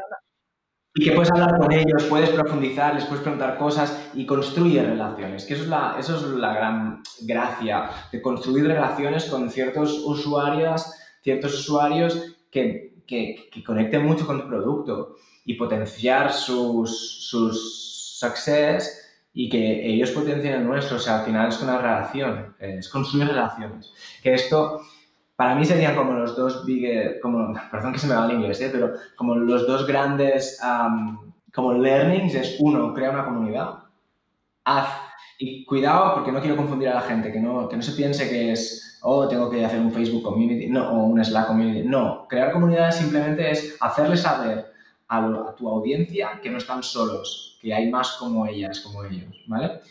Y 0.94 1.06
que 1.06 1.12
puedes 1.12 1.32
hablar 1.32 1.58
con 1.58 1.72
ellos, 1.72 2.04
puedes 2.10 2.32
profundizar, 2.32 2.96
les 2.96 3.06
puedes 3.06 3.22
preguntar 3.22 3.58
cosas 3.58 4.10
y 4.14 4.26
construir 4.26 4.84
relaciones, 4.84 5.46
que 5.46 5.54
eso 5.54 5.64
es 5.64 5.70
la, 5.70 5.96
eso 5.98 6.18
es 6.18 6.24
la 6.24 6.54
gran 6.54 7.04
gracia 7.22 7.90
de 8.12 8.22
construir 8.22 8.66
relaciones 8.66 9.26
con 9.26 9.50
ciertos 9.50 10.00
usuarios, 10.04 10.94
ciertos 11.22 11.54
usuarios 11.54 12.36
que, 12.52 12.96
que, 13.08 13.50
que 13.50 13.64
conecten 13.64 14.06
mucho 14.06 14.26
con 14.26 14.42
tu 14.42 14.50
producto 14.50 15.16
y 15.46 15.54
potenciar 15.54 16.34
sus, 16.34 17.26
sus 17.30 18.18
success 18.20 19.01
y 19.34 19.50
que 19.50 19.86
ellos 19.88 20.12
potencien 20.12 20.54
el 20.56 20.66
nuestro. 20.66 20.98
O 20.98 21.00
sea, 21.00 21.20
al 21.20 21.26
final 21.26 21.50
es 21.50 21.62
una 21.62 21.78
relación, 21.78 22.56
es 22.60 22.90
construir 22.90 23.28
relaciones. 23.28 23.94
Que 24.22 24.34
esto, 24.34 24.82
para 25.36 25.56
mí 25.56 25.66
serían 25.66 25.96
como 25.96 26.14
los 26.14 26.36
dos 26.36 26.66
big, 26.66 27.20
como, 27.22 27.54
perdón 27.72 27.94
que 27.94 28.00
se 28.00 28.08
me 28.08 28.16
va 28.16 28.26
el 28.26 28.34
inglés, 28.34 28.62
¿eh? 28.62 28.70
pero 28.72 28.94
como 29.16 29.36
los 29.36 29.68
dos 29.68 29.88
grandes, 29.88 30.60
como 31.54 31.74
learnings 31.74 32.36
es 32.36 32.58
uno, 32.60 32.94
crea 32.94 33.12
una 33.12 33.26
comunidad, 33.26 33.80
haz, 34.64 34.90
y 35.40 35.66
cuidado 35.66 36.14
porque 36.14 36.32
no 36.32 36.40
quiero 36.40 36.56
confundir 36.56 36.90
a 36.90 36.96
la 36.96 37.02
gente, 37.02 37.32
que 37.32 37.40
no, 37.40 37.68
que 37.68 37.76
no 37.76 37.82
se 37.82 37.94
piense 37.94 38.30
que 38.30 38.52
es, 38.52 39.00
oh, 39.02 39.28
tengo 39.28 39.50
que 39.50 39.66
hacer 39.66 39.80
un 39.80 39.92
Facebook 39.92 40.24
community, 40.24 40.68
no, 40.68 40.92
o 40.92 41.06
un 41.06 41.24
Slack 41.24 41.48
community, 41.48 41.88
no, 41.88 42.28
crear 42.28 42.52
comunidades 42.52 42.98
simplemente 42.98 43.50
es 43.50 43.76
hacerles 43.80 44.22
saber 44.22 44.71
a, 45.12 45.56
tu 45.56 45.68
audiencia 45.68 46.40
que 46.42 46.50
no 46.50 46.58
están 46.58 46.82
solos, 46.82 47.58
que 47.62 47.74
hay 47.74 47.90
más 47.90 48.14
como 48.14 48.48
ellas, 48.48 48.80
como 48.80 49.04
ellos, 49.04 49.44
¿vale? 49.48 49.82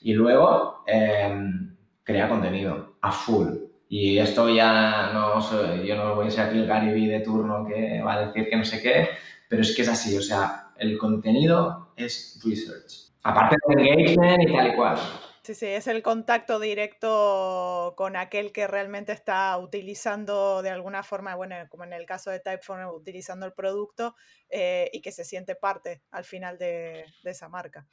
Y 0.00 0.14
luego, 0.14 0.82
em, 0.86 1.76
crea 2.02 2.28
contenido 2.28 2.94
a 3.00 3.12
full. 3.12 3.48
Y 3.88 4.18
esto 4.18 4.48
ya 4.48 5.10
no 5.12 5.38
yo 5.84 5.96
no 5.96 6.14
voy 6.14 6.26
a 6.26 6.30
ser 6.30 6.46
aquí 6.46 6.58
el 6.58 6.66
Gary 6.66 7.06
de 7.06 7.20
turno 7.20 7.66
que 7.66 8.00
va 8.00 8.14
a 8.14 8.26
decir 8.26 8.48
que 8.48 8.56
no 8.56 8.64
sé 8.64 8.80
qué, 8.80 9.08
pero 9.48 9.60
es 9.62 9.76
que 9.76 9.82
es 9.82 9.88
así, 9.88 10.16
o 10.16 10.22
sea, 10.22 10.72
el 10.78 10.96
contenido 10.96 11.92
es 11.96 12.40
research. 12.42 13.12
Aparte 13.22 13.56
de 13.68 13.82
engagement 13.82 14.48
y 14.48 14.52
tal 14.52 14.68
y 14.68 14.74
cual. 14.74 14.96
Sí, 15.42 15.56
sí, 15.56 15.66
es 15.66 15.88
el 15.88 16.02
contacto 16.04 16.60
directo 16.60 17.94
con 17.96 18.14
aquel 18.14 18.52
que 18.52 18.68
realmente 18.68 19.10
está 19.10 19.58
utilizando 19.58 20.62
de 20.62 20.70
alguna 20.70 21.02
forma, 21.02 21.34
bueno, 21.34 21.56
como 21.68 21.82
en 21.82 21.92
el 21.92 22.06
caso 22.06 22.30
de 22.30 22.38
Typeform, 22.38 22.88
utilizando 22.94 23.44
el 23.44 23.52
producto 23.52 24.14
eh, 24.48 24.88
y 24.92 25.02
que 25.02 25.10
se 25.10 25.24
siente 25.24 25.56
parte 25.56 26.02
al 26.12 26.22
final 26.22 26.58
de, 26.58 27.06
esa 27.24 27.48
marca. 27.48 27.88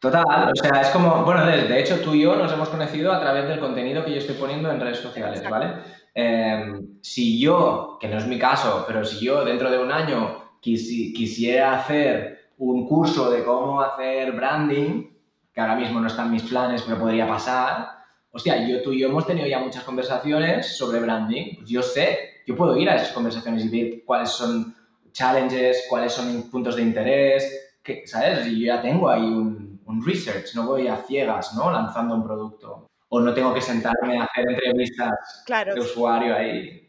Total, 0.00 0.52
o 0.52 0.54
sea, 0.54 0.80
es 0.80 0.90
como, 0.90 1.24
bueno, 1.24 1.44
de, 1.44 1.80
hecho 1.80 2.00
tú 2.00 2.14
y 2.14 2.22
yo 2.22 2.36
nos 2.36 2.52
hemos 2.52 2.68
conocido 2.68 3.10
a 3.12 3.18
través 3.18 3.48
del 3.48 3.58
contenido 3.58 4.04
que 4.04 4.12
yo 4.12 4.18
estoy 4.18 4.36
poniendo 4.36 4.70
en 4.70 4.78
redes 4.78 4.98
sociales, 4.98 5.42
¿vale? 5.50 5.82
Em, 6.14 7.00
si 7.02 7.40
yo, 7.40 7.98
que 8.00 8.06
no 8.06 8.18
es 8.18 8.28
mi 8.28 8.38
caso, 8.38 8.84
pero 8.86 9.04
si 9.04 9.24
yo 9.24 9.44
dentro 9.44 9.72
de 9.72 9.78
un 9.80 9.90
año 9.90 10.60
quisiera 10.60 11.80
hacer 11.80 12.52
un 12.58 12.86
curso 12.86 13.28
de 13.28 13.42
cómo 13.42 13.80
hacer 13.80 14.30
branding, 14.30 15.11
que 15.52 15.60
ahora 15.60 15.76
mismo 15.76 16.00
no 16.00 16.06
están 16.06 16.30
mis 16.30 16.44
planes, 16.44 16.82
pero 16.82 16.98
podría 16.98 17.26
pasar. 17.26 17.88
Hostia, 18.30 18.66
yo, 18.66 18.82
tú 18.82 18.92
y 18.92 19.00
yo 19.00 19.08
hemos 19.08 19.26
tenido 19.26 19.46
ya 19.46 19.58
muchas 19.58 19.84
conversaciones 19.84 20.76
sobre 20.76 21.00
branding. 21.00 21.56
Pues 21.56 21.68
yo 21.68 21.82
sé, 21.82 22.42
yo 22.46 22.56
puedo 22.56 22.76
ir 22.76 22.88
a 22.88 22.96
esas 22.96 23.12
conversaciones 23.12 23.64
y 23.64 23.68
ver 23.68 24.04
cuáles 24.04 24.30
son 24.30 24.74
challenges, 25.12 25.86
cuáles 25.88 26.12
son 26.12 26.50
puntos 26.50 26.76
de 26.76 26.82
interés, 26.82 27.78
que, 27.82 28.06
¿sabes? 28.06 28.46
Y 28.46 28.60
yo 28.60 28.74
ya 28.74 28.80
tengo 28.80 29.10
ahí 29.10 29.22
un, 29.22 29.72
un 29.84 30.04
research, 30.04 30.54
no 30.54 30.66
voy 30.66 30.88
a 30.88 30.96
ciegas, 30.96 31.54
¿no? 31.54 31.70
Lanzando 31.70 32.14
un 32.14 32.24
producto. 32.24 32.88
O 33.08 33.20
no 33.20 33.34
tengo 33.34 33.52
que 33.52 33.60
sentarme 33.60 34.18
a 34.18 34.24
hacer 34.24 34.48
entrevistas 34.48 35.44
de 35.46 35.80
usuario 35.80 36.34
ahí. 36.34 36.88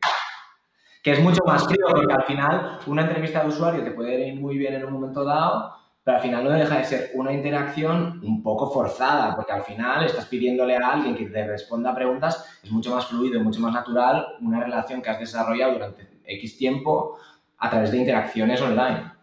Que 1.04 1.12
es 1.12 1.20
mucho 1.20 1.42
más 1.46 1.66
frío, 1.66 1.86
porque 1.90 2.14
al 2.14 2.24
final 2.24 2.80
una 2.88 3.02
entrevista 3.02 3.42
de 3.42 3.50
usuario 3.50 3.84
te 3.84 3.92
puede 3.92 4.30
ir 4.30 4.40
muy 4.40 4.58
bien 4.58 4.76
en 4.76 4.86
un 4.86 4.94
momento 4.94 5.26
dado, 5.26 5.76
pero 6.04 6.18
al 6.18 6.24
final 6.24 6.44
no 6.44 6.50
deja 6.52 6.78
de 6.78 6.84
ser 6.84 7.12
una 7.14 7.32
interacción 7.32 8.20
un 8.24 8.44
poco 8.44 8.70
forzada, 8.72 9.36
porque 9.36 9.54
al 9.54 9.64
final 9.64 10.04
estás 10.04 10.26
pidiéndole 10.26 10.76
a 10.76 10.92
alguien 10.92 11.16
que 11.16 11.28
te 11.28 11.48
responda 11.48 11.96
preguntas, 11.96 12.60
es 12.62 12.72
mucho 12.72 12.94
más 12.94 13.08
fluido, 13.08 13.42
mucho 13.42 13.62
más 13.62 13.74
natural 13.74 14.36
una 14.42 14.62
relación 14.64 15.02
que 15.02 15.10
has 15.10 15.20
desarrollado 15.20 15.74
durante 15.74 16.08
X 16.26 16.58
tiempo 16.58 17.18
a 17.58 17.70
través 17.70 17.92
de 17.92 17.98
interacciones 18.00 18.62
online. 18.62 19.14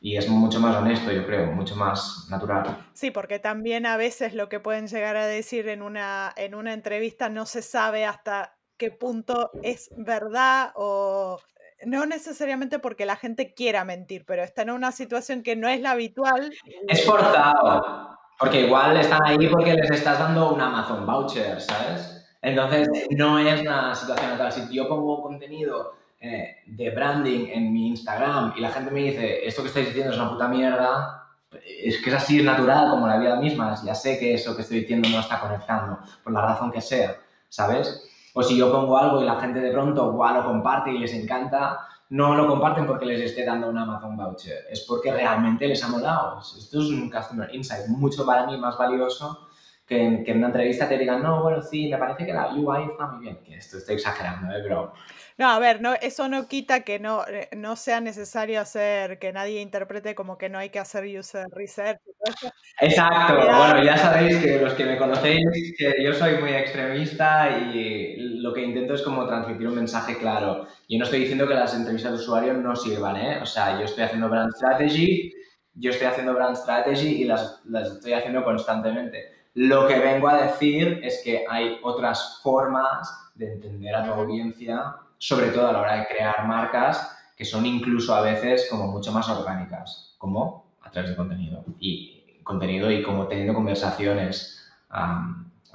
Y 0.00 0.16
es 0.16 0.28
mucho 0.28 0.60
más 0.60 0.76
honesto, 0.76 1.10
yo 1.10 1.26
creo, 1.26 1.50
mucho 1.50 1.74
más 1.74 2.28
natural. 2.30 2.86
Sí, 2.92 3.10
porque 3.10 3.40
también 3.40 3.84
a 3.84 3.96
veces 3.96 4.32
lo 4.32 4.48
que 4.48 4.60
pueden 4.60 4.86
llegar 4.86 5.16
a 5.16 5.26
decir 5.26 5.66
en 5.68 5.82
una, 5.82 6.32
en 6.36 6.54
una 6.54 6.72
entrevista 6.72 7.28
no 7.28 7.46
se 7.46 7.62
sabe 7.62 8.04
hasta 8.04 8.58
qué 8.76 8.92
punto 8.92 9.50
es 9.62 9.90
verdad 9.96 10.70
o 10.76 11.40
no 11.84 12.06
necesariamente 12.06 12.78
porque 12.78 13.06
la 13.06 13.16
gente 13.16 13.54
quiera 13.54 13.84
mentir, 13.84 14.24
pero 14.26 14.42
está 14.42 14.62
en 14.62 14.70
una 14.70 14.92
situación 14.92 15.42
que 15.42 15.56
no 15.56 15.68
es 15.68 15.80
la 15.80 15.92
habitual. 15.92 16.52
Es 16.88 17.04
forzado, 17.04 18.18
porque 18.38 18.62
igual 18.62 18.96
están 18.96 19.20
ahí 19.24 19.46
porque 19.48 19.74
les 19.74 19.90
estás 19.90 20.18
dando 20.18 20.52
un 20.52 20.60
Amazon 20.60 21.06
voucher, 21.06 21.60
¿sabes? 21.60 22.26
Entonces, 22.40 22.88
no 23.10 23.38
es 23.38 23.60
una 23.60 23.94
situación 23.94 24.30
natural. 24.30 24.52
Si 24.52 24.74
yo 24.74 24.88
pongo 24.88 25.22
contenido 25.22 25.94
eh, 26.20 26.56
de 26.66 26.90
branding 26.90 27.46
en 27.48 27.72
mi 27.72 27.88
Instagram 27.88 28.54
y 28.56 28.60
la 28.60 28.70
gente 28.70 28.90
me 28.90 29.00
dice, 29.00 29.46
esto 29.46 29.62
que 29.62 29.68
estáis 29.68 29.86
diciendo 29.86 30.12
es 30.12 30.18
una 30.18 30.30
puta 30.30 30.48
mierda, 30.48 31.26
es 31.64 32.02
que 32.02 32.10
es 32.10 32.16
así, 32.16 32.38
es 32.38 32.44
natural, 32.44 32.90
como 32.90 33.06
la 33.06 33.18
vida 33.18 33.36
misma. 33.36 33.74
Ya 33.84 33.94
sé 33.94 34.18
que 34.18 34.34
eso 34.34 34.54
que 34.54 34.62
estoy 34.62 34.80
diciendo 34.80 35.08
no 35.08 35.20
está 35.20 35.40
conectando, 35.40 35.98
por 36.22 36.32
la 36.32 36.42
razón 36.42 36.70
que 36.70 36.80
sea, 36.80 37.16
¿sabes? 37.48 38.04
O 38.34 38.42
si 38.42 38.56
yo 38.56 38.70
pongo 38.70 38.96
algo 38.96 39.22
y 39.22 39.24
la 39.24 39.40
gente 39.40 39.60
de 39.60 39.72
pronto 39.72 40.12
lo 40.12 40.44
comparte 40.44 40.92
y 40.92 40.98
les 40.98 41.12
encanta, 41.12 41.78
no 42.10 42.34
lo 42.34 42.46
comparten 42.46 42.86
porque 42.86 43.06
les 43.06 43.20
esté 43.20 43.44
dando 43.44 43.68
un 43.68 43.78
Amazon 43.78 44.16
voucher, 44.16 44.66
es 44.70 44.80
porque 44.82 45.12
realmente 45.12 45.66
les 45.66 45.82
ha 45.82 45.88
molado. 45.88 46.40
Esto 46.40 46.80
es 46.80 46.88
un 46.88 47.10
Customer 47.10 47.54
Insight 47.54 47.88
mucho 47.88 48.24
para 48.24 48.46
mí 48.46 48.56
más 48.56 48.78
valioso 48.78 49.47
que 49.88 50.02
en, 50.02 50.24
que 50.24 50.32
en 50.32 50.38
una 50.38 50.48
entrevista 50.48 50.88
te 50.88 50.98
digan, 50.98 51.22
no, 51.22 51.42
bueno, 51.42 51.62
sí, 51.62 51.88
me 51.88 51.96
parece 51.96 52.26
que 52.26 52.32
la 52.32 52.52
UI 52.52 52.90
está 52.90 53.06
muy 53.06 53.24
bien. 53.24 53.38
Que 53.42 53.56
esto 53.56 53.78
estoy 53.78 53.94
exagerando, 53.94 54.54
¿eh? 54.54 54.60
pero 54.62 54.92
no, 55.38 55.48
a 55.48 55.58
ver, 55.60 55.80
no, 55.80 55.94
eso 55.94 56.28
no 56.28 56.48
quita 56.48 56.80
que 56.80 56.98
no, 56.98 57.24
eh, 57.28 57.48
no 57.56 57.76
sea 57.76 58.00
necesario 58.00 58.60
hacer, 58.60 59.20
que 59.20 59.32
nadie 59.32 59.60
interprete 59.60 60.16
como 60.16 60.36
que 60.36 60.48
no 60.48 60.58
hay 60.58 60.70
que 60.70 60.80
hacer 60.80 61.04
user 61.04 61.46
research. 61.52 62.00
Exacto, 62.80 63.36
bueno, 63.36 63.84
ya 63.84 63.96
sabéis 63.96 64.36
que 64.38 64.58
los 64.58 64.74
que 64.74 64.84
me 64.84 64.98
conocéis, 64.98 65.46
que 65.78 65.94
yo 66.04 66.12
soy 66.12 66.38
muy 66.38 66.50
extremista 66.50 67.56
y 67.56 68.16
lo 68.40 68.52
que 68.52 68.62
intento 68.62 68.94
es 68.94 69.02
como 69.02 69.28
transmitir 69.28 69.68
un 69.68 69.76
mensaje 69.76 70.18
claro. 70.18 70.66
Yo 70.88 70.98
no 70.98 71.04
estoy 71.04 71.20
diciendo 71.20 71.46
que 71.46 71.54
las 71.54 71.72
entrevistas 71.72 72.12
de 72.12 72.18
usuario 72.18 72.54
no 72.54 72.74
sirvan, 72.74 73.16
¿eh? 73.16 73.38
O 73.40 73.46
sea, 73.46 73.78
yo 73.78 73.84
estoy 73.84 74.02
haciendo 74.02 74.28
brand 74.28 74.52
strategy, 74.56 75.32
yo 75.74 75.92
estoy 75.92 76.08
haciendo 76.08 76.34
brand 76.34 76.56
strategy 76.56 77.22
y 77.22 77.24
las, 77.26 77.62
las 77.66 77.92
estoy 77.92 78.14
haciendo 78.14 78.42
constantemente. 78.42 79.37
Lo 79.60 79.88
que 79.88 79.98
vengo 79.98 80.28
a 80.28 80.42
decir 80.42 81.00
es 81.02 81.20
que 81.24 81.44
hay 81.50 81.80
otras 81.82 82.38
formas 82.44 83.32
de 83.34 83.54
entender 83.54 83.92
a 83.92 84.04
tu 84.04 84.12
audiencia 84.12 84.94
sobre 85.18 85.48
todo 85.48 85.66
a 85.66 85.72
la 85.72 85.80
hora 85.80 85.96
de 85.96 86.06
crear 86.06 86.46
marcas 86.46 87.18
que 87.36 87.44
son 87.44 87.66
incluso 87.66 88.14
a 88.14 88.20
veces 88.20 88.68
como 88.70 88.86
mucho 88.86 89.10
más 89.10 89.28
orgánicas, 89.28 90.14
como 90.16 90.64
a 90.80 90.92
través 90.92 91.10
de 91.10 91.16
contenido. 91.16 91.64
Y 91.80 92.38
contenido 92.44 92.88
y 92.88 93.02
como 93.02 93.26
teniendo 93.26 93.52
conversaciones 93.52 94.64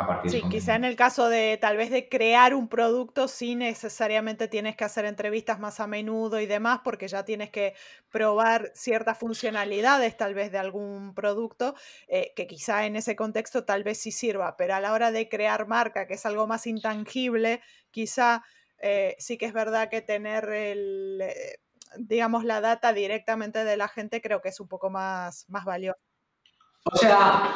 a 0.03 0.07
partir 0.07 0.31
sí, 0.31 0.43
quizá 0.49 0.75
en 0.75 0.85
el 0.85 0.95
caso 0.95 1.29
de 1.29 1.57
tal 1.59 1.77
vez 1.77 1.89
de 1.89 2.09
crear 2.09 2.53
un 2.53 2.67
producto, 2.67 3.27
sí 3.27 3.55
necesariamente 3.55 4.47
tienes 4.47 4.75
que 4.75 4.83
hacer 4.83 5.05
entrevistas 5.05 5.59
más 5.59 5.79
a 5.79 5.87
menudo 5.87 6.39
y 6.39 6.45
demás, 6.45 6.81
porque 6.83 7.07
ya 7.07 7.25
tienes 7.25 7.49
que 7.49 7.73
probar 8.09 8.71
ciertas 8.75 9.17
funcionalidades 9.17 10.15
tal 10.17 10.33
vez 10.33 10.51
de 10.51 10.57
algún 10.57 11.13
producto, 11.13 11.75
eh, 12.07 12.33
que 12.35 12.47
quizá 12.47 12.85
en 12.85 12.95
ese 12.95 13.15
contexto 13.15 13.65
tal 13.65 13.83
vez 13.83 13.97
sí 13.97 14.11
sirva, 14.11 14.57
pero 14.57 14.75
a 14.75 14.79
la 14.79 14.93
hora 14.93 15.11
de 15.11 15.29
crear 15.29 15.67
marca, 15.67 16.07
que 16.07 16.15
es 16.15 16.25
algo 16.25 16.47
más 16.47 16.67
intangible, 16.67 17.61
quizá 17.91 18.43
eh, 18.79 19.15
sí 19.17 19.37
que 19.37 19.45
es 19.45 19.53
verdad 19.53 19.89
que 19.89 20.01
tener 20.01 20.49
el, 20.49 21.21
eh, 21.21 21.59
digamos, 21.97 22.43
la 22.43 22.61
data 22.61 22.93
directamente 22.93 23.63
de 23.63 23.77
la 23.77 23.87
gente 23.87 24.21
creo 24.21 24.41
que 24.41 24.49
es 24.49 24.59
un 24.59 24.67
poco 24.67 24.89
más, 24.89 25.45
más 25.49 25.65
valioso. 25.65 25.99
O 26.85 26.97
sea, 26.97 27.55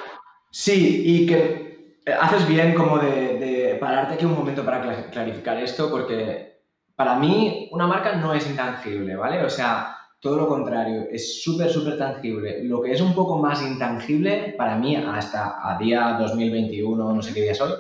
sí, 0.52 1.04
y 1.06 1.28
que 1.28 1.67
haces 2.14 2.48
bien 2.48 2.74
como 2.74 3.00
de, 3.00 3.78
pararte 3.80 4.16
aquí 4.16 4.26
un 4.26 4.36
momento 4.36 4.64
para 4.64 5.10
clarificar 5.12 5.58
esto, 5.58 5.90
porque 5.92 6.62
para 6.96 7.16
mí 7.20 7.70
una 7.72 7.86
marca 7.86 8.16
no 8.16 8.34
es 8.34 8.48
intangible, 8.50 9.16
¿vale? 9.16 9.44
O 9.44 9.50
sea, 9.50 9.96
todo 10.20 10.38
lo 10.38 10.48
contrario, 10.48 11.08
es 11.12 11.44
súper, 11.44 11.70
súper 11.70 11.98
tangible. 11.98 12.64
Lo 12.64 12.82
que 12.82 12.92
es 12.92 13.02
un 13.02 13.14
poco 13.14 13.38
más 13.38 13.62
intangible 13.62 14.56
para 14.58 14.76
mí, 14.78 14.96
hasta 14.96 15.60
a 15.62 15.78
día 15.78 16.18
2021, 16.20 17.14
no 17.14 17.22
sé 17.22 17.34
qué 17.34 17.44
día 17.44 17.54
soy, 17.54 17.74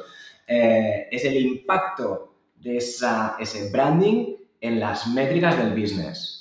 es 0.47 1.25
el 1.25 1.37
impacto 1.37 2.33
de 2.55 2.77
ese 2.77 3.71
branding 3.71 4.35
en 4.61 4.79
las 4.79 5.07
métricas 5.07 5.57
del 5.57 5.71
business. 5.71 6.36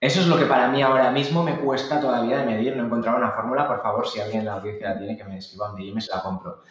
Eso 0.00 0.20
es 0.20 0.26
lo 0.26 0.38
que 0.38 0.44
para 0.44 0.68
mí 0.68 0.82
ahora 0.82 1.10
mismo 1.10 1.42
me 1.42 1.56
cuesta 1.56 2.00
todavía 2.00 2.38
de 2.38 2.46
medir. 2.46 2.76
No 2.76 2.82
he 2.82 2.86
encontrado 2.86 3.18
una 3.18 3.32
fórmula, 3.32 3.66
por 3.66 3.82
favor, 3.82 4.06
si 4.06 4.20
alguien 4.20 4.40
en 4.40 4.46
la 4.46 4.54
audiencia 4.54 4.90
la 4.90 4.98
tiene, 4.98 5.16
que 5.16 5.24
me 5.24 5.38
escriba 5.38 5.72
un 5.72 5.80
y 5.80 5.92
me 5.92 6.00
se 6.00 6.14
la 6.14 6.22
compro. 6.22 6.62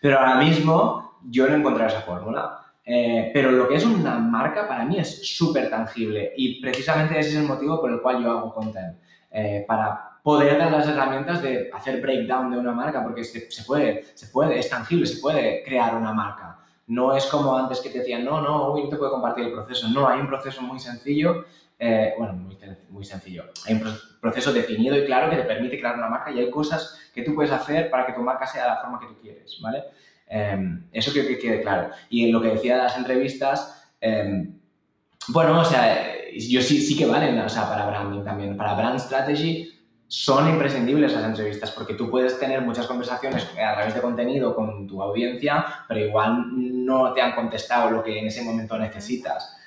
Pero 0.00 0.18
ahora 0.18 0.36
mismo 0.36 1.18
yo 1.24 1.48
no 1.48 1.54
he 1.54 1.58
encontrado 1.58 1.90
esa 1.90 2.02
fórmula. 2.02 2.60
Eh, 2.90 3.30
pero 3.34 3.50
lo 3.50 3.68
que 3.68 3.74
es 3.74 3.84
una 3.84 4.18
marca 4.18 4.66
para 4.66 4.84
mí 4.86 4.98
es 4.98 5.36
súper 5.36 5.68
tangible 5.68 6.32
y 6.38 6.58
precisamente 6.58 7.18
ese 7.18 7.30
es 7.30 7.36
el 7.36 7.42
motivo 7.42 7.82
por 7.82 7.90
el 7.90 8.00
cual 8.00 8.22
yo 8.22 8.30
hago 8.30 8.54
content. 8.54 8.96
Eh, 9.30 9.62
para 9.68 10.08
poder 10.22 10.56
dar 10.56 10.72
las 10.72 10.88
herramientas 10.88 11.42
de 11.42 11.70
hacer 11.72 12.00
breakdown 12.00 12.50
de 12.50 12.58
una 12.58 12.72
marca, 12.72 13.02
porque 13.02 13.24
se, 13.24 13.46
puede, 13.64 14.04
se 14.14 14.28
puede, 14.28 14.58
es 14.58 14.70
tangible, 14.70 15.06
se 15.06 15.20
puede 15.20 15.62
crear 15.64 15.94
una 15.94 16.12
marca. 16.12 16.58
No 16.86 17.14
es 17.14 17.26
como 17.26 17.56
antes 17.56 17.80
que 17.80 17.90
te 17.90 17.98
decían, 17.98 18.24
no, 18.24 18.40
no, 18.40 18.68
hoy 18.68 18.84
no 18.84 18.88
te 18.88 18.96
puedo 18.96 19.10
compartir 19.10 19.46
el 19.46 19.52
proceso. 19.52 19.88
No, 19.88 20.08
hay 20.08 20.20
un 20.20 20.26
proceso 20.26 20.62
muy 20.62 20.78
sencillo, 20.78 21.44
eh, 21.78 22.14
bueno, 22.18 22.34
muy, 22.90 23.04
sencillo. 23.04 23.44
Hay 23.66 23.74
un 23.74 23.82
proceso 24.20 24.52
definido 24.52 24.96
y 24.96 25.06
claro 25.06 25.30
que 25.30 25.36
te 25.36 25.44
permite 25.44 25.78
crear 25.78 25.96
una 25.96 26.08
marca 26.08 26.32
y 26.32 26.40
hay 26.40 26.50
cosas 26.50 26.98
que 27.14 27.22
tú 27.22 27.34
puedes 27.34 27.52
hacer 27.52 27.88
para 27.90 28.04
que 28.04 28.12
tu 28.12 28.20
marca 28.20 28.46
sea 28.46 28.66
la 28.66 28.76
forma 28.80 28.98
que 28.98 29.06
tú 29.06 29.20
quieres, 29.20 29.58
¿vale? 29.62 29.84
Em, 30.26 30.88
eso 30.92 31.12
quiero 31.12 31.28
que 31.28 31.38
quede 31.38 31.62
claro. 31.62 31.90
Y 32.10 32.24
en 32.24 32.32
lo 32.32 32.42
que 32.42 32.48
decía 32.48 32.76
de 32.76 32.82
las 32.82 32.96
entrevistas, 32.96 33.90
em, 34.00 34.58
bueno, 35.28 35.60
o 35.60 35.64
sea, 35.64 36.14
yo 36.32 36.60
sí, 36.60 36.80
sí 36.80 36.96
que 36.96 37.06
valen, 37.06 37.38
o 37.38 37.48
sea, 37.48 37.68
para 37.68 37.86
branding 37.86 38.24
también, 38.24 38.56
para 38.56 38.74
brand 38.74 38.98
strategy, 38.98 39.72
son 40.08 40.48
imprescindibles 40.48 41.12
las 41.12 41.24
entrevistas 41.24 41.70
porque 41.70 41.92
tú 41.94 42.10
puedes 42.10 42.40
tener 42.40 42.62
muchas 42.62 42.86
conversaciones 42.86 43.44
a 43.44 43.74
través 43.74 43.94
de 43.94 44.00
contenido 44.00 44.54
con 44.54 44.86
tu 44.86 45.02
audiencia, 45.02 45.64
pero 45.86 46.00
igual 46.00 46.46
no 46.86 47.12
te 47.12 47.20
han 47.20 47.34
contestado 47.34 47.90
lo 47.90 48.02
que 48.02 48.18
en 48.18 48.26
ese 48.26 48.42
momento 48.42 48.78
necesitas, 48.78 49.57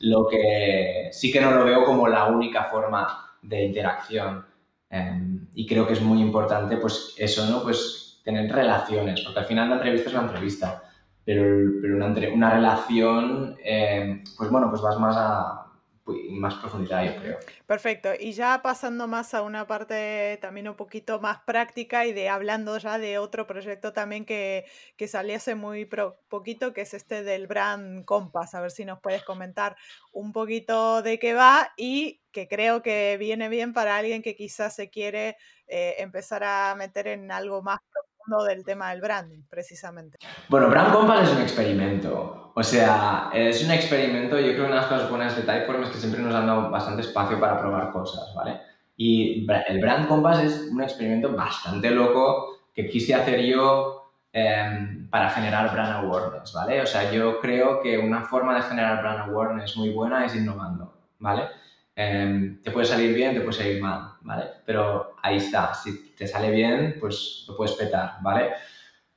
Lo 0.00 0.26
que 0.28 1.08
sí 1.12 1.30
que 1.30 1.40
no 1.40 1.50
lo 1.52 1.64
veo 1.64 1.84
como 1.84 2.08
la 2.08 2.26
única 2.26 2.64
forma 2.64 3.36
de 3.42 3.64
interacción 3.64 4.44
em, 4.90 5.46
y 5.54 5.66
creo 5.66 5.86
que 5.86 5.92
es 5.94 6.00
muy 6.00 6.20
importante 6.20 6.76
pues 6.78 7.14
eso, 7.16 7.46
¿no? 7.46 7.62
Pues 7.62 8.20
tener 8.24 8.50
relaciones, 8.50 9.20
porque 9.20 9.40
al 9.40 9.46
final 9.46 9.68
la 9.68 9.76
entrevista 9.76 10.08
es 10.08 10.14
una 10.14 10.24
entrevista, 10.24 10.82
pero, 11.24 11.44
pero 11.80 11.96
una, 11.96 12.14
una 12.32 12.50
relación, 12.50 13.56
em, 13.62 14.24
pues 14.36 14.50
bueno, 14.50 14.70
pues 14.70 14.80
vas 14.80 14.98
más 14.98 15.16
a 15.16 15.63
más 16.06 16.54
profundidad, 16.56 17.04
yo 17.04 17.20
creo. 17.20 17.38
Perfecto. 17.66 18.10
Y 18.18 18.32
ya 18.32 18.60
pasando 18.62 19.08
más 19.08 19.32
a 19.32 19.42
una 19.42 19.66
parte 19.66 20.38
también 20.42 20.68
un 20.68 20.76
poquito 20.76 21.20
más 21.20 21.40
práctica 21.40 22.06
y 22.06 22.12
de 22.12 22.28
hablando 22.28 22.76
ya 22.78 22.98
de 22.98 23.18
otro 23.18 23.46
proyecto 23.46 23.92
también 23.92 24.24
que, 24.26 24.66
que 24.96 25.08
salió 25.08 25.36
hace 25.36 25.54
muy 25.54 25.88
poquito, 26.28 26.72
que 26.74 26.82
es 26.82 26.94
este 26.94 27.22
del 27.22 27.46
Brand 27.46 28.04
Compass. 28.04 28.54
A 28.54 28.60
ver 28.60 28.70
si 28.70 28.84
nos 28.84 29.00
puedes 29.00 29.24
comentar 29.24 29.76
un 30.12 30.32
poquito 30.32 31.02
de 31.02 31.18
qué 31.18 31.32
va 31.32 31.72
y 31.76 32.20
que 32.32 32.48
creo 32.48 32.82
que 32.82 33.16
viene 33.18 33.48
bien 33.48 33.72
para 33.72 33.96
alguien 33.96 34.20
que 34.20 34.36
quizás 34.36 34.74
se 34.74 34.90
quiere 34.90 35.36
eh, 35.66 35.94
empezar 35.98 36.44
a 36.44 36.74
meter 36.74 37.06
en 37.06 37.30
algo 37.30 37.62
más 37.62 37.78
profundo 38.24 38.44
del 38.44 38.64
tema 38.64 38.90
del 38.90 39.00
branding, 39.00 39.42
precisamente. 39.48 40.18
Bueno, 40.48 40.68
Brand 40.68 40.92
Compass 40.92 41.28
es 41.28 41.36
un 41.36 41.42
experimento. 41.42 42.52
O 42.54 42.62
sea, 42.62 43.30
es 43.32 43.64
un 43.64 43.70
experimento. 43.70 44.38
Yo 44.38 44.52
creo 44.52 44.54
que 44.54 44.60
una 44.62 44.74
de 44.76 44.80
las 44.80 44.86
cosas 44.86 45.10
buenas 45.10 45.36
de 45.36 45.42
Typeform 45.42 45.82
es 45.82 45.90
que 45.90 45.98
siempre 45.98 46.22
nos 46.22 46.34
han 46.34 46.46
dado 46.46 46.70
bastante 46.70 47.02
espacio 47.02 47.40
para 47.40 47.58
probar 47.58 47.90
cosas, 47.90 48.32
¿vale? 48.34 48.60
Y 48.96 49.46
el 49.48 49.80
Brand 49.80 50.06
Compass 50.06 50.40
es 50.40 50.68
un 50.70 50.82
experimento 50.82 51.32
bastante 51.32 51.90
loco 51.90 52.60
que 52.72 52.88
quise 52.88 53.14
hacer 53.14 53.40
yo 53.40 54.10
em, 54.32 55.08
para 55.10 55.30
generar 55.30 55.72
brand 55.72 56.04
awareness, 56.04 56.52
¿vale? 56.52 56.80
O 56.80 56.86
sea, 56.86 57.10
yo 57.10 57.40
creo 57.40 57.80
que 57.80 57.98
una 57.98 58.22
forma 58.22 58.54
de 58.54 58.62
generar 58.62 59.00
brand 59.00 59.30
awareness 59.30 59.76
muy 59.76 59.90
buena 59.90 60.24
es 60.24 60.34
innovando, 60.36 60.92
¿vale? 61.18 61.48
Em, 61.96 62.62
te 62.62 62.70
puede 62.70 62.86
salir 62.86 63.14
bien, 63.14 63.34
te 63.34 63.40
puede 63.40 63.52
salir 63.52 63.82
mal, 63.82 64.14
¿vale? 64.22 64.44
Pero 64.64 65.13
ahí 65.24 65.38
está, 65.38 65.72
si 65.72 66.10
te 66.14 66.26
sale 66.26 66.50
bien, 66.50 66.98
pues 67.00 67.46
lo 67.48 67.56
puedes 67.56 67.74
petar, 67.74 68.18
¿vale? 68.20 68.50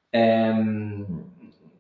Em, 0.10 1.06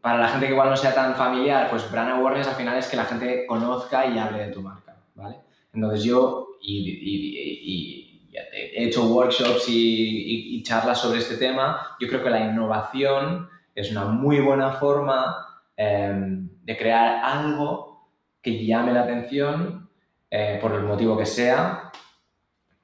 para 0.02 0.18
la 0.20 0.28
gente 0.28 0.48
que 0.48 0.52
igual 0.52 0.70
no 0.70 0.76
sea 0.76 0.94
tan 0.94 1.16
familiar, 1.16 1.70
pues 1.70 1.90
brand 1.90 2.12
awareness 2.12 2.50
al 2.50 2.56
final 2.56 2.78
es 2.78 2.88
que 2.88 2.98
la 2.98 3.06
gente 3.06 3.46
conozca 3.48 4.06
y 4.06 4.20
hable 4.20 4.46
de 4.46 4.52
tu 4.52 4.62
marca, 4.62 4.98
¿vale? 5.16 5.38
Entonces 5.74 6.04
yo, 6.04 6.58
y, 6.62 8.34
he 8.34 8.84
hecho 8.84 9.06
workshops 9.06 9.66
y, 9.70 10.62
charlas 10.64 11.00
sobre 11.00 11.20
este 11.20 11.38
tema, 11.38 11.96
yo 11.98 12.10
creo 12.10 12.22
que 12.22 12.30
la 12.30 12.42
innovación 12.42 13.48
es 13.74 13.90
una 13.92 14.04
muy 14.06 14.42
buena 14.42 14.74
forma 14.74 15.38
em, 15.78 16.50
de 16.64 16.78
crear 16.78 17.24
algo 17.24 18.10
que 18.42 18.66
llame 18.66 18.92
la 18.92 19.04
atención 19.04 19.90
eh, 20.30 20.60
por 20.62 20.74
el 20.74 20.84
motivo 20.84 21.18
que 21.18 21.26
sea, 21.26 21.92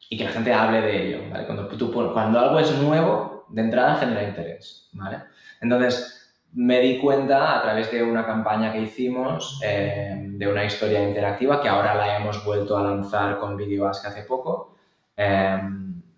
y 0.09 0.17
que 0.17 0.25
la 0.25 0.31
gente 0.31 0.53
hable 0.53 0.81
de 0.81 1.07
ello, 1.07 1.29
¿vale? 1.31 1.45
Cuando, 1.45 1.67
tú, 1.67 1.91
cuando 1.91 2.39
algo 2.39 2.59
es 2.59 2.77
nuevo, 2.77 3.45
de 3.49 3.61
entrada 3.61 3.95
genera 3.95 4.23
interés, 4.23 4.89
¿vale? 4.93 5.23
Entonces, 5.61 6.23
me 6.53 6.79
di 6.79 6.99
cuenta 6.99 7.57
a 7.57 7.61
través 7.63 7.91
de 7.91 8.03
una 8.03 8.25
campaña 8.25 8.71
que 8.71 8.81
hicimos, 8.81 9.59
eh, 9.63 10.15
de 10.23 10.47
una 10.47 10.65
historia 10.65 11.07
interactiva, 11.07 11.61
que 11.61 11.69
ahora 11.69 11.95
la 11.95 12.17
hemos 12.17 12.43
vuelto 12.45 12.77
a 12.77 12.83
lanzar 12.83 13.39
con 13.39 13.57
VideoAsk 13.57 14.05
hace 14.05 14.23
poco, 14.23 14.75
eh, 15.17 15.59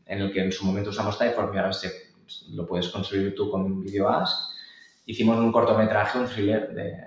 en 0.07 0.21
el 0.21 0.31
que 0.31 0.43
en 0.43 0.51
su 0.51 0.65
momento 0.65 0.89
usamos 0.89 1.17
Typeform 1.17 1.53
y 1.53 1.57
ahora 1.57 1.73
se, 1.73 1.89
lo 2.51 2.65
puedes 2.65 2.89
construir 2.89 3.33
tú 3.33 3.49
con 3.49 3.81
VideoAsk. 3.81 4.55
Hicimos 5.05 5.37
un 5.37 5.51
cortometraje, 5.51 6.19
un 6.19 6.27
thriller 6.27 6.73
de, 6.73 7.03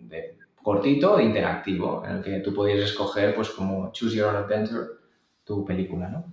de 0.00 0.38
cortito 0.62 1.18
e 1.18 1.24
interactivo, 1.24 2.02
en 2.04 2.16
el 2.16 2.22
que 2.22 2.40
tú 2.40 2.52
podías 2.52 2.80
escoger, 2.80 3.34
pues 3.34 3.50
como 3.50 3.92
Choose 3.92 4.16
Your 4.16 4.28
Own 4.28 4.36
Adventure, 4.36 4.97
tu 5.48 5.64
película, 5.64 6.08
¿no? 6.08 6.24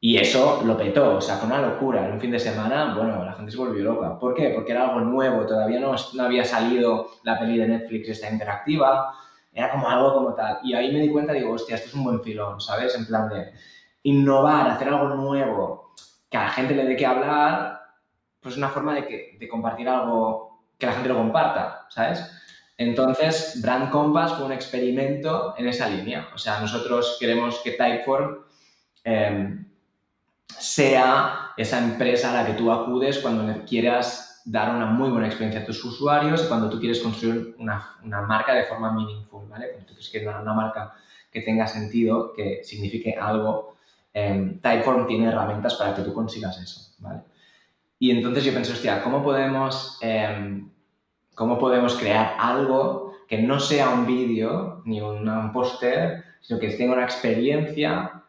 Y 0.00 0.18
eso 0.18 0.60
lo 0.66 0.76
petó, 0.76 1.16
o 1.16 1.20
sea, 1.20 1.36
fue 1.36 1.46
una 1.46 1.62
locura. 1.62 2.06
En 2.06 2.12
un 2.12 2.20
fin 2.20 2.30
de 2.30 2.38
semana, 2.38 2.94
bueno, 2.94 3.24
la 3.24 3.32
gente 3.32 3.50
se 3.50 3.56
volvió 3.56 3.84
loca. 3.84 4.18
¿Por 4.18 4.34
qué? 4.34 4.50
Porque 4.50 4.72
era 4.72 4.90
algo 4.90 5.00
nuevo, 5.00 5.46
todavía 5.46 5.80
no, 5.80 5.94
no 6.12 6.22
había 6.22 6.44
salido 6.44 7.08
la 7.22 7.38
peli 7.38 7.56
de 7.56 7.68
Netflix 7.68 8.10
esta 8.10 8.30
interactiva, 8.30 9.14
era 9.50 9.70
como 9.70 9.88
algo 9.88 10.12
como 10.12 10.34
tal. 10.34 10.58
Y 10.62 10.74
ahí 10.74 10.92
me 10.92 11.00
di 11.00 11.08
cuenta, 11.10 11.32
digo, 11.32 11.52
hostia, 11.52 11.76
esto 11.76 11.88
es 11.88 11.94
un 11.94 12.04
buen 12.04 12.22
filón, 12.22 12.60
¿sabes? 12.60 12.94
En 12.96 13.06
plan 13.06 13.30
de 13.30 13.52
innovar, 14.02 14.68
hacer 14.68 14.88
algo 14.88 15.08
nuevo, 15.14 15.94
que 16.28 16.36
a 16.36 16.42
la 16.42 16.50
gente 16.50 16.74
le 16.74 16.84
dé 16.84 16.96
que 16.96 17.06
hablar, 17.06 17.80
pues 18.40 18.54
es 18.54 18.58
una 18.58 18.68
forma 18.68 18.94
de, 18.94 19.06
que, 19.06 19.38
de 19.40 19.48
compartir 19.48 19.88
algo 19.88 20.66
que 20.76 20.84
la 20.84 20.92
gente 20.92 21.08
lo 21.08 21.16
comparta, 21.16 21.86
¿sabes? 21.88 22.30
Entonces, 22.76 23.60
Brand 23.62 23.90
Compass 23.90 24.34
fue 24.34 24.46
un 24.46 24.52
experimento 24.52 25.54
en 25.56 25.68
esa 25.68 25.88
línea. 25.88 26.28
O 26.34 26.38
sea, 26.38 26.60
nosotros 26.60 27.16
queremos 27.20 27.60
que 27.62 27.72
Typeform 27.72 28.38
em, 29.04 29.66
sea 30.58 31.52
esa 31.56 31.78
empresa 31.78 32.30
a 32.30 32.42
la 32.42 32.46
que 32.46 32.54
tú 32.54 32.72
acudes 32.72 33.18
cuando 33.18 33.64
quieras 33.64 34.42
dar 34.44 34.74
una 34.74 34.86
muy 34.86 35.10
buena 35.10 35.26
experiencia 35.26 35.62
a 35.62 35.64
tus 35.64 35.82
usuarios 35.84 36.44
y 36.44 36.48
cuando 36.48 36.68
tú 36.68 36.78
quieres 36.78 37.00
construir 37.00 37.54
una, 37.58 37.96
marca 38.02 38.54
de 38.54 38.64
forma 38.64 38.92
meaningful, 38.92 39.48
¿vale? 39.48 39.70
Cuando 39.70 39.86
tú 39.86 39.94
quieres 39.94 40.10
que 40.10 40.26
una, 40.26 40.52
marca 40.52 40.94
que 41.30 41.40
tenga 41.40 41.66
sentido, 41.66 42.32
que 42.34 42.62
signifique 42.62 43.14
algo, 43.18 43.76
em, 44.12 44.60
Typeform 44.60 45.06
tiene 45.06 45.28
herramientas 45.28 45.74
para 45.74 45.94
que 45.94 46.02
tú 46.02 46.12
consigas 46.12 46.58
eso, 46.58 46.92
¿vale? 46.98 47.20
Y 47.98 48.10
entonces 48.10 48.44
yo 48.44 48.52
pensé, 48.52 48.72
hostia, 48.72 49.02
¿cómo 49.02 49.22
podemos 49.22 49.98
em, 50.02 50.68
cómo 51.34 51.58
podemos 51.58 51.94
crear 51.96 52.36
algo 52.38 53.14
que 53.28 53.38
no 53.38 53.60
sea 53.60 53.90
un 53.90 54.06
vídeo 54.06 54.82
ni 54.84 55.00
un 55.00 55.52
póster, 55.52 56.24
sino 56.40 56.60
que 56.60 56.70
tenga 56.70 56.94
una 56.94 57.04
experiencia 57.04 58.22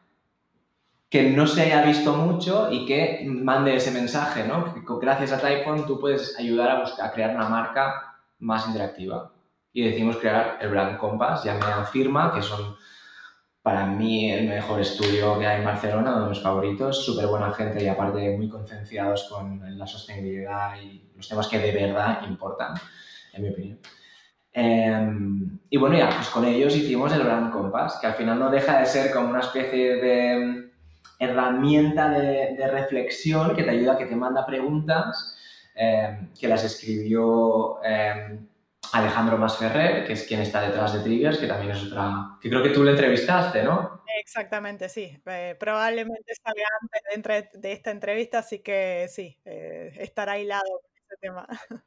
que 1.10 1.30
no 1.30 1.48
se 1.48 1.62
haya 1.62 1.84
visto 1.84 2.14
mucho 2.14 2.72
y 2.72 2.86
que 2.86 3.26
mande 3.26 3.76
ese 3.76 3.92
mensaje, 3.92 4.46
¿no? 4.48 4.74
Que 4.74 4.82
gracias 5.00 5.32
a 5.32 5.40
Typeform 5.40 5.86
tú 5.86 6.00
puedes 6.00 6.38
ayudar 6.40 6.72
a, 6.72 6.80
buscar, 6.82 7.08
a 7.08 7.12
crear 7.12 7.36
una 7.36 7.48
marca 7.48 8.16
más 8.40 8.68
interactiva. 8.68 9.32
Y 9.72 9.84
decimos 9.84 10.18
crear 10.18 10.58
el 10.62 10.70
Brand 10.70 10.98
Compass, 10.98 11.44
ya 11.44 11.54
me 11.54 11.86
firma, 11.86 12.34
que 12.34 12.42
son 12.42 12.76
para 13.66 13.88
mí 13.88 14.32
el 14.32 14.48
mejor 14.48 14.80
estudio 14.80 15.40
que 15.40 15.48
hay 15.48 15.58
en 15.58 15.66
Barcelona, 15.66 16.12
uno 16.12 16.26
de 16.26 16.30
mis 16.30 16.40
favoritos, 16.40 17.04
súper 17.04 17.26
buena 17.26 17.52
gente 17.52 17.84
y 17.84 17.88
aparte 17.88 18.38
muy 18.38 18.48
concienciados 18.48 19.24
con 19.28 19.60
la 19.76 19.88
sostenibilidad 19.88 20.80
y 20.80 21.10
los 21.16 21.28
temas 21.28 21.48
que 21.48 21.58
de 21.58 21.72
verdad 21.72 22.22
importan, 22.28 22.76
en 23.34 23.42
mi 23.42 23.50
opinión. 23.50 23.80
Em, 24.54 25.58
y 25.68 25.78
bueno, 25.78 25.98
ya, 25.98 26.12
pues 26.12 26.30
con 26.30 26.46
ellos 26.46 26.76
hicimos 26.76 27.12
el 27.14 27.24
Brand 27.24 27.52
Compass, 27.52 27.98
que 28.00 28.06
al 28.06 28.14
final 28.14 28.38
no 28.38 28.52
deja 28.52 28.82
de 28.82 28.86
ser 28.86 29.12
como 29.12 29.30
una 29.30 29.40
especie 29.40 29.96
de 29.96 30.70
herramienta 31.18 32.12
de, 32.12 32.68
reflexión 32.68 33.56
que 33.56 33.64
te 33.64 33.72
ayuda, 33.72 33.98
que 33.98 34.06
te 34.06 34.16
manda 34.16 34.46
preguntas, 34.46 35.36
em, 35.74 36.32
que 36.40 36.48
las 36.48 36.64
escribió 36.64 37.84
em, 37.84 38.46
Alejandro 38.94 39.38
Masferrer, 39.38 40.06
que 40.06 40.14
es 40.14 40.24
quien 40.24 40.42
está 40.42 40.62
detrás 40.62 40.94
de 40.94 41.00
Triggers, 41.00 41.38
que 41.38 41.48
también 41.48 41.72
es 41.72 41.84
otra, 41.84 42.38
que 42.42 42.50
creo 42.50 42.64
que 42.64 42.70
tú 42.70 42.84
le 42.84 42.92
entrevistaste, 42.92 43.64
¿no? 43.64 44.04
Exactamente, 44.20 44.90
sí. 44.90 45.18
Eh, 45.26 45.56
probablemente 45.60 46.34
salga 46.36 46.66
antes 47.14 47.52
de, 47.54 47.72
esta 47.72 47.92
entrevista, 47.92 48.40
así 48.40 48.60
que 48.60 49.08
sí, 49.10 49.38
eh, 49.46 49.94
estará 49.98 50.38
hilado 50.40 50.82
con 50.82 50.92
ese 50.98 51.18
tema. 51.22 51.48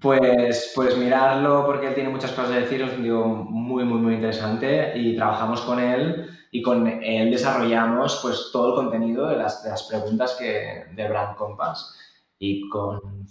Pues, 0.00 0.70
pues 0.76 0.96
mirarlo 0.96 1.66
porque 1.66 1.88
él 1.88 1.94
tiene 1.94 2.08
muchas 2.08 2.30
cosas 2.30 2.52
que 2.52 2.60
decir, 2.60 2.82
es 2.82 3.02
digo, 3.02 3.26
muy, 3.26 3.82
muy, 3.84 3.98
muy 3.98 4.14
interesante 4.14 4.92
y 4.94 5.16
trabajamos 5.16 5.60
con 5.62 5.80
él 5.80 6.30
y 6.52 6.62
con 6.62 6.86
él 6.86 7.30
desarrollamos 7.32 8.20
pues 8.22 8.50
todo 8.52 8.68
el 8.68 8.74
contenido 8.76 9.26
de 9.26 9.36
las, 9.36 9.64
de 9.64 9.70
las 9.70 9.82
preguntas 9.84 10.36
que, 10.38 10.84
de 10.94 11.08
Brand 11.08 11.36
Compass 11.36 11.98
y 12.38 12.68
con 12.68 13.26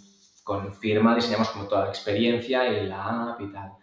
con 0.48 0.74
firma 0.74 1.14
diseñamos 1.14 1.50
como 1.50 1.66
toda 1.66 1.84
la 1.84 1.90
experiencia 1.90 2.66
y 2.70 2.88
la 2.88 3.32
app 3.32 3.42
y 3.42 3.52
tal. 3.52 3.74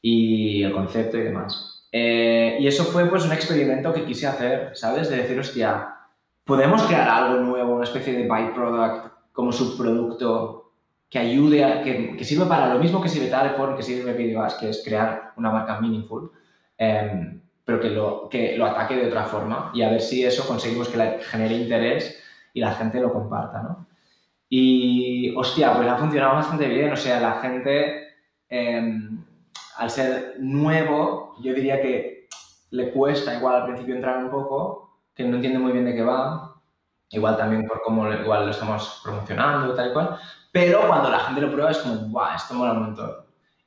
Y 0.00 0.62
el 0.62 0.72
concepto 0.72 1.18
y 1.18 1.22
demás. 1.22 1.88
Eh, 1.90 2.56
y 2.60 2.66
eso 2.68 2.84
fue 2.84 3.06
pues 3.06 3.24
un 3.24 3.32
experimento 3.32 3.92
que 3.92 4.04
quise 4.04 4.28
hacer, 4.28 4.70
¿sabes? 4.74 5.10
De 5.10 5.16
decir, 5.16 5.38
hostia, 5.38 5.96
¿podemos 6.44 6.84
crear 6.84 7.08
algo 7.08 7.40
nuevo, 7.40 7.74
una 7.74 7.84
especie 7.84 8.12
de 8.12 8.28
byproduct 8.28 9.12
como 9.32 9.50
subproducto 9.50 10.72
que 11.10 11.18
ayude, 11.18 11.64
a, 11.64 11.82
que, 11.82 12.16
que 12.16 12.24
sirva 12.24 12.48
para 12.48 12.72
lo 12.72 12.78
mismo 12.78 13.02
que 13.02 13.08
sirve 13.08 13.26
Telephone, 13.26 13.76
que 13.76 13.82
sirve 13.82 14.12
VideoAsk, 14.12 14.60
que 14.60 14.70
es 14.70 14.82
crear 14.84 15.32
una 15.36 15.50
marca 15.50 15.80
meaningful, 15.80 16.30
em, 16.78 17.42
pero 17.64 17.80
que 17.80 17.90
lo, 17.90 18.28
que 18.30 18.56
lo 18.56 18.66
ataque 18.66 18.96
de 18.96 19.08
otra 19.08 19.24
forma 19.24 19.72
y 19.74 19.82
a 19.82 19.90
ver 19.90 20.00
si 20.00 20.24
eso 20.24 20.46
conseguimos 20.46 20.88
que 20.88 20.96
la, 20.96 21.18
genere 21.20 21.56
interés 21.56 22.22
y 22.54 22.60
la 22.60 22.72
gente 22.72 23.00
lo 23.00 23.12
comparta, 23.12 23.62
¿no? 23.62 23.91
Y, 24.54 25.34
hostia, 25.34 25.74
pues 25.74 25.88
ha 25.88 25.96
funcionado 25.96 26.34
bastante 26.34 26.68
bien. 26.68 26.92
O 26.92 26.96
sea, 26.96 27.18
la 27.20 27.40
gente, 27.40 28.08
em, 28.50 29.24
al 29.78 29.88
ser 29.88 30.36
nuevo, 30.40 31.36
yo 31.40 31.54
diría 31.54 31.80
que 31.80 32.28
le 32.70 32.90
cuesta 32.90 33.34
igual 33.34 33.56
al 33.56 33.64
principio 33.64 33.94
entrar 33.94 34.22
un 34.22 34.30
poco, 34.30 34.98
que 35.14 35.24
no 35.24 35.36
entiende 35.36 35.58
muy 35.58 35.72
bien 35.72 35.86
de 35.86 35.94
qué 35.94 36.02
va. 36.02 36.60
Igual 37.08 37.38
también 37.38 37.66
por 37.66 37.80
cómo 37.80 38.12
igual 38.12 38.44
lo 38.44 38.50
estamos 38.50 39.00
promocionando, 39.02 39.74
tal 39.74 39.88
y 39.90 39.92
cual. 39.94 40.18
Pero 40.52 40.86
cuando 40.86 41.08
la 41.08 41.20
gente 41.20 41.40
lo 41.40 41.50
prueba 41.50 41.70
es 41.70 41.78
como, 41.78 41.94
guau, 42.10 42.36
esto 42.36 42.52
mola 42.52 42.72
un 42.72 42.82
montón. 42.82 43.10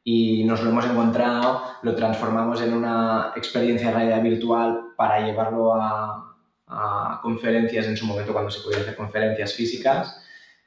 Y 0.04 0.44
nos 0.44 0.62
lo 0.62 0.70
hemos 0.70 0.86
encontrado, 0.86 1.64
lo 1.82 1.96
transformamos 1.96 2.62
en 2.62 2.74
una 2.76 3.34
experiencia 3.36 3.88
de 3.88 3.96
realidad 3.96 4.22
virtual 4.22 4.94
para 4.96 5.22
llevarlo 5.22 5.74
a, 5.74 6.36
a 6.68 7.20
conferencias 7.24 7.88
en 7.88 7.98
su 7.98 8.06
momento 8.06 8.34
cuando 8.34 8.52
se 8.52 8.62
podían 8.62 8.82
hacer 8.84 8.96
conferencias 8.96 9.54
físicas 9.54 10.22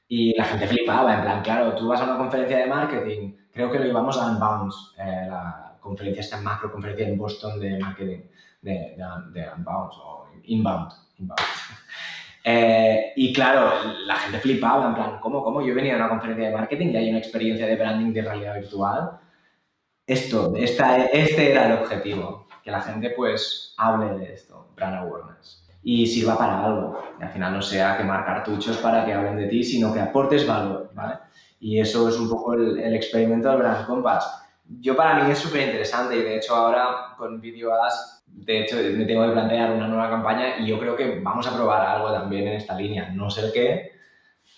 y 0.09 0.35
la 0.37 0.45
gente 0.45 0.67
flipaba, 0.67 1.15
en 1.15 1.21
plan, 1.21 1.43
claro, 1.43 1.75
tú 1.75 1.89
vas 1.89 2.01
a 2.01 2.05
una 2.05 2.17
conferencia 2.17 2.57
de 2.59 2.67
marketing, 2.67 3.35
creo 3.53 3.71
que 3.71 3.79
lo 3.79 3.87
íbamos 3.87 4.17
a 4.19 4.31
Unbounce, 4.31 4.79
eh, 4.99 5.27
la 5.29 5.77
conferencia, 5.81 6.23
esta 6.23 6.41
macro 6.41 6.73
conferencia 6.73 7.07
en 7.07 7.19
Boston 7.19 7.61
de 7.61 7.79
marketing, 7.79 8.21
de, 8.63 8.97
de, 9.33 9.49
Unbound 9.57 9.93
o 10.03 10.29
Inbound. 10.45 10.93
Eh, 12.51 13.13
y 13.17 13.31
claro, 13.35 13.93
la 14.07 14.15
gente 14.15 14.39
flipaba, 14.39 14.87
en 14.87 14.95
plan, 14.95 15.21
¿cómo, 15.21 15.45
cómo? 15.45 15.61
Yo 15.61 15.75
venía 15.75 15.93
a 15.93 15.97
una 15.97 16.09
conferencia 16.09 16.47
de 16.49 16.57
marketing 16.57 16.87
y 16.87 16.97
hay 16.97 17.11
una 17.11 17.19
experiencia 17.19 17.67
de 17.67 17.77
branding 17.77 18.15
de 18.15 18.23
realidad 18.23 18.55
virtual. 18.55 19.21
Esto, 20.07 20.57
esta, 20.57 21.05
este 21.07 21.51
era 21.51 21.67
el 21.67 21.73
objetivo, 21.83 22.47
que 22.65 22.71
la 22.71 22.81
gente 22.81 23.11
pues 23.11 23.75
hable 23.77 24.17
de 24.19 24.33
esto, 24.33 24.71
brand 24.77 24.97
awareness 24.97 25.68
y 25.91 26.07
sirva 26.07 26.37
para 26.37 26.67
algo. 26.67 27.01
Y 27.19 27.23
al 27.23 27.31
final 27.31 27.55
no 27.55 27.63
sea 27.63 27.97
quemar 27.97 28.27
cartuchos 28.27 28.77
para 28.77 29.07
que 29.07 29.15
hablen 29.15 29.39
de 29.39 29.47
ti, 29.47 29.65
sino 29.65 29.91
que 29.91 30.01
aportes 30.01 30.47
valor, 30.47 30.91
¿vale? 30.93 31.15
Y 31.61 31.81
eso 31.81 32.11
es 32.11 32.19
un 32.19 32.29
poco 32.29 32.53
el, 32.53 32.95
experimento 32.95 33.49
del 33.49 33.57
Brand 33.61 33.87
Compass. 33.87 34.45
Yo 34.81 34.95
para 34.95 35.25
mí 35.25 35.31
es 35.31 35.39
súper 35.39 35.63
interesante 35.63 36.15
y 36.17 36.23
de 36.23 36.37
hecho 36.37 36.55
ahora 36.55 37.15
con 37.17 37.41
Video 37.41 37.73
Ads, 37.73 38.23
de 38.27 38.61
hecho 38.61 38.77
me 38.77 39.07
tengo 39.07 39.27
que 39.27 39.33
plantear 39.33 39.71
una 39.71 39.89
nueva 39.89 40.11
campaña 40.11 40.59
y 40.59 40.67
yo 40.67 40.79
creo 40.79 40.95
que 40.95 41.21
vamos 41.21 41.47
a 41.47 41.57
probar 41.57 41.81
algo 41.81 42.13
también 42.13 42.49
en 42.49 42.55
esta 42.57 42.77
línea. 42.77 43.09
No 43.09 43.31
sé 43.31 43.51
qué, 43.55 43.93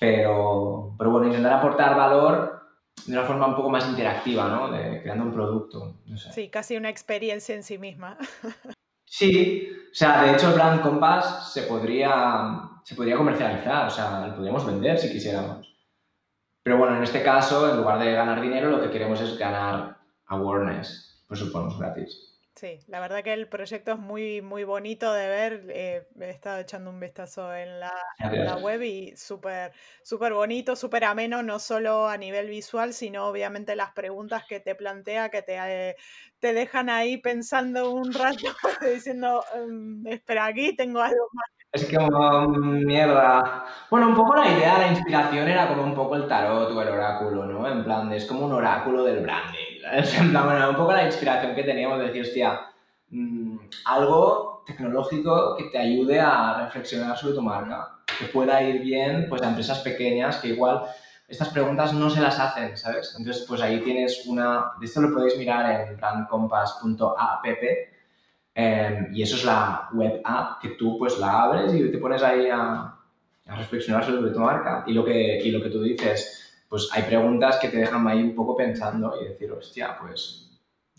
pero, 0.01 0.97
pero 0.99 1.13
bueno, 1.13 1.29
intentar 1.29 1.53
aportar 1.53 1.97
valor 1.97 2.61
de 3.07 3.13
una 3.13 3.23
forma 3.25 3.47
un 3.47 3.55
poco 3.55 3.71
más 3.71 3.89
interactiva, 3.89 4.49
¿no? 4.49 4.69
De, 4.73 5.01
creando 5.01 5.27
un 5.27 5.33
producto. 5.33 5.95
Sí, 6.33 6.49
casi 6.49 6.77
una 6.77 6.89
experiencia 6.89 7.55
en 7.55 7.63
sí 7.63 7.79
misma. 7.79 8.19
Sí, 9.13 9.69
o 9.91 9.95
sea, 9.95 10.23
de 10.23 10.33
hecho 10.33 10.49
el 10.49 10.55
brand 10.55 10.83
Compass 10.83 11.53
se 11.53 11.63
podría, 11.63 12.71
se 12.85 12.95
podría 12.95 13.17
comercializar, 13.17 13.89
o 13.89 13.91
sea, 13.91 14.25
lo 14.29 14.37
podríamos 14.37 14.65
vender 14.65 14.97
si 14.99 15.11
quisiéramos. 15.11 15.77
Pero 16.63 16.79
bueno, 16.79 16.97
en 16.97 17.03
este 17.03 17.23
caso, 17.23 17.69
en 17.71 17.79
lugar 17.79 17.99
de 17.99 18.13
ganar 18.13 18.41
dinero, 18.41 18.71
lo 18.71 18.81
que 18.81 18.91
queremos 18.91 19.21
es 19.21 19.37
ganar 19.37 19.99
awareness, 20.27 21.25
pues 21.27 21.41
lo 21.41 21.51
ponemos 21.51 21.77
gratis. 21.77 22.30
Sí, 22.57 22.79
la 22.89 23.01
verdad 23.01 23.23
que 23.23 23.33
el 23.33 23.49
proyecto 23.49 23.93
es 23.93 23.99
muy, 23.99 24.43
muy 24.43 24.65
bonito 24.65 25.13
de 25.13 25.29
ver. 25.29 25.67
Eh, 25.71 26.07
he 26.21 26.31
estado 26.31 26.59
echando 26.59 26.91
un 26.91 27.01
vistazo 27.01 27.55
en 27.55 27.81
la, 27.81 27.93
web 28.61 28.83
y 28.83 29.17
súper 29.17 29.73
súper 30.03 30.35
bonito, 30.35 30.77
súper 30.77 31.05
ameno, 31.05 31.43
no 31.43 31.59
solo 31.59 32.09
a 32.09 32.17
nivel 32.17 32.49
visual, 32.49 32.93
sino 32.93 33.27
obviamente 33.27 33.77
las 33.77 33.93
preguntas 33.93 34.45
que 34.47 34.61
te 34.61 34.75
plantea, 34.75 35.31
que 35.31 35.43
te, 35.43 35.57
eh, 35.59 35.97
te 36.39 36.53
dejan 36.53 36.91
ahí 36.91 37.17
pensando 37.19 37.93
un 37.93 38.13
rato, 38.13 38.37
diciendo, 38.95 39.43
em, 39.55 40.07
espera, 40.07 40.47
aquí 40.47 40.75
tengo 40.77 41.01
algo 41.01 41.29
más. 41.33 41.47
Es 41.73 41.89
como 41.97 42.49
mierda. 42.49 43.65
Bueno, 43.91 44.09
un 44.09 44.17
poco 44.17 44.35
la 44.35 44.49
idea, 44.49 44.79
la 44.79 44.89
inspiración 44.89 45.49
era 45.49 45.69
como 45.69 45.85
un 45.85 45.95
poco 45.95 46.17
el 46.17 46.27
tarot 46.27 46.73
o 46.73 46.83
el 46.83 46.89
oráculo, 46.89 47.47
¿no? 47.47 47.67
En 47.71 47.85
plan, 47.85 48.13
es 48.13 48.27
como 48.27 48.45
un 48.47 48.53
oráculo 48.53 49.05
del 49.05 49.21
branding. 49.21 49.70
Bueno, 50.33 50.71
un 50.71 50.77
poco 50.77 50.93
la 50.93 51.07
inspiración 51.07 51.55
que 51.55 51.63
teníamos 51.63 51.99
de 51.99 52.07
decir, 52.07 52.23
hostia, 52.23 52.61
mm, 53.11 53.59
algo 53.87 54.63
tecnológico 54.67 55.57
que 55.57 55.65
te 55.65 55.79
ayude 55.79 56.21
a 56.21 56.65
reflexionar 56.65 57.17
sobre 57.17 57.35
tu 57.35 57.43
marca, 57.43 58.01
que 58.19 58.27
pueda 58.27 58.63
ir 58.63 58.81
bien 58.83 59.27
pues 59.29 59.43
a 59.43 59.49
empresas 59.49 59.81
pequeñas 59.81 60.37
que 60.37 60.49
igual 60.49 60.83
estas 61.31 61.49
preguntas 61.51 61.93
no 61.95 62.11
se 62.11 62.21
las 62.21 62.39
hacen, 62.41 62.77
¿sabes? 62.77 63.15
Entonces, 63.17 63.45
pues 63.47 63.61
ahí 63.61 63.81
tienes 63.81 64.27
una, 64.27 64.73
de 64.81 64.87
esto 64.87 65.01
lo 65.01 65.15
podéis 65.15 65.39
mirar 65.39 65.89
en 65.89 65.97
brandcompass.app 65.97 67.45
em, 68.55 69.15
y 69.15 69.23
eso 69.23 69.37
es 69.37 69.45
la 69.45 69.89
web 69.93 70.21
app 70.25 70.61
que 70.61 70.71
tú 70.71 70.99
pues 70.99 71.19
la 71.19 71.43
abres 71.43 71.73
y 71.73 71.91
te 71.91 71.99
pones 71.99 72.23
ahí 72.23 72.49
a, 72.49 72.97
a 73.47 73.57
reflexionar 73.57 74.05
sobre 74.05 74.33
tu 74.33 74.41
marca 74.41 74.83
y 74.89 74.93
lo 74.93 75.05
que, 75.05 75.39
y 75.39 75.53
lo 75.53 75.63
que 75.63 75.71
tú 75.71 75.83
dices, 75.83 76.50
pues 76.71 76.89
hay 76.93 77.03
preguntas 77.03 77.59
que 77.61 77.69
te 77.69 77.79
dejan 77.79 78.07
ahí 78.07 78.23
un 78.23 78.35
poco 78.35 78.57
pensando 78.57 79.21
y 79.21 79.29
decir, 79.29 79.51
hostia, 79.51 79.99
pues... 80.01 80.47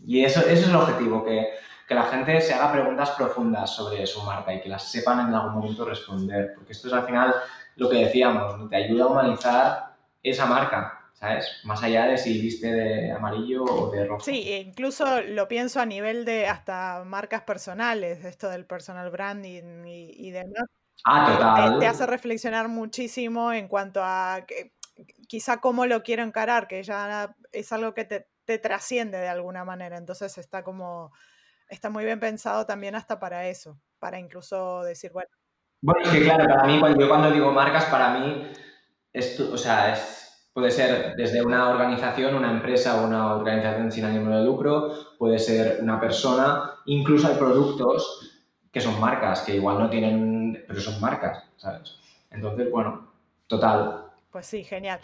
Y 0.06 0.26
eso, 0.26 0.42
eso 0.42 0.52
es 0.52 0.68
el 0.68 0.76
objetivo, 0.76 1.24
que, 1.24 1.48
que 1.88 1.96
la 1.96 2.04
gente 2.04 2.42
se 2.42 2.54
haga 2.54 2.74
preguntas 2.74 3.12
profundas 3.12 3.74
sobre 3.74 4.06
su 4.06 4.22
marca 4.24 4.54
y 4.54 4.60
que 4.60 4.68
las 4.68 4.92
sepan 4.92 5.30
en 5.30 5.34
algún 5.34 5.54
momento 5.54 5.86
responder, 5.86 6.52
porque 6.56 6.74
esto 6.74 6.90
es 6.90 6.94
al 6.94 7.06
final 7.06 7.34
lo 7.78 7.90
que 7.90 7.98
decíamos, 8.00 8.70
te 8.70 8.76
ayuda 8.76 9.06
a 9.06 9.08
humanizar 9.08 9.96
esa 10.22 10.46
marca, 10.46 11.10
¿sabes? 11.14 11.48
Más 11.64 11.82
allá 11.82 12.08
de 12.08 12.18
si 12.18 12.42
viste 12.42 12.68
de 12.68 13.12
amarillo 13.14 13.64
o 13.64 13.90
de 13.92 14.06
rojo. 14.06 14.20
Sí, 14.22 14.44
e 14.52 14.60
incluso 14.60 15.22
lo 15.22 15.48
pienso 15.48 15.80
a 15.80 15.86
nivel 15.86 16.26
de 16.26 16.48
hasta 16.48 17.04
marcas 17.06 17.44
personales, 17.44 18.26
esto 18.26 18.50
del 18.50 18.66
personal 18.66 19.10
branding 19.10 19.86
y, 19.86 20.28
y 20.28 20.32
demás. 20.32 20.66
Ah, 21.06 21.32
total. 21.32 21.74
Te, 21.74 21.80
te 21.80 21.88
hace 21.88 22.06
reflexionar 22.06 22.68
muchísimo 22.68 23.54
en 23.54 23.70
cuanto 23.70 24.02
a 24.04 24.42
que 24.46 24.74
quizá 25.32 25.62
cómo 25.62 25.86
lo 25.86 26.04
quiero 26.04 26.24
encarar, 26.24 26.68
que 26.68 26.84
ya 26.84 27.34
es 27.54 27.72
algo 27.72 27.94
que 27.94 28.04
te, 28.04 28.28
trasciende 28.60 29.18
de 29.18 29.30
alguna 29.30 29.64
manera. 29.64 29.98
Entonces 29.98 30.38
está 30.38 30.62
como, 30.62 31.14
está 31.70 31.90
muy 31.90 32.04
bien 32.04 32.20
pensado 32.20 32.66
también 32.66 32.96
hasta 32.96 33.18
para 33.18 33.48
eso, 33.48 33.80
para 33.98 34.20
incluso 34.20 34.82
decir, 34.82 35.14
bueno. 35.14 35.30
Bueno, 35.82 36.02
es 36.04 36.10
que 36.10 36.24
claro, 36.26 36.44
para 36.46 36.66
mí, 36.66 36.82
cuando, 36.82 37.00
yo 37.00 37.08
cuando 37.08 37.32
digo 37.32 37.50
marcas, 37.54 37.86
para 37.86 38.20
mí, 38.20 38.52
o 39.54 39.58
sea, 39.58 39.98
puede 40.52 40.70
ser 40.70 41.16
desde 41.16 41.42
una 41.42 41.70
organización, 41.70 42.36
una 42.36 42.52
empresa 42.52 43.02
o 43.02 43.08
una 43.08 43.34
organización 43.34 43.90
sin 43.90 44.04
ánimo 44.04 44.36
de 44.36 44.44
lucro, 44.44 45.16
puede 45.18 45.40
ser 45.40 45.80
una 45.82 45.98
persona, 45.98 46.74
incluso 46.88 47.30
hay 47.30 47.36
productos 47.36 48.44
que 48.70 48.82
son 48.82 49.00
marcas, 49.00 49.44
que 49.44 49.56
igual 49.56 49.80
no 49.80 49.90
tienen, 49.90 50.66
pero 50.68 50.82
son 50.82 51.00
marcas, 51.00 51.42
¿sabes? 51.56 51.96
Entonces, 52.30 52.70
bueno, 52.70 53.14
total, 53.48 54.11
pues 54.32 54.48
sí, 54.48 54.64
genial. 54.64 55.00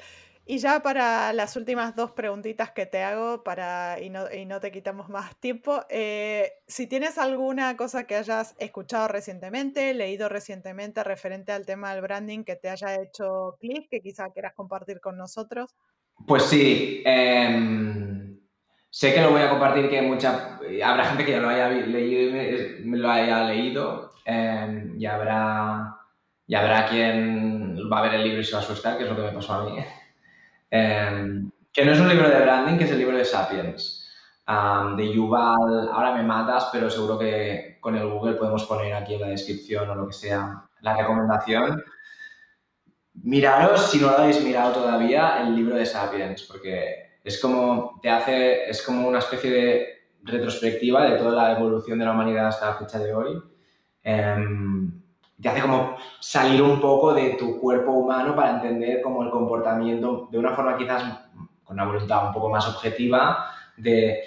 Y 0.50 0.60
ya 0.60 0.82
para 0.82 1.34
las 1.34 1.58
últimas 1.58 1.94
dos 1.94 2.12
preguntitas 2.12 2.72
que 2.72 2.86
te 2.86 3.04
hago 3.04 3.44
para, 3.44 4.00
y, 4.02 4.10
no, 4.10 4.32
y 4.32 4.46
no 4.46 4.62
te 4.62 4.72
quitamos 4.72 5.10
más 5.10 5.36
tiempo, 5.42 5.82
eh, 5.90 6.54
si 6.66 6.88
tienes 6.88 7.18
alguna 7.18 7.76
cosa 7.76 8.06
que 8.06 8.16
hayas 8.16 8.56
escuchado 8.58 9.10
recientemente, 9.10 9.94
leído 9.94 10.30
recientemente 10.30 11.04
referente 11.04 11.52
al 11.52 11.66
tema 11.66 11.92
del 11.92 12.02
branding 12.02 12.46
que 12.46 12.56
te 12.56 12.70
haya 12.70 12.96
hecho 12.96 13.58
clic, 13.60 13.90
que 13.90 14.00
quizá 14.00 14.30
quieras 14.30 14.54
compartir 14.54 15.02
con 15.02 15.18
nosotros. 15.18 15.76
Pues 16.26 16.44
sí, 16.44 17.04
em, 17.06 18.40
sé 18.90 19.14
que 19.14 19.22
lo 19.22 19.32
voy 19.32 19.42
a 19.42 19.50
compartir, 19.50 19.90
que 19.90 20.02
mucha, 20.02 20.62
habrá 20.86 21.08
gente 21.08 21.26
que 21.26 21.32
ya 21.32 21.40
lo 21.40 21.50
haya 21.50 21.68
leído, 21.68 22.38
lo 22.86 23.12
haya 23.12 23.44
leído 23.44 24.14
em, 24.24 24.98
y 24.98 25.06
habrá 25.06 25.97
y 26.48 26.56
habrá 26.56 26.88
quien 26.88 27.78
va 27.92 28.00
a 28.00 28.02
ver 28.04 28.16
el 28.16 28.24
libro 28.24 28.42
y 28.42 28.44
se 28.44 28.54
va 28.54 28.60
a 28.60 28.62
asustar, 28.62 28.98
que 28.98 29.04
es 29.04 29.10
lo 29.10 29.16
que 29.16 29.24
me 29.24 29.32
pasó 29.32 29.54
a 29.54 29.66
mí. 29.66 29.78
Em, 30.72 31.52
que 31.74 31.86
no 31.86 31.92
es 31.92 32.00
un 32.00 32.08
libro 32.08 32.30
de 32.30 32.40
branding, 32.40 32.78
que 32.78 32.86
es 32.86 32.92
el 32.92 33.00
libro 33.00 33.18
de 33.18 33.26
Sapiens, 33.26 34.10
de 34.96 35.14
Yuval. 35.14 35.90
Ahora 35.92 36.16
me 36.16 36.24
matas, 36.24 36.70
pero 36.72 36.90
seguro 36.90 37.20
que 37.20 37.78
con 37.82 37.96
el 37.96 38.08
Google 38.08 38.36
podemos 38.36 38.64
poner 38.64 38.94
aquí 38.94 39.16
en 39.16 39.22
la 39.22 39.28
descripción 39.28 39.90
o 39.90 39.96
lo 39.96 40.08
que 40.08 40.14
sea 40.14 40.64
la 40.82 40.96
recomendación. 40.96 41.84
Miraros, 43.14 43.92
si 43.92 44.00
no 44.00 44.08
lo 44.08 44.18
habéis 44.20 44.42
mirado 44.44 44.72
todavía, 44.72 45.42
el 45.42 45.56
libro 45.56 45.76
de 45.76 45.86
Sapiens, 45.86 46.44
porque 46.44 47.20
es 47.24 47.42
como, 47.42 48.00
te 48.02 48.10
hace, 48.10 48.70
es 48.70 48.82
como 48.84 49.08
una 49.08 49.20
especie 49.20 49.52
de 49.52 49.88
retrospectiva 50.24 51.04
de 51.10 51.18
toda 51.18 51.36
la 51.36 51.58
evolución 51.58 52.00
de 52.00 52.06
la 52.06 52.12
humanidad 52.12 52.48
hasta 52.48 52.68
la 52.68 52.76
fecha 52.76 53.00
de 53.00 53.14
hoy. 53.14 53.42
Em, 54.04 55.02
te 55.42 55.50
hace 55.50 55.62
como 55.62 55.96
salir 56.20 56.62
un 56.62 56.82
poco 56.82 57.14
de 57.14 57.32
tu 57.32 57.60
cuerpo 57.60 57.92
humano 57.92 58.36
para 58.36 58.56
entender 58.56 59.02
como 59.02 59.24
el 59.24 59.30
comportamiento 59.30 60.28
de 60.32 60.40
una 60.40 60.56
forma 60.56 60.78
quizás 60.78 61.04
con 61.64 61.76
una 61.76 61.86
voluntad 61.86 62.28
un 62.28 62.34
poco 62.34 62.50
más 62.50 62.68
objetiva 62.68 63.52
de 63.76 64.24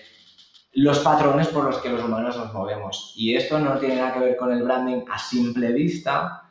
los 0.74 1.00
patrones 1.00 1.48
por 1.48 1.64
los 1.64 1.78
que 1.78 1.88
los 1.88 2.04
humanos 2.04 2.36
nos 2.36 2.52
movemos. 2.52 3.12
Y 3.16 3.34
esto 3.34 3.58
no 3.58 3.78
tiene 3.78 3.96
nada 3.96 4.12
que 4.12 4.20
ver 4.20 4.36
con 4.36 4.52
el 4.52 4.62
branding 4.62 5.02
a 5.10 5.18
simple 5.18 5.72
vista, 5.72 6.44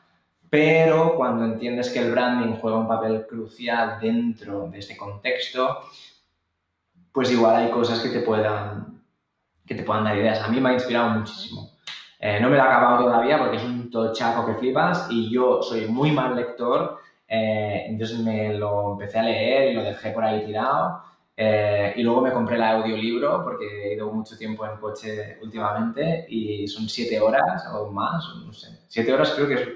pero 0.50 1.16
cuando 1.16 1.46
entiendes 1.46 1.90
que 1.90 2.00
el 2.00 2.12
branding 2.12 2.56
juega 2.60 2.78
un 2.78 2.88
papel 2.88 3.26
crucial 3.28 4.00
dentro 4.02 4.68
de 4.68 4.80
este 4.80 4.98
contexto, 4.98 5.84
pues 7.14 7.32
igual 7.32 7.56
hay 7.56 7.72
cosas 7.72 8.00
que 8.00 8.10
te 8.10 8.20
puedan, 8.20 9.04
que 9.66 9.76
te 9.76 9.84
puedan 9.84 10.04
dar 10.04 10.18
ideas. 10.18 10.42
A 10.42 10.48
mí 10.50 10.60
me 10.60 10.70
ha 10.70 10.74
inspirado 10.74 11.12
muchísimo. 11.12 11.69
Eh, 12.22 12.40
no 12.42 12.50
me 12.50 12.58
lo 12.58 12.64
he 12.64 12.66
acabado 12.66 13.06
todavía 13.06 13.38
porque 13.40 13.58
es 13.58 13.64
un 13.64 13.90
tochaco 13.90 14.46
que 14.46 14.56
flipas 14.56 15.08
y 15.10 15.32
yo 15.32 15.62
soy 15.62 15.88
muy 15.88 16.12
mal 16.12 16.36
lector, 16.36 17.00
eh, 17.26 17.86
entonces 17.88 18.20
me 18.20 18.56
lo 18.56 18.92
empecé 18.92 19.20
a 19.20 19.24
leer 19.24 19.72
y 19.72 19.76
lo 19.76 19.84
dejé 19.84 20.12
por 20.12 20.24
ahí 20.26 20.46
tirado. 20.46 21.02
Eh, 21.42 21.94
y 21.96 22.04
luego 22.04 22.20
me 22.20 22.34
compré 22.34 22.58
el 22.58 22.64
audiolibro 22.64 23.42
porque 23.42 23.66
he 23.66 23.94
ido 23.94 24.12
mucho 24.12 24.38
tiempo 24.38 24.66
en 24.66 24.76
coche 24.76 25.38
últimamente 25.42 26.26
y 26.28 26.68
son 26.68 26.90
siete 26.90 27.22
horas 27.22 27.66
o 27.74 27.90
más, 27.90 28.26
no 28.46 28.52
sé. 28.52 28.68
Siete 28.90 29.14
horas 29.14 29.32
creo 29.34 29.48
que 29.48 29.54
es 29.54 29.70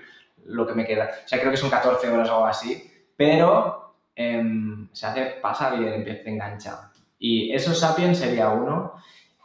lo 0.46 0.68
que 0.68 0.74
me 0.74 0.86
queda. 0.86 1.10
O 1.24 1.28
sea, 1.28 1.40
creo 1.40 1.52
que 1.52 1.58
son 1.58 1.70
14 1.70 2.10
horas 2.10 2.30
o 2.30 2.34
algo 2.34 2.48
así, 2.48 2.84
pero 3.16 3.94
em, 4.14 4.90
se 4.92 5.06
hace, 5.06 5.26
pasa 5.42 5.70
bien, 5.76 5.94
empieza 5.94 6.30
a 6.30 6.34
enganchar. 6.34 6.80
Y 7.18 7.54
eso 7.54 7.74
Sapiens 7.74 8.18
sería 8.18 8.50
uno. 8.50 8.96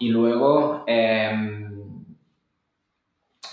Y 0.01 0.09
luego... 0.09 0.83
Em, 0.89 1.69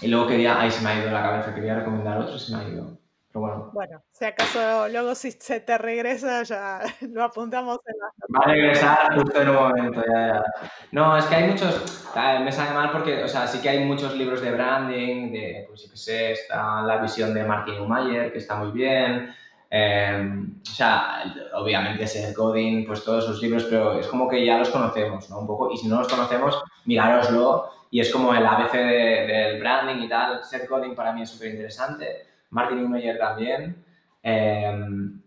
y 0.01 0.07
luego 0.07 0.27
quería, 0.27 0.59
ahí 0.59 0.71
se 0.71 0.83
me 0.83 0.89
ha 0.89 0.99
ido 0.99 1.11
la 1.11 1.23
cabeza, 1.23 1.53
quería 1.53 1.75
recomendar 1.75 2.17
otro, 2.19 2.37
se 2.37 2.55
me 2.55 2.63
ha 2.63 2.67
ido. 2.67 2.97
bueno. 3.33 3.71
Bueno, 3.73 4.03
si 4.11 4.25
acaso 4.25 4.87
luego 4.89 5.15
si 5.15 5.31
se 5.31 5.59
te 5.59 5.77
regresa 5.77 6.43
ya 6.43 6.79
lo 7.11 7.23
apuntamos 7.23 7.79
en 7.85 7.95
la... 7.99 8.39
Va 8.39 8.45
a 8.45 8.47
regresar 8.47 9.15
justo 9.15 9.41
en 9.41 9.49
un 9.49 9.55
momento, 9.55 10.03
ya, 10.05 10.27
ya. 10.27 10.43
No, 10.91 11.17
es 11.17 11.25
que 11.25 11.35
hay 11.35 11.49
muchos... 11.49 12.11
Me 12.43 12.51
sale 12.51 12.73
mal 12.73 12.91
porque, 12.91 13.23
o 13.23 13.27
sea, 13.27 13.47
sí 13.47 13.59
que 13.61 13.69
hay 13.69 13.83
muchos 13.83 14.15
libros 14.15 14.41
de 14.41 14.51
branding, 14.51 15.31
de, 15.31 15.65
pues 15.67 15.81
sí 15.81 15.89
que 15.89 15.97
sé, 15.97 16.31
está 16.31 16.81
la 16.81 16.97
visión 16.97 17.33
de 17.33 17.43
Martin 17.43 17.87
Mayer, 17.87 18.31
que 18.31 18.37
está 18.37 18.55
muy 18.55 18.71
bien. 18.71 19.35
Eh, 19.69 20.45
o 20.61 20.73
sea, 20.73 21.23
obviamente 21.55 22.07
Seth 22.07 22.35
Godin, 22.35 22.85
pues 22.85 23.03
todos 23.03 23.25
sus 23.25 23.41
libros, 23.41 23.65
pero 23.65 23.99
es 23.99 24.07
como 24.07 24.29
que 24.29 24.45
ya 24.45 24.57
los 24.57 24.69
conocemos, 24.69 25.29
¿no? 25.29 25.39
Un 25.39 25.47
poco, 25.47 25.71
y 25.71 25.77
si 25.77 25.87
no 25.87 25.97
los 25.97 26.07
conocemos, 26.07 26.63
mirároslo 26.85 27.69
y 27.91 27.99
es 27.99 28.11
como 28.11 28.33
el 28.33 28.45
ABC 28.45 28.73
del 28.73 29.59
branding 29.59 30.03
y 30.03 30.09
tal. 30.09 30.43
Seth 30.43 30.67
Godin 30.69 30.95
para 30.95 31.13
mí 31.13 31.21
es 31.21 31.29
súper 31.29 31.49
interesante, 31.51 32.27
Martin 32.49 32.77
Neumeyer 32.79 33.17
también, 33.17 33.83
em, 34.21 35.21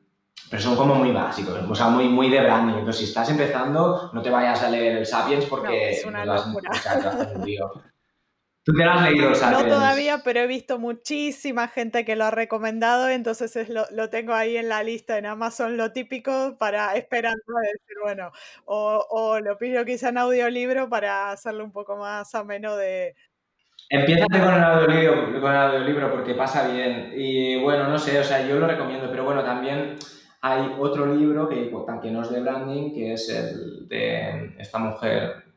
pero 0.51 0.63
son 0.63 0.77
como 0.77 0.95
muy 0.95 1.13
básicos, 1.13 1.59
o 1.69 1.75
sea, 1.75 1.89
muy, 1.89 2.09
muy 2.09 2.31
de 2.31 2.41
branding. 2.41 2.75
Entonces, 2.75 3.01
si 3.01 3.05
estás 3.05 3.29
empezando, 3.31 4.11
no 4.13 4.23
te 4.23 4.31
vayas 4.31 4.63
a 4.63 4.71
leer 4.71 4.99
el 4.99 5.07
Sapiens 5.07 5.45
porque 5.47 5.91
es 5.91 6.05
una 6.05 6.25
vas, 6.25 6.47
locura. 6.47 6.71
¿Tú 8.69 8.75
te 8.75 8.85
lo 8.85 8.91
has 8.91 9.11
leído? 9.11 9.31
No 9.51 9.65
todavía, 9.65 10.21
pero 10.23 10.41
he 10.41 10.47
visto 10.47 10.79
muchísima 10.79 11.69
gente 11.69 12.05
que 12.05 12.17
lo 12.17 12.27
ha 12.27 12.31
recomendado, 12.31 13.09
entonces 13.09 13.57
es 13.57 13.71
lo, 13.71 13.87
lo, 13.93 14.11
tengo 14.11 14.35
ahí 14.35 14.59
en 14.59 14.69
la 14.69 14.83
lista 14.83 15.17
en 15.17 15.25
Amazon, 15.25 15.79
lo 15.79 15.93
típico 15.93 16.59
para 16.59 16.95
esperando 16.95 17.41
a 17.57 17.63
decir, 17.63 17.97
bueno, 18.03 18.31
o, 18.67 19.07
o 19.09 19.41
lo 19.41 19.57
pido 19.57 19.87
quizá 19.87 20.11
en 20.11 20.19
audiolibro 20.19 20.91
para 20.91 21.31
hacerlo 21.31 21.65
un 21.65 21.73
poco 21.73 21.97
más 21.97 22.35
ameno 22.35 22.77
de... 22.77 23.15
Empieza 23.89 24.27
con 24.31 24.37
el, 24.39 24.63
audiolibro, 24.63 25.41
con 25.41 25.51
el 25.51 25.59
audiolibro 25.59 26.11
porque 26.13 26.35
pasa 26.35 26.69
bien 26.69 27.15
y 27.17 27.59
bueno, 27.63 27.89
no 27.89 27.99
sé, 27.99 28.19
o 28.19 28.25
sea, 28.25 28.47
yo 28.47 28.59
lo 28.59 28.67
recomiendo, 28.67 29.09
pero 29.11 29.25
bueno, 29.25 29.43
también 29.43 29.97
hay 30.43 30.75
otro 30.79 31.07
libro 31.07 31.49
que, 31.49 31.73
que 32.03 32.11
no 32.11 32.21
es 32.21 32.31
de 32.31 32.41
branding, 32.43 32.93
que 32.93 33.15
es 33.15 33.31
el 33.31 33.89
de 33.89 34.57
esta 34.59 34.77
mujer, 34.77 35.48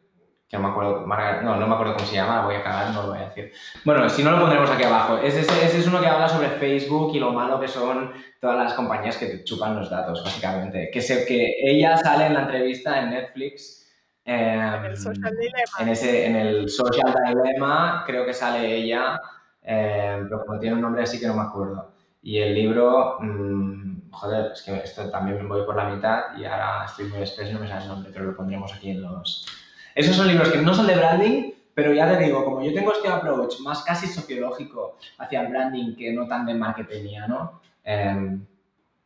que 0.51 0.57
no 0.57 0.63
me 0.63 0.69
acuerdo, 0.69 1.07
no, 1.43 1.55
no 1.55 1.65
me 1.67 1.73
acuerdo 1.73 1.93
cómo 1.93 2.05
se 2.05 2.15
llama, 2.15 2.43
voy 2.43 2.55
a 2.55 2.63
cagar, 2.63 2.93
no 2.93 3.03
lo 3.03 3.09
voy 3.11 3.19
a 3.19 3.29
decir. 3.29 3.53
Bueno, 3.85 4.09
si 4.09 4.21
no 4.21 4.31
lo 4.31 4.41
pondremos 4.41 4.69
aquí 4.69 4.83
abajo. 4.83 5.17
Ese, 5.19 5.39
ese, 5.39 5.79
es 5.79 5.87
uno 5.87 6.01
que 6.01 6.07
habla 6.07 6.27
sobre 6.27 6.49
Facebook 6.49 7.15
y 7.15 7.19
lo 7.19 7.31
malo 7.31 7.57
que 7.57 7.69
son 7.69 8.11
todas 8.41 8.57
las 8.57 8.73
compañías 8.73 9.15
que 9.15 9.27
te 9.27 9.45
chupan 9.45 9.77
los 9.77 9.89
datos, 9.89 10.21
básicamente. 10.21 10.89
Que, 10.91 10.99
se, 10.99 11.25
que 11.25 11.55
ella 11.63 11.95
sale 11.95 12.25
en 12.25 12.33
la 12.33 12.41
entrevista 12.41 12.99
en 12.99 13.11
Netflix. 13.11 13.89
Eh, 14.25 14.53
en 14.55 14.85
el 14.85 14.97
Social 14.97 15.31
Dilemma. 15.31 15.79
En, 15.79 15.87
ese, 15.87 16.25
en 16.25 16.35
el 16.35 16.69
Social 16.69 17.15
Dilemma, 17.29 18.03
creo 18.05 18.25
que 18.25 18.33
sale 18.33 18.75
ella, 18.75 19.21
eh, 19.63 20.19
pero 20.23 20.45
como 20.45 20.59
tiene 20.59 20.75
un 20.75 20.81
nombre 20.81 21.03
así 21.03 21.17
que 21.17 21.27
no 21.27 21.35
me 21.35 21.43
acuerdo. 21.43 21.93
Y 22.21 22.39
el 22.39 22.53
libro, 22.53 23.19
mmm, 23.21 24.11
joder, 24.11 24.51
es 24.51 24.63
que 24.63 24.75
esto 24.79 25.09
también 25.09 25.41
me 25.41 25.47
voy 25.47 25.65
por 25.65 25.77
la 25.77 25.85
mitad 25.85 26.37
y 26.37 26.43
ahora 26.43 26.83
estoy 26.83 27.05
muy 27.05 27.21
espeso 27.21 27.51
y 27.51 27.53
no 27.53 27.61
me 27.61 27.69
sale 27.69 27.83
el 27.83 27.87
nombre, 27.87 28.11
pero 28.13 28.25
lo 28.25 28.35
pondremos 28.35 28.73
aquí 28.73 28.91
en 28.91 29.01
los, 29.01 29.47
esos 29.95 30.15
son 30.15 30.27
libros 30.27 30.49
que 30.49 30.59
no 30.59 30.73
son 30.73 30.87
de 30.87 30.95
branding, 30.95 31.51
pero 31.73 31.93
ya 31.93 32.09
te 32.09 32.23
digo, 32.23 32.43
como 32.43 32.63
yo 32.63 32.73
tengo 32.73 32.93
este 32.93 33.07
approach 33.07 33.59
más 33.61 33.83
casi 33.83 34.07
sociológico 34.07 34.97
hacia 35.17 35.41
el 35.41 35.47
branding 35.47 35.95
que 35.95 36.11
no 36.11 36.27
tan 36.27 36.45
de 36.45 36.53
marketingiano, 36.53 37.61
eh, 37.83 38.37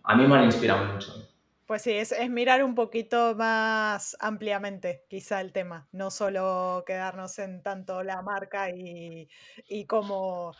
a 0.04 0.16
mí 0.16 0.28
me 0.28 0.36
han 0.36 0.46
inspirado 0.46 0.86
mucho. 0.86 1.14
Pues 1.66 1.82
sí, 1.82 1.92
es, 1.92 2.12
es, 2.12 2.30
mirar 2.30 2.64
un 2.64 2.76
poquito 2.76 3.34
más 3.36 4.16
ampliamente 4.20 5.04
quizá 5.10 5.42
el 5.42 5.52
tema, 5.52 5.88
no 5.92 6.12
solo 6.12 6.84
quedarnos 6.86 7.40
en 7.40 7.64
tanto 7.64 8.04
la 8.04 8.22
marca 8.22 8.70
y, 8.70 9.28
y 9.68 9.86
cómo 9.86 10.54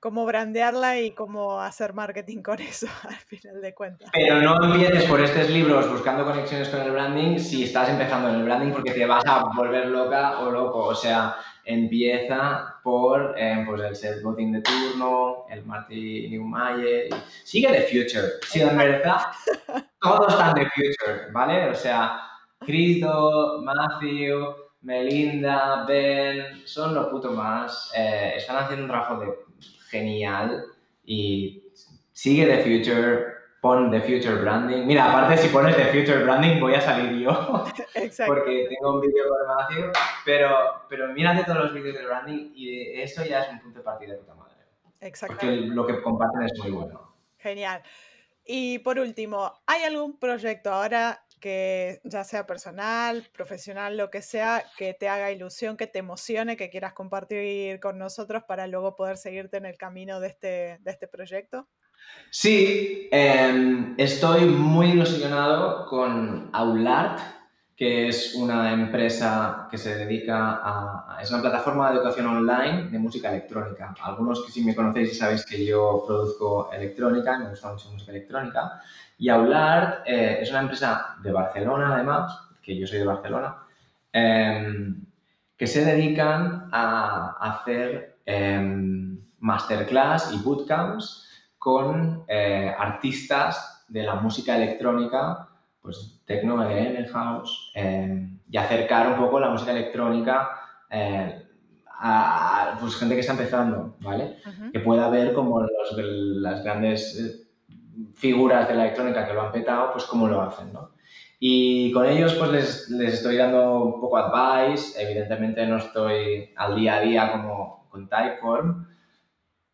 cómo 0.00 0.24
brandearla 0.24 0.98
y 0.98 1.12
cómo 1.12 1.60
hacer 1.60 1.92
marketing 1.92 2.42
con 2.42 2.60
eso, 2.60 2.88
al 3.08 3.14
final 3.16 3.60
de 3.60 3.74
cuentas. 3.74 4.10
Pero 4.12 4.40
no 4.40 4.64
empieces 4.64 5.04
por 5.04 5.20
estos 5.20 5.50
libros 5.50 5.90
buscando 5.90 6.24
conexiones 6.24 6.68
con 6.70 6.80
el 6.80 6.90
branding 6.90 7.38
si 7.38 7.64
estás 7.64 7.90
empezando 7.90 8.30
en 8.30 8.36
el 8.36 8.44
branding 8.44 8.72
porque 8.72 8.92
te 8.92 9.06
vas 9.06 9.24
a 9.26 9.44
volver 9.54 9.86
loca 9.86 10.40
o 10.40 10.50
loco. 10.50 10.86
O 10.86 10.94
sea, 10.94 11.36
empieza 11.64 12.80
por 12.82 13.34
eh, 13.36 13.62
pues 13.66 13.82
el 13.82 13.94
Seth 13.94 14.22
Godin 14.22 14.52
de 14.52 14.62
turno, 14.62 15.44
el 15.50 15.64
Marty 15.64 16.28
Neumayer. 16.30 17.08
Sigue 17.44 17.68
The 17.68 17.82
Future. 17.82 18.28
Si 18.46 18.60
en 18.62 18.76
verdad 18.76 19.20
todos 20.00 20.32
están 20.32 20.54
The 20.54 20.66
Future, 20.74 21.30
¿vale? 21.32 21.68
O 21.68 21.74
sea, 21.74 22.20
Cristo, 22.60 23.62
Matthew, 23.62 24.54
Melinda, 24.82 25.84
Ben, 25.86 26.66
son 26.66 26.94
lo 26.94 27.10
puto 27.10 27.32
más. 27.32 27.92
Eh, 27.96 28.34
están 28.36 28.56
haciendo 28.56 28.84
un 28.84 28.90
trabajo 28.90 29.20
de 29.20 29.49
genial 29.90 30.64
y 31.04 31.64
sigue 32.12 32.46
The 32.46 32.62
Future, 32.62 33.26
pon 33.60 33.90
The 33.90 34.00
Future 34.00 34.36
Branding. 34.36 34.86
Mira, 34.86 35.10
aparte 35.10 35.36
si 35.36 35.48
pones 35.48 35.76
The 35.76 35.86
Future 35.86 36.24
Branding 36.24 36.60
voy 36.60 36.74
a 36.74 36.80
salir 36.80 37.18
yo, 37.18 37.64
Exacto. 37.94 38.32
porque 38.32 38.68
tengo 38.68 38.94
un 38.94 39.00
vídeo 39.00 39.24
con 39.28 39.56
Matthew, 39.56 39.92
pero, 40.24 40.84
pero 40.88 41.08
mírate 41.08 41.44
todos 41.44 41.64
los 41.64 41.74
vídeos 41.74 41.96
de 41.96 42.06
branding 42.06 42.52
y 42.54 43.00
eso 43.00 43.24
ya 43.24 43.42
es 43.42 43.50
un 43.50 43.60
punto 43.60 43.78
de 43.78 43.84
partida 43.84 44.12
de 44.12 44.18
puta 44.18 44.34
madre. 44.34 44.54
Exacto. 45.00 45.36
Porque 45.38 45.56
lo 45.56 45.86
que 45.86 46.00
comparten 46.02 46.42
es 46.42 46.58
muy 46.58 46.70
bueno. 46.70 47.14
Genial. 47.38 47.82
Y 48.44 48.78
por 48.80 48.98
último, 48.98 49.52
¿hay 49.66 49.82
algún 49.84 50.18
proyecto 50.18 50.72
ahora 50.72 51.22
que 51.40 52.00
ya 52.04 52.22
sea 52.24 52.46
personal, 52.46 53.26
profesional, 53.32 53.96
lo 53.96 54.10
que 54.10 54.22
sea, 54.22 54.64
que 54.76 54.94
te 54.94 55.08
haga 55.08 55.32
ilusión, 55.32 55.76
que 55.76 55.86
te 55.86 55.98
emocione, 55.98 56.56
que 56.56 56.70
quieras 56.70 56.92
compartir 56.92 57.80
con 57.80 57.98
nosotros 57.98 58.44
para 58.46 58.66
luego 58.66 58.94
poder 58.94 59.16
seguirte 59.16 59.56
en 59.56 59.66
el 59.66 59.76
camino 59.76 60.20
de 60.20 60.28
este, 60.28 60.78
de 60.80 60.90
este 60.90 61.08
proyecto? 61.08 61.68
Sí, 62.30 63.08
eh, 63.10 63.94
estoy 63.98 64.46
muy 64.46 64.90
ilusionado 64.90 65.86
con 65.86 66.50
Aulart, 66.52 67.39
que 67.80 68.08
es 68.08 68.34
una 68.34 68.74
empresa 68.74 69.66
que 69.70 69.78
se 69.78 69.96
dedica 69.96 70.60
a... 70.62 71.16
Es 71.18 71.30
una 71.30 71.40
plataforma 71.40 71.88
de 71.88 71.96
educación 71.96 72.26
online 72.26 72.90
de 72.90 72.98
música 72.98 73.30
electrónica. 73.30 73.94
Algunos 74.02 74.44
que 74.44 74.52
sí 74.52 74.62
me 74.62 74.74
conocéis 74.74 75.16
sabéis 75.16 75.46
que 75.46 75.64
yo 75.64 76.04
produzco 76.06 76.70
electrónica, 76.70 77.38
me 77.38 77.48
gusta 77.48 77.72
mucho 77.72 77.90
música 77.90 78.12
electrónica. 78.12 78.82
Y 79.16 79.30
Aulart 79.30 80.06
eh, 80.06 80.40
es 80.42 80.50
una 80.50 80.60
empresa 80.60 81.16
de 81.22 81.32
Barcelona, 81.32 81.94
además, 81.94 82.50
que 82.60 82.78
yo 82.78 82.86
soy 82.86 82.98
de 82.98 83.06
Barcelona, 83.06 83.56
eh, 84.12 84.92
que 85.56 85.66
se 85.66 85.82
dedican 85.82 86.68
a 86.70 87.38
hacer 87.40 88.18
eh, 88.26 88.60
masterclass 89.38 90.34
y 90.34 90.44
bootcamps 90.44 91.30
con 91.56 92.24
eh, 92.28 92.74
artistas 92.78 93.86
de 93.88 94.02
la 94.02 94.16
música 94.16 94.54
electrónica, 94.54 95.48
pues 95.82 96.22
techno, 96.26 96.62
EDM, 96.62 97.06
house, 97.08 97.72
eh, 97.74 98.28
y 98.48 98.56
acercar 98.56 99.08
un 99.08 99.16
poco 99.16 99.40
la 99.40 99.50
música 99.50 99.72
electrónica 99.72 100.50
eh, 100.90 101.42
a, 101.98 102.76
pues, 102.80 102.96
gente 102.96 103.14
que 103.14 103.20
está 103.20 103.32
empezando, 103.32 103.96
¿vale? 104.00 104.36
Uh 104.44 104.48
-huh. 104.48 104.72
Que 104.72 104.80
pueda 104.80 105.08
ver 105.08 105.32
como 105.32 105.60
los, 105.60 105.96
las 105.96 106.64
grandes 106.64 107.48
figuras 108.14 108.68
de 108.68 108.74
la 108.74 108.84
electrónica 108.84 109.26
que 109.26 109.34
lo 109.34 109.42
han 109.42 109.52
petado, 109.52 109.92
pues 109.92 110.04
cómo 110.04 110.28
lo 110.28 110.40
hacen, 110.42 110.72
¿no? 110.72 110.90
Y 111.38 111.90
con 111.92 112.06
ellos 112.06 112.34
pues 112.34 112.50
les, 112.50 112.90
les, 112.90 113.14
estoy 113.14 113.36
dando 113.36 113.82
un 113.84 114.00
poco 114.00 114.18
advice, 114.18 115.00
evidentemente 115.02 115.66
no 115.66 115.78
estoy 115.78 116.52
al 116.56 116.76
día 116.76 116.96
a 116.96 117.00
día 117.00 117.32
como 117.32 117.88
con 117.88 118.08
Typeform, 118.08 118.86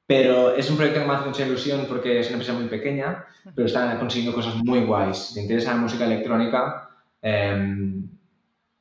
pero 0.06 0.54
es 0.54 0.70
un 0.70 0.76
proyecto 0.76 1.00
que 1.00 1.06
me 1.06 1.14
hace 1.14 1.26
mucha 1.26 1.46
ilusión 1.46 1.86
porque 1.88 2.20
es 2.20 2.26
una 2.28 2.36
empresa 2.36 2.52
muy 2.52 2.68
pequeña, 2.68 3.24
pero 3.54 3.66
están 3.66 3.98
consiguiendo 3.98 4.34
cosas 4.34 4.54
muy 4.56 4.84
guays. 4.84 5.16
Si 5.16 5.34
te 5.34 5.40
interesa 5.42 5.74
la 5.74 5.80
música 5.80 6.04
electrónica, 6.04 6.90
eh, 7.22 8.02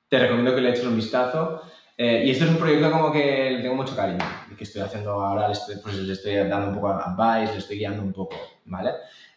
te 0.08 0.20
recomiendo 0.20 0.54
que 0.54 0.62
le 0.62 0.70
eches 0.70 0.86
un 0.86 0.96
vistazo. 0.96 1.62
Eh, 1.98 2.24
y 2.26 2.32
este 2.32 2.44
es 2.44 2.52
un 2.52 2.58
proyecto 2.58 2.92
como 2.92 3.12
que 3.12 3.52
le 3.52 3.62
tengo 3.62 3.76
mucho 3.76 3.96
cariño 3.96 4.26
que 4.56 4.64
estoy 4.64 4.82
haciendo 4.82 5.12
ahora, 5.12 5.48
le 5.48 5.54
estoy, 5.54 5.78
pues 5.82 5.96
le 5.96 6.14
estoy 6.14 6.36
dando 6.36 6.70
un 6.70 6.76
poco 6.76 6.90
advice, 6.90 7.54
le 7.54 7.60
estoy 7.60 7.78
guiando 7.78 8.02
un 8.02 8.14
poco, 8.14 8.36
¿vale? 8.66 8.92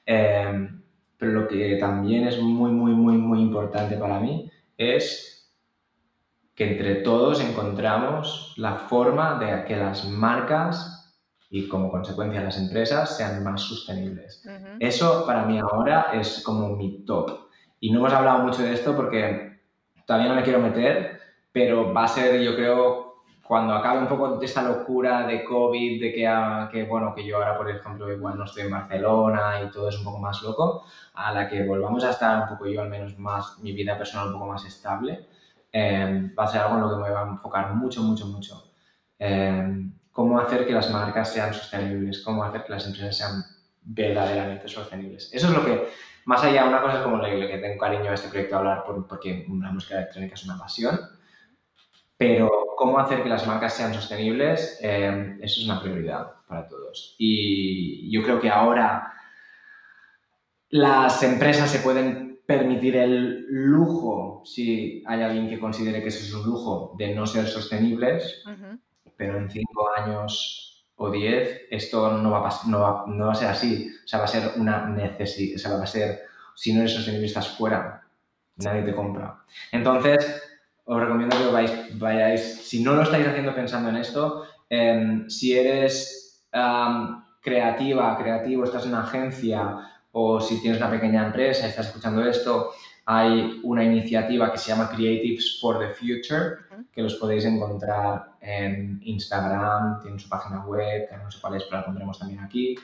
Eh, 0.07 0.69
pero 1.17 1.33
lo 1.33 1.49
que 1.49 1.77
también 1.77 2.27
es 2.29 2.41
muy, 2.41 2.71
muy, 2.71 2.93
muy, 2.93 3.17
muy 3.17 3.41
importante 3.41 3.97
para 3.97 4.21
mí 4.21 4.51
es 4.77 5.53
que 6.55 6.73
entre 6.73 6.97
todos 6.97 7.41
encontramos 7.41 8.55
la 8.57 8.75
forma 8.75 9.39
de 9.39 9.65
que 9.65 9.77
las 9.77 10.09
marcas 10.09 10.98
y 11.51 11.69
como 11.69 11.91
consecuencia 11.91 12.43
las 12.43 12.59
empresas 12.59 13.17
sean 13.17 13.43
más 13.43 13.63
sostenibles. 13.63 14.45
Uh 14.45 14.51
-huh. 14.51 14.77
Eso 14.81 15.25
para 15.27 15.45
mí 15.45 15.59
ahora 15.59 16.09
es 16.13 16.43
como 16.43 16.77
mi 16.77 17.05
top. 17.05 17.49
Y 17.81 17.91
no 17.91 18.01
hemos 18.01 18.13
hablado 18.13 18.41
mucho 18.41 18.63
de 18.63 18.75
esto 18.75 18.95
porque 18.95 19.61
todavía 20.07 20.29
no 20.29 20.35
me 20.35 20.43
quiero 20.43 20.61
meter, 20.61 21.21
pero 21.53 21.93
va 21.93 22.05
a 22.05 22.09
ser, 22.09 22.41
yo 22.41 22.55
creo, 22.55 23.23
cuando 23.47 23.73
acabe 23.73 24.01
un 24.01 24.09
poco 24.09 24.43
esta 24.43 24.63
locura 24.63 25.27
de 25.27 25.43
COVID, 25.45 26.03
de 26.03 26.13
que, 26.13 26.27
ah, 26.27 26.69
que, 26.71 26.85
bueno, 26.85 27.15
que 27.15 27.27
yo 27.27 27.37
ahora, 27.37 27.57
por 27.57 27.71
ejemplo, 27.71 28.13
igual 28.13 28.37
no 28.37 28.45
estoy 28.45 28.65
en 28.65 28.71
Barcelona 28.71 29.63
y 29.65 29.71
todo 29.71 29.89
es 29.89 29.99
un 29.99 30.05
poco 30.05 30.19
más 30.19 30.43
loco, 30.43 30.85
a 31.15 31.33
la 31.33 31.49
que 31.49 31.65
volvamos 31.65 32.05
a 32.05 32.11
estar 32.11 32.43
un 32.43 32.49
poco 32.49 32.67
yo, 32.67 32.83
al 32.83 32.91
menos 32.91 33.19
más, 33.19 33.59
mi 33.61 33.73
vida 33.73 33.97
personal 33.97 34.27
un 34.29 34.35
poco 34.35 34.47
más 34.47 34.67
estable, 34.67 35.27
eh, 35.73 36.31
va 36.39 36.45
a 36.45 36.47
ser 36.47 36.61
algo 36.61 36.75
en 36.75 36.81
lo 36.83 36.91
que 36.91 37.03
me 37.03 37.11
va 37.11 37.23
a 37.23 37.29
enfocar 37.29 37.75
mucho, 37.75 38.03
mucho, 38.03 38.27
mucho. 38.27 38.65
Eh, 39.19 39.89
cómo 40.19 40.41
hacer 40.41 40.67
que 40.67 40.73
las 40.73 40.91
marcas 40.91 41.33
sean 41.33 41.55
sostenibles, 41.55 42.25
cómo 42.25 42.43
hacer 42.43 42.65
que 42.65 42.73
las 42.73 42.85
empresas 42.85 43.17
sean 43.17 43.45
verdaderamente 43.83 44.67
sostenibles. 44.67 45.33
Eso 45.33 45.47
es 45.47 45.55
lo 45.55 45.65
que, 45.65 45.91
más 46.25 46.43
allá, 46.43 46.65
una 46.65 46.83
cosa 46.83 47.05
como 47.05 47.19
lo 47.19 47.47
que 47.47 47.59
tengo 47.59 47.79
cariño 47.79 48.11
a 48.11 48.15
este 48.15 48.29
proyecto 48.29 48.57
a 48.57 48.59
hablar 48.59 48.85
porque 49.09 49.47
la 49.49 49.71
música 49.71 49.95
electrónica 49.95 50.35
es 50.35 50.45
una 50.45 50.59
pasión, 50.59 50.99
pero 52.17 52.51
cómo 52.77 52.99
hacer 52.99 53.23
que 53.23 53.29
las 53.29 53.47
marcas 53.47 53.75
sean 53.75 53.95
sostenibles, 53.95 54.81
eh, 54.83 55.37
eso 55.41 55.61
es 55.61 55.67
una 55.67 55.81
prioridad 55.81 56.33
para 56.49 56.67
todos. 56.67 57.15
Y 57.17 58.11
yo 58.11 58.25
creo 58.25 58.41
que 58.41 58.51
ahora 58.51 59.13
las 60.71 61.23
empresas 61.23 61.71
se 61.71 61.79
pueden 61.79 62.41
permitir 62.45 62.97
el 62.97 63.47
lujo, 63.49 64.43
si 64.45 65.05
hay 65.07 65.23
alguien 65.23 65.49
que 65.49 65.61
considere 65.61 66.03
que 66.03 66.09
eso 66.09 66.25
es 66.25 66.35
un 66.35 66.45
lujo, 66.45 66.97
de 66.99 67.15
no 67.15 67.25
ser 67.25 67.47
sostenibles, 67.47 68.43
pero 69.19 69.37
en 69.37 69.51
cinco 69.51 69.91
años 69.99 70.87
o 70.97 71.11
diez 71.11 71.63
esto 71.71 72.13
no 72.13 72.31
va, 72.31 72.49
a 72.49 72.53
no, 72.67 72.81
va, 72.81 73.05
no 73.07 73.27
va 73.27 73.33
a 73.33 73.35
ser 73.35 73.49
así. 73.49 73.91
O 74.05 74.09
sea, 74.09 74.21
va 74.21 74.25
a 74.25 74.29
ser 74.29 74.53
una 74.57 74.87
necesidad, 74.87 75.57
o 75.57 75.59
sea, 75.59 75.77
va 75.77 75.83
a 75.83 75.87
ser, 75.87 76.21
si 76.55 76.73
no 76.73 76.81
eres 76.81 76.95
sostenible 76.95 77.27
estás 77.27 77.49
fuera, 77.49 78.03
nadie 78.57 78.83
te 78.83 78.95
compra. 78.95 79.43
Entonces, 79.73 80.43
os 80.85 81.01
recomiendo 81.01 81.37
que 81.37 81.53
vais, 81.53 81.99
vayáis, 81.99 82.67
si 82.67 82.83
no 82.83 82.95
lo 82.95 83.03
estáis 83.03 83.27
haciendo 83.27 83.55
pensando 83.55 83.91
en 83.91 83.97
esto, 83.97 84.45
em, 84.71 85.29
si 85.29 85.59
eres 85.59 86.49
creativa, 87.43 88.17
creativo, 88.17 88.65
estás 88.65 88.85
en 88.85 88.91
una 88.91 89.03
agencia 89.03 89.77
o 90.13 90.41
si 90.41 90.61
tienes 90.61 90.81
una 90.81 90.91
pequeña 90.91 91.27
empresa 91.27 91.67
y 91.67 91.71
estás 91.71 91.89
escuchando 91.89 92.25
esto, 92.25 92.71
hay 93.11 93.59
una 93.63 93.83
iniciativa 93.83 94.53
que 94.53 94.59
se 94.59 94.71
llama 94.71 94.91
Creatives 94.91 95.59
for 95.63 95.79
the 95.79 95.95
Future, 95.95 96.57
que 96.93 97.01
los 97.01 97.15
podéis 97.15 97.47
encontrar 97.47 98.33
en 98.39 99.01
Instagram, 99.03 100.03
tienen 100.03 100.21
su 100.21 100.29
página 100.29 100.67
web, 100.67 101.09
que 101.09 101.17
no 101.17 101.31
sé 101.31 101.41
cuál 101.41 101.55
es, 101.55 101.65
pero 101.65 101.79
la 101.79 101.87
pondremos 101.87 102.19
también 102.19 102.41
aquí. 102.41 102.75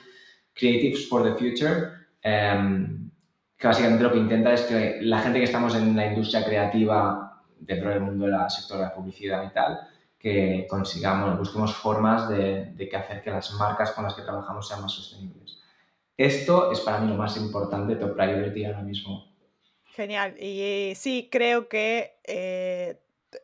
Creatives 0.51 1.07
for 1.07 1.21
the 1.21 1.35
Future, 1.35 1.91
em, 2.23 3.11
que 3.55 3.67
básicamente 3.67 4.03
lo 4.03 4.11
que 4.11 4.17
intenta 4.17 4.51
es 4.53 4.61
que 4.61 4.97
la 5.03 5.19
gente 5.19 5.37
que 5.37 5.45
estamos 5.45 5.75
en 5.75 5.95
la 5.95 6.07
industria 6.07 6.43
creativa 6.43 7.43
dentro 7.59 7.91
del 7.91 8.01
mundo 8.01 8.25
del 8.25 8.49
sector 8.49 8.77
de 8.79 8.83
la 8.85 8.95
publicidad 8.95 9.43
y 9.43 9.53
tal, 9.53 9.79
que 10.17 10.65
consigamos, 10.67 11.37
busquemos 11.37 11.75
formas 11.75 12.27
de, 12.29 12.73
de 12.73 12.89
que 12.89 12.97
hacer 12.97 13.21
que 13.21 13.29
las 13.29 13.53
marcas 13.59 13.91
con 13.91 14.05
las 14.05 14.15
que 14.15 14.23
trabajamos 14.23 14.67
sean 14.67 14.81
más 14.81 14.91
sostenibles. 14.91 15.59
Esto 16.17 16.71
es 16.71 16.79
para 16.79 16.97
mí 16.97 17.07
lo 17.07 17.15
más 17.15 17.37
importante, 17.37 17.95
top 17.95 18.15
priority 18.15 18.65
ahora 18.65 18.81
mismo. 18.81 19.34
Genial. 19.95 20.35
Y 20.41 20.93
sí, 20.95 21.29
creo 21.31 21.69
que, 21.69 22.19
eh, 22.25 22.99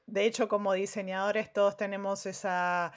de 0.05 0.25
hecho, 0.25 0.49
como 0.49 0.73
diseñadores 0.73 1.53
todos 1.53 1.77
tenemos 1.77 2.25
esa, 2.25 2.91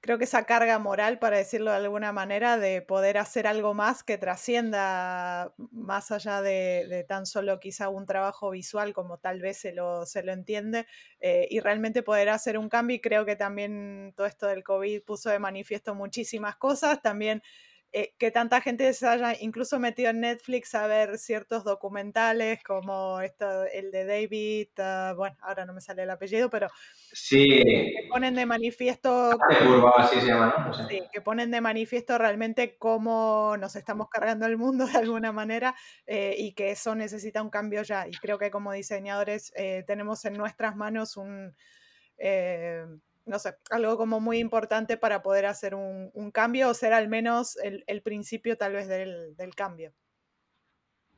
creo 0.00 0.16
que 0.18 0.24
esa 0.24 0.44
carga 0.46 0.78
moral, 0.78 1.18
para 1.18 1.38
decirlo 1.38 1.70
de 1.72 1.76
alguna 1.78 2.12
manera, 2.12 2.56
de 2.56 2.80
poder 2.82 3.18
hacer 3.18 3.48
algo 3.48 3.74
más 3.74 4.04
que 4.04 4.16
trascienda 4.16 5.52
más 5.72 6.12
allá 6.12 6.40
de, 6.40 7.04
tan 7.08 7.26
solo 7.26 7.58
quizá 7.60 7.88
un 7.88 8.06
trabajo 8.06 8.50
visual 8.50 8.92
como 8.94 9.18
tal 9.18 9.40
vez 9.40 9.58
se 9.58 9.72
lo, 9.72 10.06
se 10.06 10.22
lo 10.22 10.32
entiende 10.32 10.86
eh, 11.20 11.48
y 11.50 11.58
realmente 11.60 12.02
poder 12.04 12.28
hacer 12.28 12.58
un 12.58 12.68
cambio. 12.68 12.96
Y 12.96 13.00
creo 13.00 13.24
que 13.26 13.34
también 13.36 14.12
todo 14.16 14.26
esto 14.28 14.46
del 14.46 14.62
COVID 14.62 15.02
puso 15.02 15.30
de 15.30 15.40
manifiesto 15.40 15.94
muchísimas 15.96 16.56
cosas. 16.56 17.02
También 17.02 17.42
eh, 17.90 18.14
que 18.18 18.30
tanta 18.30 18.60
gente 18.60 18.92
se 18.92 19.06
haya 19.06 19.34
incluso 19.40 19.78
metido 19.78 20.10
en 20.10 20.20
Netflix 20.20 20.74
a 20.74 20.86
ver 20.86 21.16
ciertos 21.16 21.64
documentales 21.64 22.62
como 22.62 23.20
esto, 23.22 23.64
el 23.64 23.90
de 23.90 24.04
David, 24.04 24.68
ah, 24.76 25.14
bueno, 25.16 25.36
ahora 25.40 25.64
no 25.64 25.72
me 25.72 25.80
sale 25.80 26.02
el 26.02 26.10
apellido, 26.10 26.50
pero 26.50 26.68
sí. 27.12 27.46
que 27.46 28.06
ponen 28.10 28.34
de 28.34 28.44
manifiesto... 28.44 29.30
así 29.96 30.20
se 30.20 30.26
llama, 30.26 30.70
Sí, 30.86 31.00
que 31.10 31.22
ponen 31.22 31.50
de 31.50 31.62
manifiesto 31.62 32.18
realmente 32.18 32.76
cómo 32.76 33.56
nos 33.58 33.74
estamos 33.74 34.10
cargando 34.10 34.44
el 34.44 34.58
mundo 34.58 34.86
de 34.86 34.98
alguna 34.98 35.32
manera 35.32 35.74
eh, 36.06 36.34
y 36.36 36.52
que 36.52 36.72
eso 36.72 36.94
necesita 36.94 37.42
un 37.42 37.48
cambio 37.48 37.82
ya. 37.82 38.06
Y 38.06 38.12
creo 38.12 38.38
que 38.38 38.50
como 38.50 38.72
diseñadores 38.72 39.50
eh, 39.56 39.82
tenemos 39.86 40.26
en 40.26 40.34
nuestras 40.34 40.76
manos 40.76 41.16
un 41.16 41.54
no 43.28 43.38
sé, 43.38 43.56
algo 43.70 43.96
como 43.96 44.20
muy 44.20 44.38
importante 44.38 44.96
para 44.96 45.22
poder 45.22 45.46
hacer 45.46 45.74
un, 45.74 46.30
cambio 46.32 46.68
o 46.68 46.74
ser 46.74 46.92
al 46.92 47.08
menos 47.08 47.56
el, 47.62 48.02
principio 48.02 48.56
tal 48.56 48.72
vez 48.72 48.88
del, 48.88 49.54
cambio. 49.54 49.92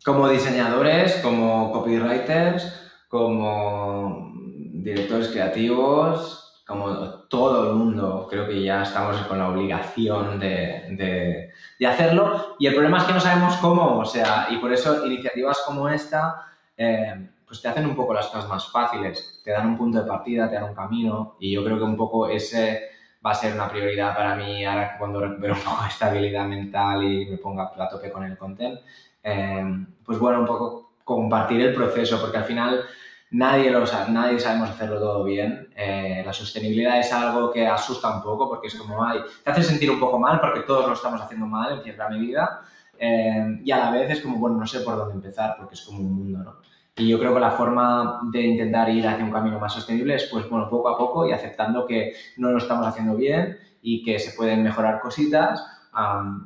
Como 0.04 0.28
diseñadores, 0.28 1.16
como 1.16 1.72
copywriters, 1.72 2.90
como 3.08 4.32
directores 4.34 5.28
creativos, 5.28 6.62
como 6.66 7.24
todo 7.28 7.68
el 7.68 7.76
mundo, 7.76 8.26
creo 8.30 8.46
que 8.46 8.62
ya 8.62 8.82
estamos 8.82 9.16
con 9.22 9.38
la 9.38 9.48
obligación 9.48 10.38
de, 10.38 11.50
hacerlo. 11.86 12.56
Y 12.58 12.66
el 12.66 12.74
problema 12.74 12.98
es 12.98 13.04
que 13.04 13.12
no 13.12 13.20
sabemos 13.20 13.56
cómo, 13.56 13.98
o 13.98 14.04
sea, 14.04 14.46
y 14.50 14.58
por 14.58 14.72
eso 14.72 15.06
iniciativas 15.06 15.58
como 15.66 15.88
esta 15.88 16.46
eh, 16.76 17.28
pues 17.50 17.60
te 17.60 17.66
hacen 17.66 17.84
un 17.84 17.96
poco 17.96 18.14
las 18.14 18.28
cosas 18.28 18.48
más 18.48 18.70
fáciles, 18.70 19.40
te 19.42 19.50
dan 19.50 19.66
un 19.66 19.76
punto 19.76 20.00
de 20.00 20.06
partida, 20.06 20.48
te 20.48 20.54
dan 20.54 20.68
un 20.68 20.74
camino 20.74 21.34
y 21.40 21.50
yo 21.50 21.64
creo 21.64 21.78
que 21.78 21.82
un 21.82 21.96
poco 21.96 22.28
ese 22.28 22.90
va 23.26 23.32
a 23.32 23.34
ser 23.34 23.54
una 23.54 23.68
prioridad 23.68 24.14
para 24.14 24.36
mí 24.36 24.64
ahora 24.64 24.94
cuando 24.96 25.18
recupero 25.18 25.54
un 25.58 25.60
poco 25.60 25.84
estabilidad 25.84 26.46
mental 26.46 27.02
y 27.02 27.26
me 27.26 27.38
ponga 27.38 27.72
a 27.76 27.88
tope 27.88 28.12
con 28.12 28.22
el 28.22 28.38
content. 28.38 28.78
Eh, 29.24 29.64
pues 30.04 30.16
bueno, 30.20 30.38
un 30.38 30.46
poco 30.46 30.92
compartir 31.02 31.60
el 31.62 31.74
proceso 31.74 32.20
porque 32.20 32.36
al 32.36 32.44
final 32.44 32.84
nadie, 33.32 33.68
lo, 33.72 33.84
nadie 34.10 34.38
sabemos 34.38 34.70
hacerlo 34.70 35.00
todo 35.00 35.24
bien. 35.24 35.70
Eh, 35.74 36.22
la 36.24 36.32
sostenibilidad 36.32 37.00
es 37.00 37.12
algo 37.12 37.50
que 37.50 37.66
asusta 37.66 38.14
un 38.14 38.22
poco 38.22 38.48
porque 38.48 38.68
es 38.68 38.76
como, 38.76 39.04
ay, 39.04 39.22
te 39.42 39.50
hace 39.50 39.64
sentir 39.64 39.90
un 39.90 39.98
poco 39.98 40.20
mal 40.20 40.38
porque 40.38 40.60
todos 40.60 40.86
lo 40.86 40.92
estamos 40.92 41.20
haciendo 41.20 41.46
mal 41.46 41.72
en 41.72 41.82
cierta 41.82 42.08
medida. 42.08 42.60
Eh, 42.96 43.60
y 43.64 43.72
a 43.72 43.78
la 43.78 43.90
vez 43.90 44.08
es 44.08 44.20
como, 44.20 44.36
bueno, 44.38 44.56
no 44.56 44.66
sé 44.68 44.82
por 44.82 44.94
dónde 44.94 45.14
empezar 45.14 45.56
porque 45.58 45.74
es 45.74 45.80
como 45.80 45.98
un 45.98 46.14
mundo, 46.14 46.38
¿no? 46.38 46.69
Y 47.00 47.08
yo 47.08 47.18
creo 47.18 47.32
que 47.32 47.40
la 47.40 47.52
forma 47.52 48.20
de 48.30 48.42
intentar 48.42 48.90
ir 48.90 49.08
hacia 49.08 49.24
un 49.24 49.32
camino 49.32 49.58
más 49.58 49.72
sostenible 49.72 50.16
es, 50.16 50.24
pues, 50.30 50.48
bueno, 50.50 50.68
poco 50.68 50.90
a 50.90 50.98
poco 50.98 51.26
y 51.26 51.32
aceptando 51.32 51.86
que 51.86 52.12
no 52.36 52.50
lo 52.50 52.58
estamos 52.58 52.86
haciendo 52.86 53.16
bien 53.16 53.58
y 53.80 54.04
que 54.04 54.18
se 54.18 54.36
pueden 54.36 54.62
mejorar 54.62 55.00
cositas, 55.00 55.64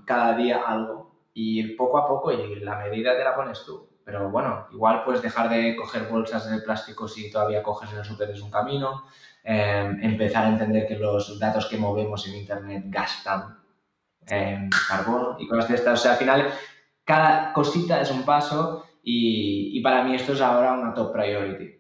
cada 0.04 0.36
día 0.36 0.62
algo. 0.64 1.12
Y 1.34 1.58
ir 1.58 1.76
poco 1.76 1.98
a 1.98 2.06
poco 2.06 2.30
y 2.30 2.60
la 2.60 2.78
medida 2.78 3.16
te 3.16 3.24
la 3.24 3.34
pones 3.34 3.64
tú. 3.64 3.88
Pero 4.04 4.30
bueno, 4.30 4.68
igual 4.70 5.02
puedes 5.02 5.22
dejar 5.22 5.48
de 5.48 5.74
coger 5.74 6.04
bolsas 6.08 6.48
de 6.48 6.60
plástico 6.60 7.08
si 7.08 7.32
todavía 7.32 7.62
coges 7.62 7.90
en 7.90 7.98
el 7.98 8.04
súper 8.04 8.30
es 8.30 8.40
un 8.40 8.50
camino. 8.52 9.06
Em, 9.42 10.04
empezar 10.04 10.44
a 10.44 10.50
entender 10.50 10.86
que 10.86 10.96
los 10.96 11.36
datos 11.40 11.66
que 11.66 11.78
movemos 11.78 12.26
en 12.28 12.36
Internet 12.36 12.84
gastan 12.86 13.58
eh, 14.28 14.70
y 15.38 15.48
cosas 15.48 15.68
de 15.68 15.74
estas. 15.74 15.98
O 15.98 16.02
sea, 16.02 16.12
al 16.12 16.18
final, 16.18 16.46
cada 17.04 17.52
cosita 17.52 18.00
es 18.00 18.10
un 18.12 18.22
paso 18.22 18.84
y, 19.04 19.80
para 19.80 20.02
mí 20.02 20.14
esto 20.14 20.32
es 20.32 20.40
ahora 20.40 20.72
una 20.72 20.94
top 20.94 21.12
priority. 21.12 21.76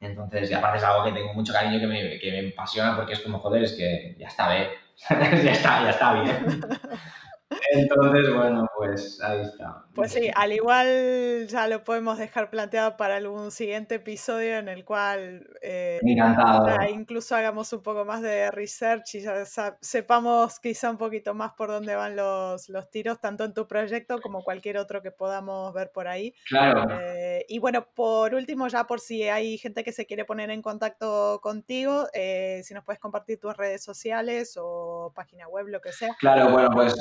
Entonces, 0.00 0.50
y 0.50 0.54
aparte 0.54 0.78
es 0.78 0.84
algo 0.84 1.04
que 1.04 1.12
tengo 1.12 1.34
mucho 1.34 1.52
cariño, 1.52 1.80
que 1.80 1.86
me, 1.86 2.18
que 2.18 2.30
me 2.30 2.48
apasiona 2.50 2.94
porque 2.94 3.14
es 3.14 3.20
como, 3.20 3.38
joder, 3.38 3.64
es 3.64 3.72
que 3.72 4.16
ya 4.18 4.28
está 4.28 4.54
bien. 4.54 4.68
ya 5.44 5.52
está, 5.52 5.82
ya 5.82 5.90
está 5.90 6.22
bien. 6.22 6.60
Entonces, 7.72 8.32
bueno, 8.34 8.66
pues 8.76 9.20
ahí 9.22 9.42
está. 9.42 9.84
Pues 9.94 10.12
sí, 10.12 10.30
al 10.34 10.52
igual 10.52 11.46
ya 11.48 11.68
lo 11.68 11.84
podemos 11.84 12.18
dejar 12.18 12.50
planteado 12.50 12.96
para 12.96 13.16
algún 13.16 13.50
siguiente 13.50 13.96
episodio 13.96 14.58
en 14.58 14.68
el 14.68 14.84
cual 14.84 15.46
eh, 15.62 16.00
Encantado. 16.02 16.88
incluso 16.88 17.36
hagamos 17.36 17.72
un 17.72 17.82
poco 17.82 18.04
más 18.04 18.20
de 18.22 18.50
research 18.50 19.14
y 19.14 19.20
ya 19.20 19.44
sepamos 19.80 20.58
quizá 20.58 20.90
un 20.90 20.98
poquito 20.98 21.34
más 21.34 21.52
por 21.52 21.68
dónde 21.68 21.94
van 21.94 22.16
los, 22.16 22.68
los 22.68 22.90
tiros, 22.90 23.20
tanto 23.20 23.44
en 23.44 23.54
tu 23.54 23.68
proyecto 23.68 24.20
como 24.20 24.42
cualquier 24.42 24.78
otro 24.78 25.00
que 25.00 25.12
podamos 25.12 25.72
ver 25.74 25.92
por 25.92 26.08
ahí. 26.08 26.34
Claro. 26.48 26.86
Eh, 26.90 27.44
y 27.48 27.58
bueno, 27.60 27.86
por 27.94 28.34
último, 28.34 28.66
ya 28.68 28.84
por 28.84 28.98
si 29.00 29.24
hay 29.24 29.58
gente 29.58 29.84
que 29.84 29.92
se 29.92 30.06
quiere 30.06 30.24
poner 30.24 30.50
en 30.50 30.60
contacto 30.62 31.40
contigo, 31.40 32.08
eh, 32.14 32.62
si 32.64 32.74
nos 32.74 32.84
puedes 32.84 33.00
compartir 33.00 33.38
tus 33.38 33.56
redes 33.56 33.82
sociales 33.84 34.58
o 34.60 35.12
página 35.14 35.46
web, 35.46 35.66
lo 35.68 35.80
que 35.80 35.92
sea. 35.92 36.16
Claro, 36.18 36.50
bueno, 36.50 36.70
pues 36.72 36.94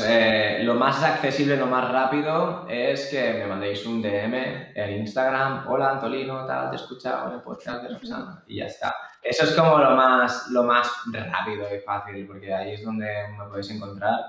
lo 0.64 0.76
más 0.76 1.04
accesible, 1.04 1.58
lo 1.58 1.68
más 1.68 1.92
rápido 1.92 2.68
es 2.70 3.08
que 3.10 3.34
me 3.34 3.48
mandéis 3.48 3.86
un 3.86 4.02
DM 4.02 4.72
en 4.76 5.00
Instagram, 5.00 5.66
hola 5.68 5.92
Antolino, 5.92 6.46
tal, 6.46 6.70
te 6.70 6.76
he 6.76 6.80
escuchado 6.80 7.30
en 7.30 7.36
el 7.36 7.42
podcast 7.42 7.84
de 7.84 7.90
Roxana, 7.90 8.44
y 8.48 8.58
ya 8.58 8.66
está. 8.66 8.96
Eso 9.22 9.46
es 9.46 9.52
como 9.52 9.78
lo 9.78 9.96
más, 9.96 10.50
lo 10.50 10.64
más 10.64 10.92
rápido 11.12 11.66
y 11.74 11.80
fácil, 11.80 12.28
porque 12.28 12.54
ahí 12.54 12.74
es 12.74 12.84
donde 12.84 13.08
me 13.38 13.46
podéis 13.46 13.72
encontrar. 13.72 14.20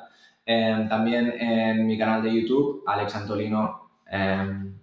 Em, 0.47 0.89
también 0.89 1.33
en 1.41 1.87
mi 1.87 1.99
canal 1.99 2.23
de 2.23 2.33
YouTube, 2.33 2.85
Alex 2.87 3.17
Antolino, 3.17 3.91
em, 4.07 4.79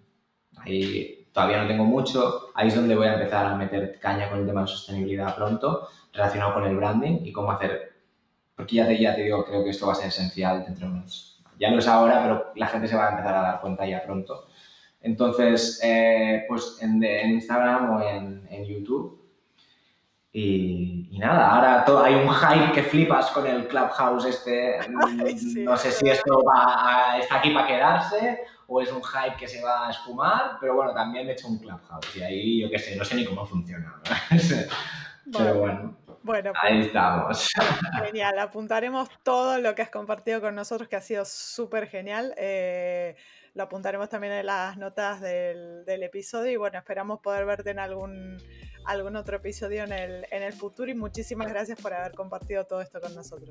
ahí 0.58 1.28
todavía 1.32 1.62
no 1.62 1.68
tengo 1.68 1.86
mucho, 1.86 2.52
ahí 2.56 2.68
es 2.68 2.76
donde 2.76 2.96
voy 2.96 3.08
a 3.08 3.14
empezar 3.14 3.46
a 3.46 3.56
meter 3.56 4.00
caña 4.00 4.30
con 4.30 4.40
el 4.40 4.46
tema 4.46 4.62
de 4.62 4.68
sostenibilidad 4.68 5.36
pronto, 5.36 5.88
relacionado 6.14 6.56
con 6.56 6.66
el 6.66 6.76
branding 6.76 7.20
y 7.24 7.32
cómo 7.32 7.52
hacer, 7.52 7.91
porque 8.62 8.76
ya 8.76 8.86
te, 8.86 9.00
ya 9.00 9.16
te 9.16 9.24
digo, 9.24 9.44
creo 9.44 9.64
que 9.64 9.72
esto 9.72 9.88
va 9.88 9.94
a 9.94 9.96
ser 9.96 10.10
esencial 10.10 10.64
dentro 10.64 10.88
de 10.88 10.94
unos 10.94 11.32
ya 11.60 11.72
no 11.72 11.80
es 11.80 11.88
ahora, 11.88 12.22
pero 12.22 12.54
la 12.56 12.68
gente 12.68 12.88
se 12.88 12.96
va 12.96 13.08
a 13.08 13.10
empezar 13.12 13.36
a 13.36 13.42
dar 13.42 13.62
cuenta 13.62 13.86
ya 13.88 14.04
pronto. 14.04 14.48
Entonces, 15.02 15.80
eh, 15.84 16.46
pues 16.48 16.80
en, 16.82 17.04
Instagram 17.04 17.92
o 17.92 18.02
en, 18.02 18.66
YouTube. 18.66 19.20
Y, 20.34 21.18
nada, 21.20 21.50
ahora 21.50 21.86
todo, 21.86 22.04
hay 22.04 22.16
un 22.16 22.30
hype 22.30 22.72
que 22.74 22.84
flipas 22.84 23.32
con 23.32 23.46
el 23.46 23.68
Clubhouse 23.68 24.26
este. 24.26 24.80
no 24.90 25.78
sé 25.78 25.92
si 25.92 26.10
esto 26.10 26.44
va 26.44 27.18
está 27.20 27.38
aquí 27.38 27.52
para 27.52 27.68
quedarse 27.68 28.40
o 28.68 28.82
es 28.82 28.92
un 28.92 29.02
hype 29.04 29.36
que 29.38 29.48
se 29.48 29.62
va 29.62 29.88
a 29.88 29.92
esfumar, 29.92 30.58
pero 30.60 30.76
bueno, 30.76 30.94
también 30.94 31.28
he 31.28 31.34
hecho 31.34 31.48
un 31.48 31.58
Clubhouse 31.58 32.16
y 32.16 32.22
ahí 32.22 32.62
yo 32.62 32.70
qué 32.70 32.80
sé, 32.80 32.96
no 32.96 33.04
sé 33.04 33.16
ni 33.16 33.26
cómo 33.26 33.46
funciona. 33.46 34.02
pero 35.32 35.60
bueno. 35.60 36.01
Bueno, 36.24 36.54
ahí 36.62 36.76
pues, 36.76 36.88
estamos. 36.88 37.50
Genial, 38.06 38.38
apuntaremos 38.40 39.10
todo 39.24 39.58
lo 39.60 39.74
que 39.74 39.82
has 39.82 39.90
compartido 39.90 40.40
con 40.40 40.54
nosotros, 40.54 40.88
que 40.88 40.96
ha 40.96 41.02
sido 41.02 41.26
súper 41.26 41.88
genial. 41.88 42.34
Eh, 42.38 43.16
lo 43.54 43.64
apuntaremos 43.64 44.08
también 44.08 44.34
en 44.34 44.46
las 44.46 44.78
notas 44.78 45.20
del, 45.20 45.84
del, 45.86 46.04
episodio 46.04 46.52
y 46.52 46.56
bueno, 46.56 46.78
esperamos 46.78 47.20
poder 47.20 47.46
verte 47.46 47.72
en 47.72 47.80
algún, 47.80 48.38
algún 48.86 49.16
otro 49.16 49.38
episodio 49.38 49.84
en 49.84 49.92
el, 49.92 50.26
en 50.32 50.44
el 50.44 50.54
futuro 50.54 50.90
y 50.90 50.94
muchísimas 50.94 51.50
gracias 51.50 51.82
por 51.82 51.94
haber 51.94 52.14
compartido 52.14 52.66
todo 52.66 52.82
esto 52.82 53.02
con 53.02 53.14
nosotros. 53.16 53.50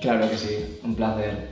Claro 0.00 0.28
que 0.28 0.36
sí, 0.36 0.80
un 0.82 0.94
placer. 0.94 1.48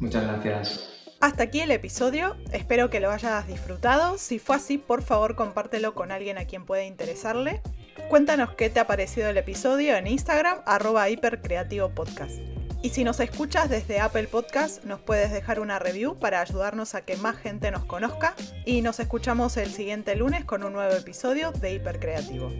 Muchas 0.00 0.24
gracias. 0.24 0.94
Hasta 1.20 1.42
aquí 1.42 1.60
el 1.60 1.72
episodio, 1.72 2.36
espero 2.52 2.90
que 2.90 3.00
lo 3.00 3.10
hayas 3.10 3.46
disfrutado. 3.46 4.18
Si 4.18 4.38
fue 4.38 4.56
así, 4.56 4.78
por 4.78 5.02
favor 5.02 5.34
compártelo 5.34 5.94
con 5.94 6.12
alguien 6.12 6.38
a 6.38 6.44
quien 6.44 6.64
pueda 6.64 6.84
interesarle. 6.84 7.60
Cuéntanos 8.08 8.54
qué 8.54 8.70
te 8.70 8.80
ha 8.80 8.86
parecido 8.86 9.28
el 9.28 9.36
episodio 9.36 9.96
en 9.96 10.06
Instagram, 10.06 10.58
arroba 10.64 11.08
hipercreativopodcast. 11.10 12.38
Y 12.80 12.90
si 12.90 13.02
nos 13.02 13.18
escuchas 13.18 13.68
desde 13.68 13.98
Apple 13.98 14.28
Podcast, 14.28 14.84
nos 14.84 15.00
puedes 15.00 15.32
dejar 15.32 15.58
una 15.58 15.80
review 15.80 16.16
para 16.18 16.40
ayudarnos 16.40 16.94
a 16.94 17.02
que 17.02 17.16
más 17.16 17.36
gente 17.36 17.70
nos 17.72 17.84
conozca. 17.84 18.34
Y 18.64 18.82
nos 18.82 19.00
escuchamos 19.00 19.56
el 19.56 19.70
siguiente 19.70 20.14
lunes 20.14 20.44
con 20.44 20.62
un 20.62 20.74
nuevo 20.74 20.94
episodio 20.94 21.50
de 21.50 21.74
Hipercreativo. 21.74 22.52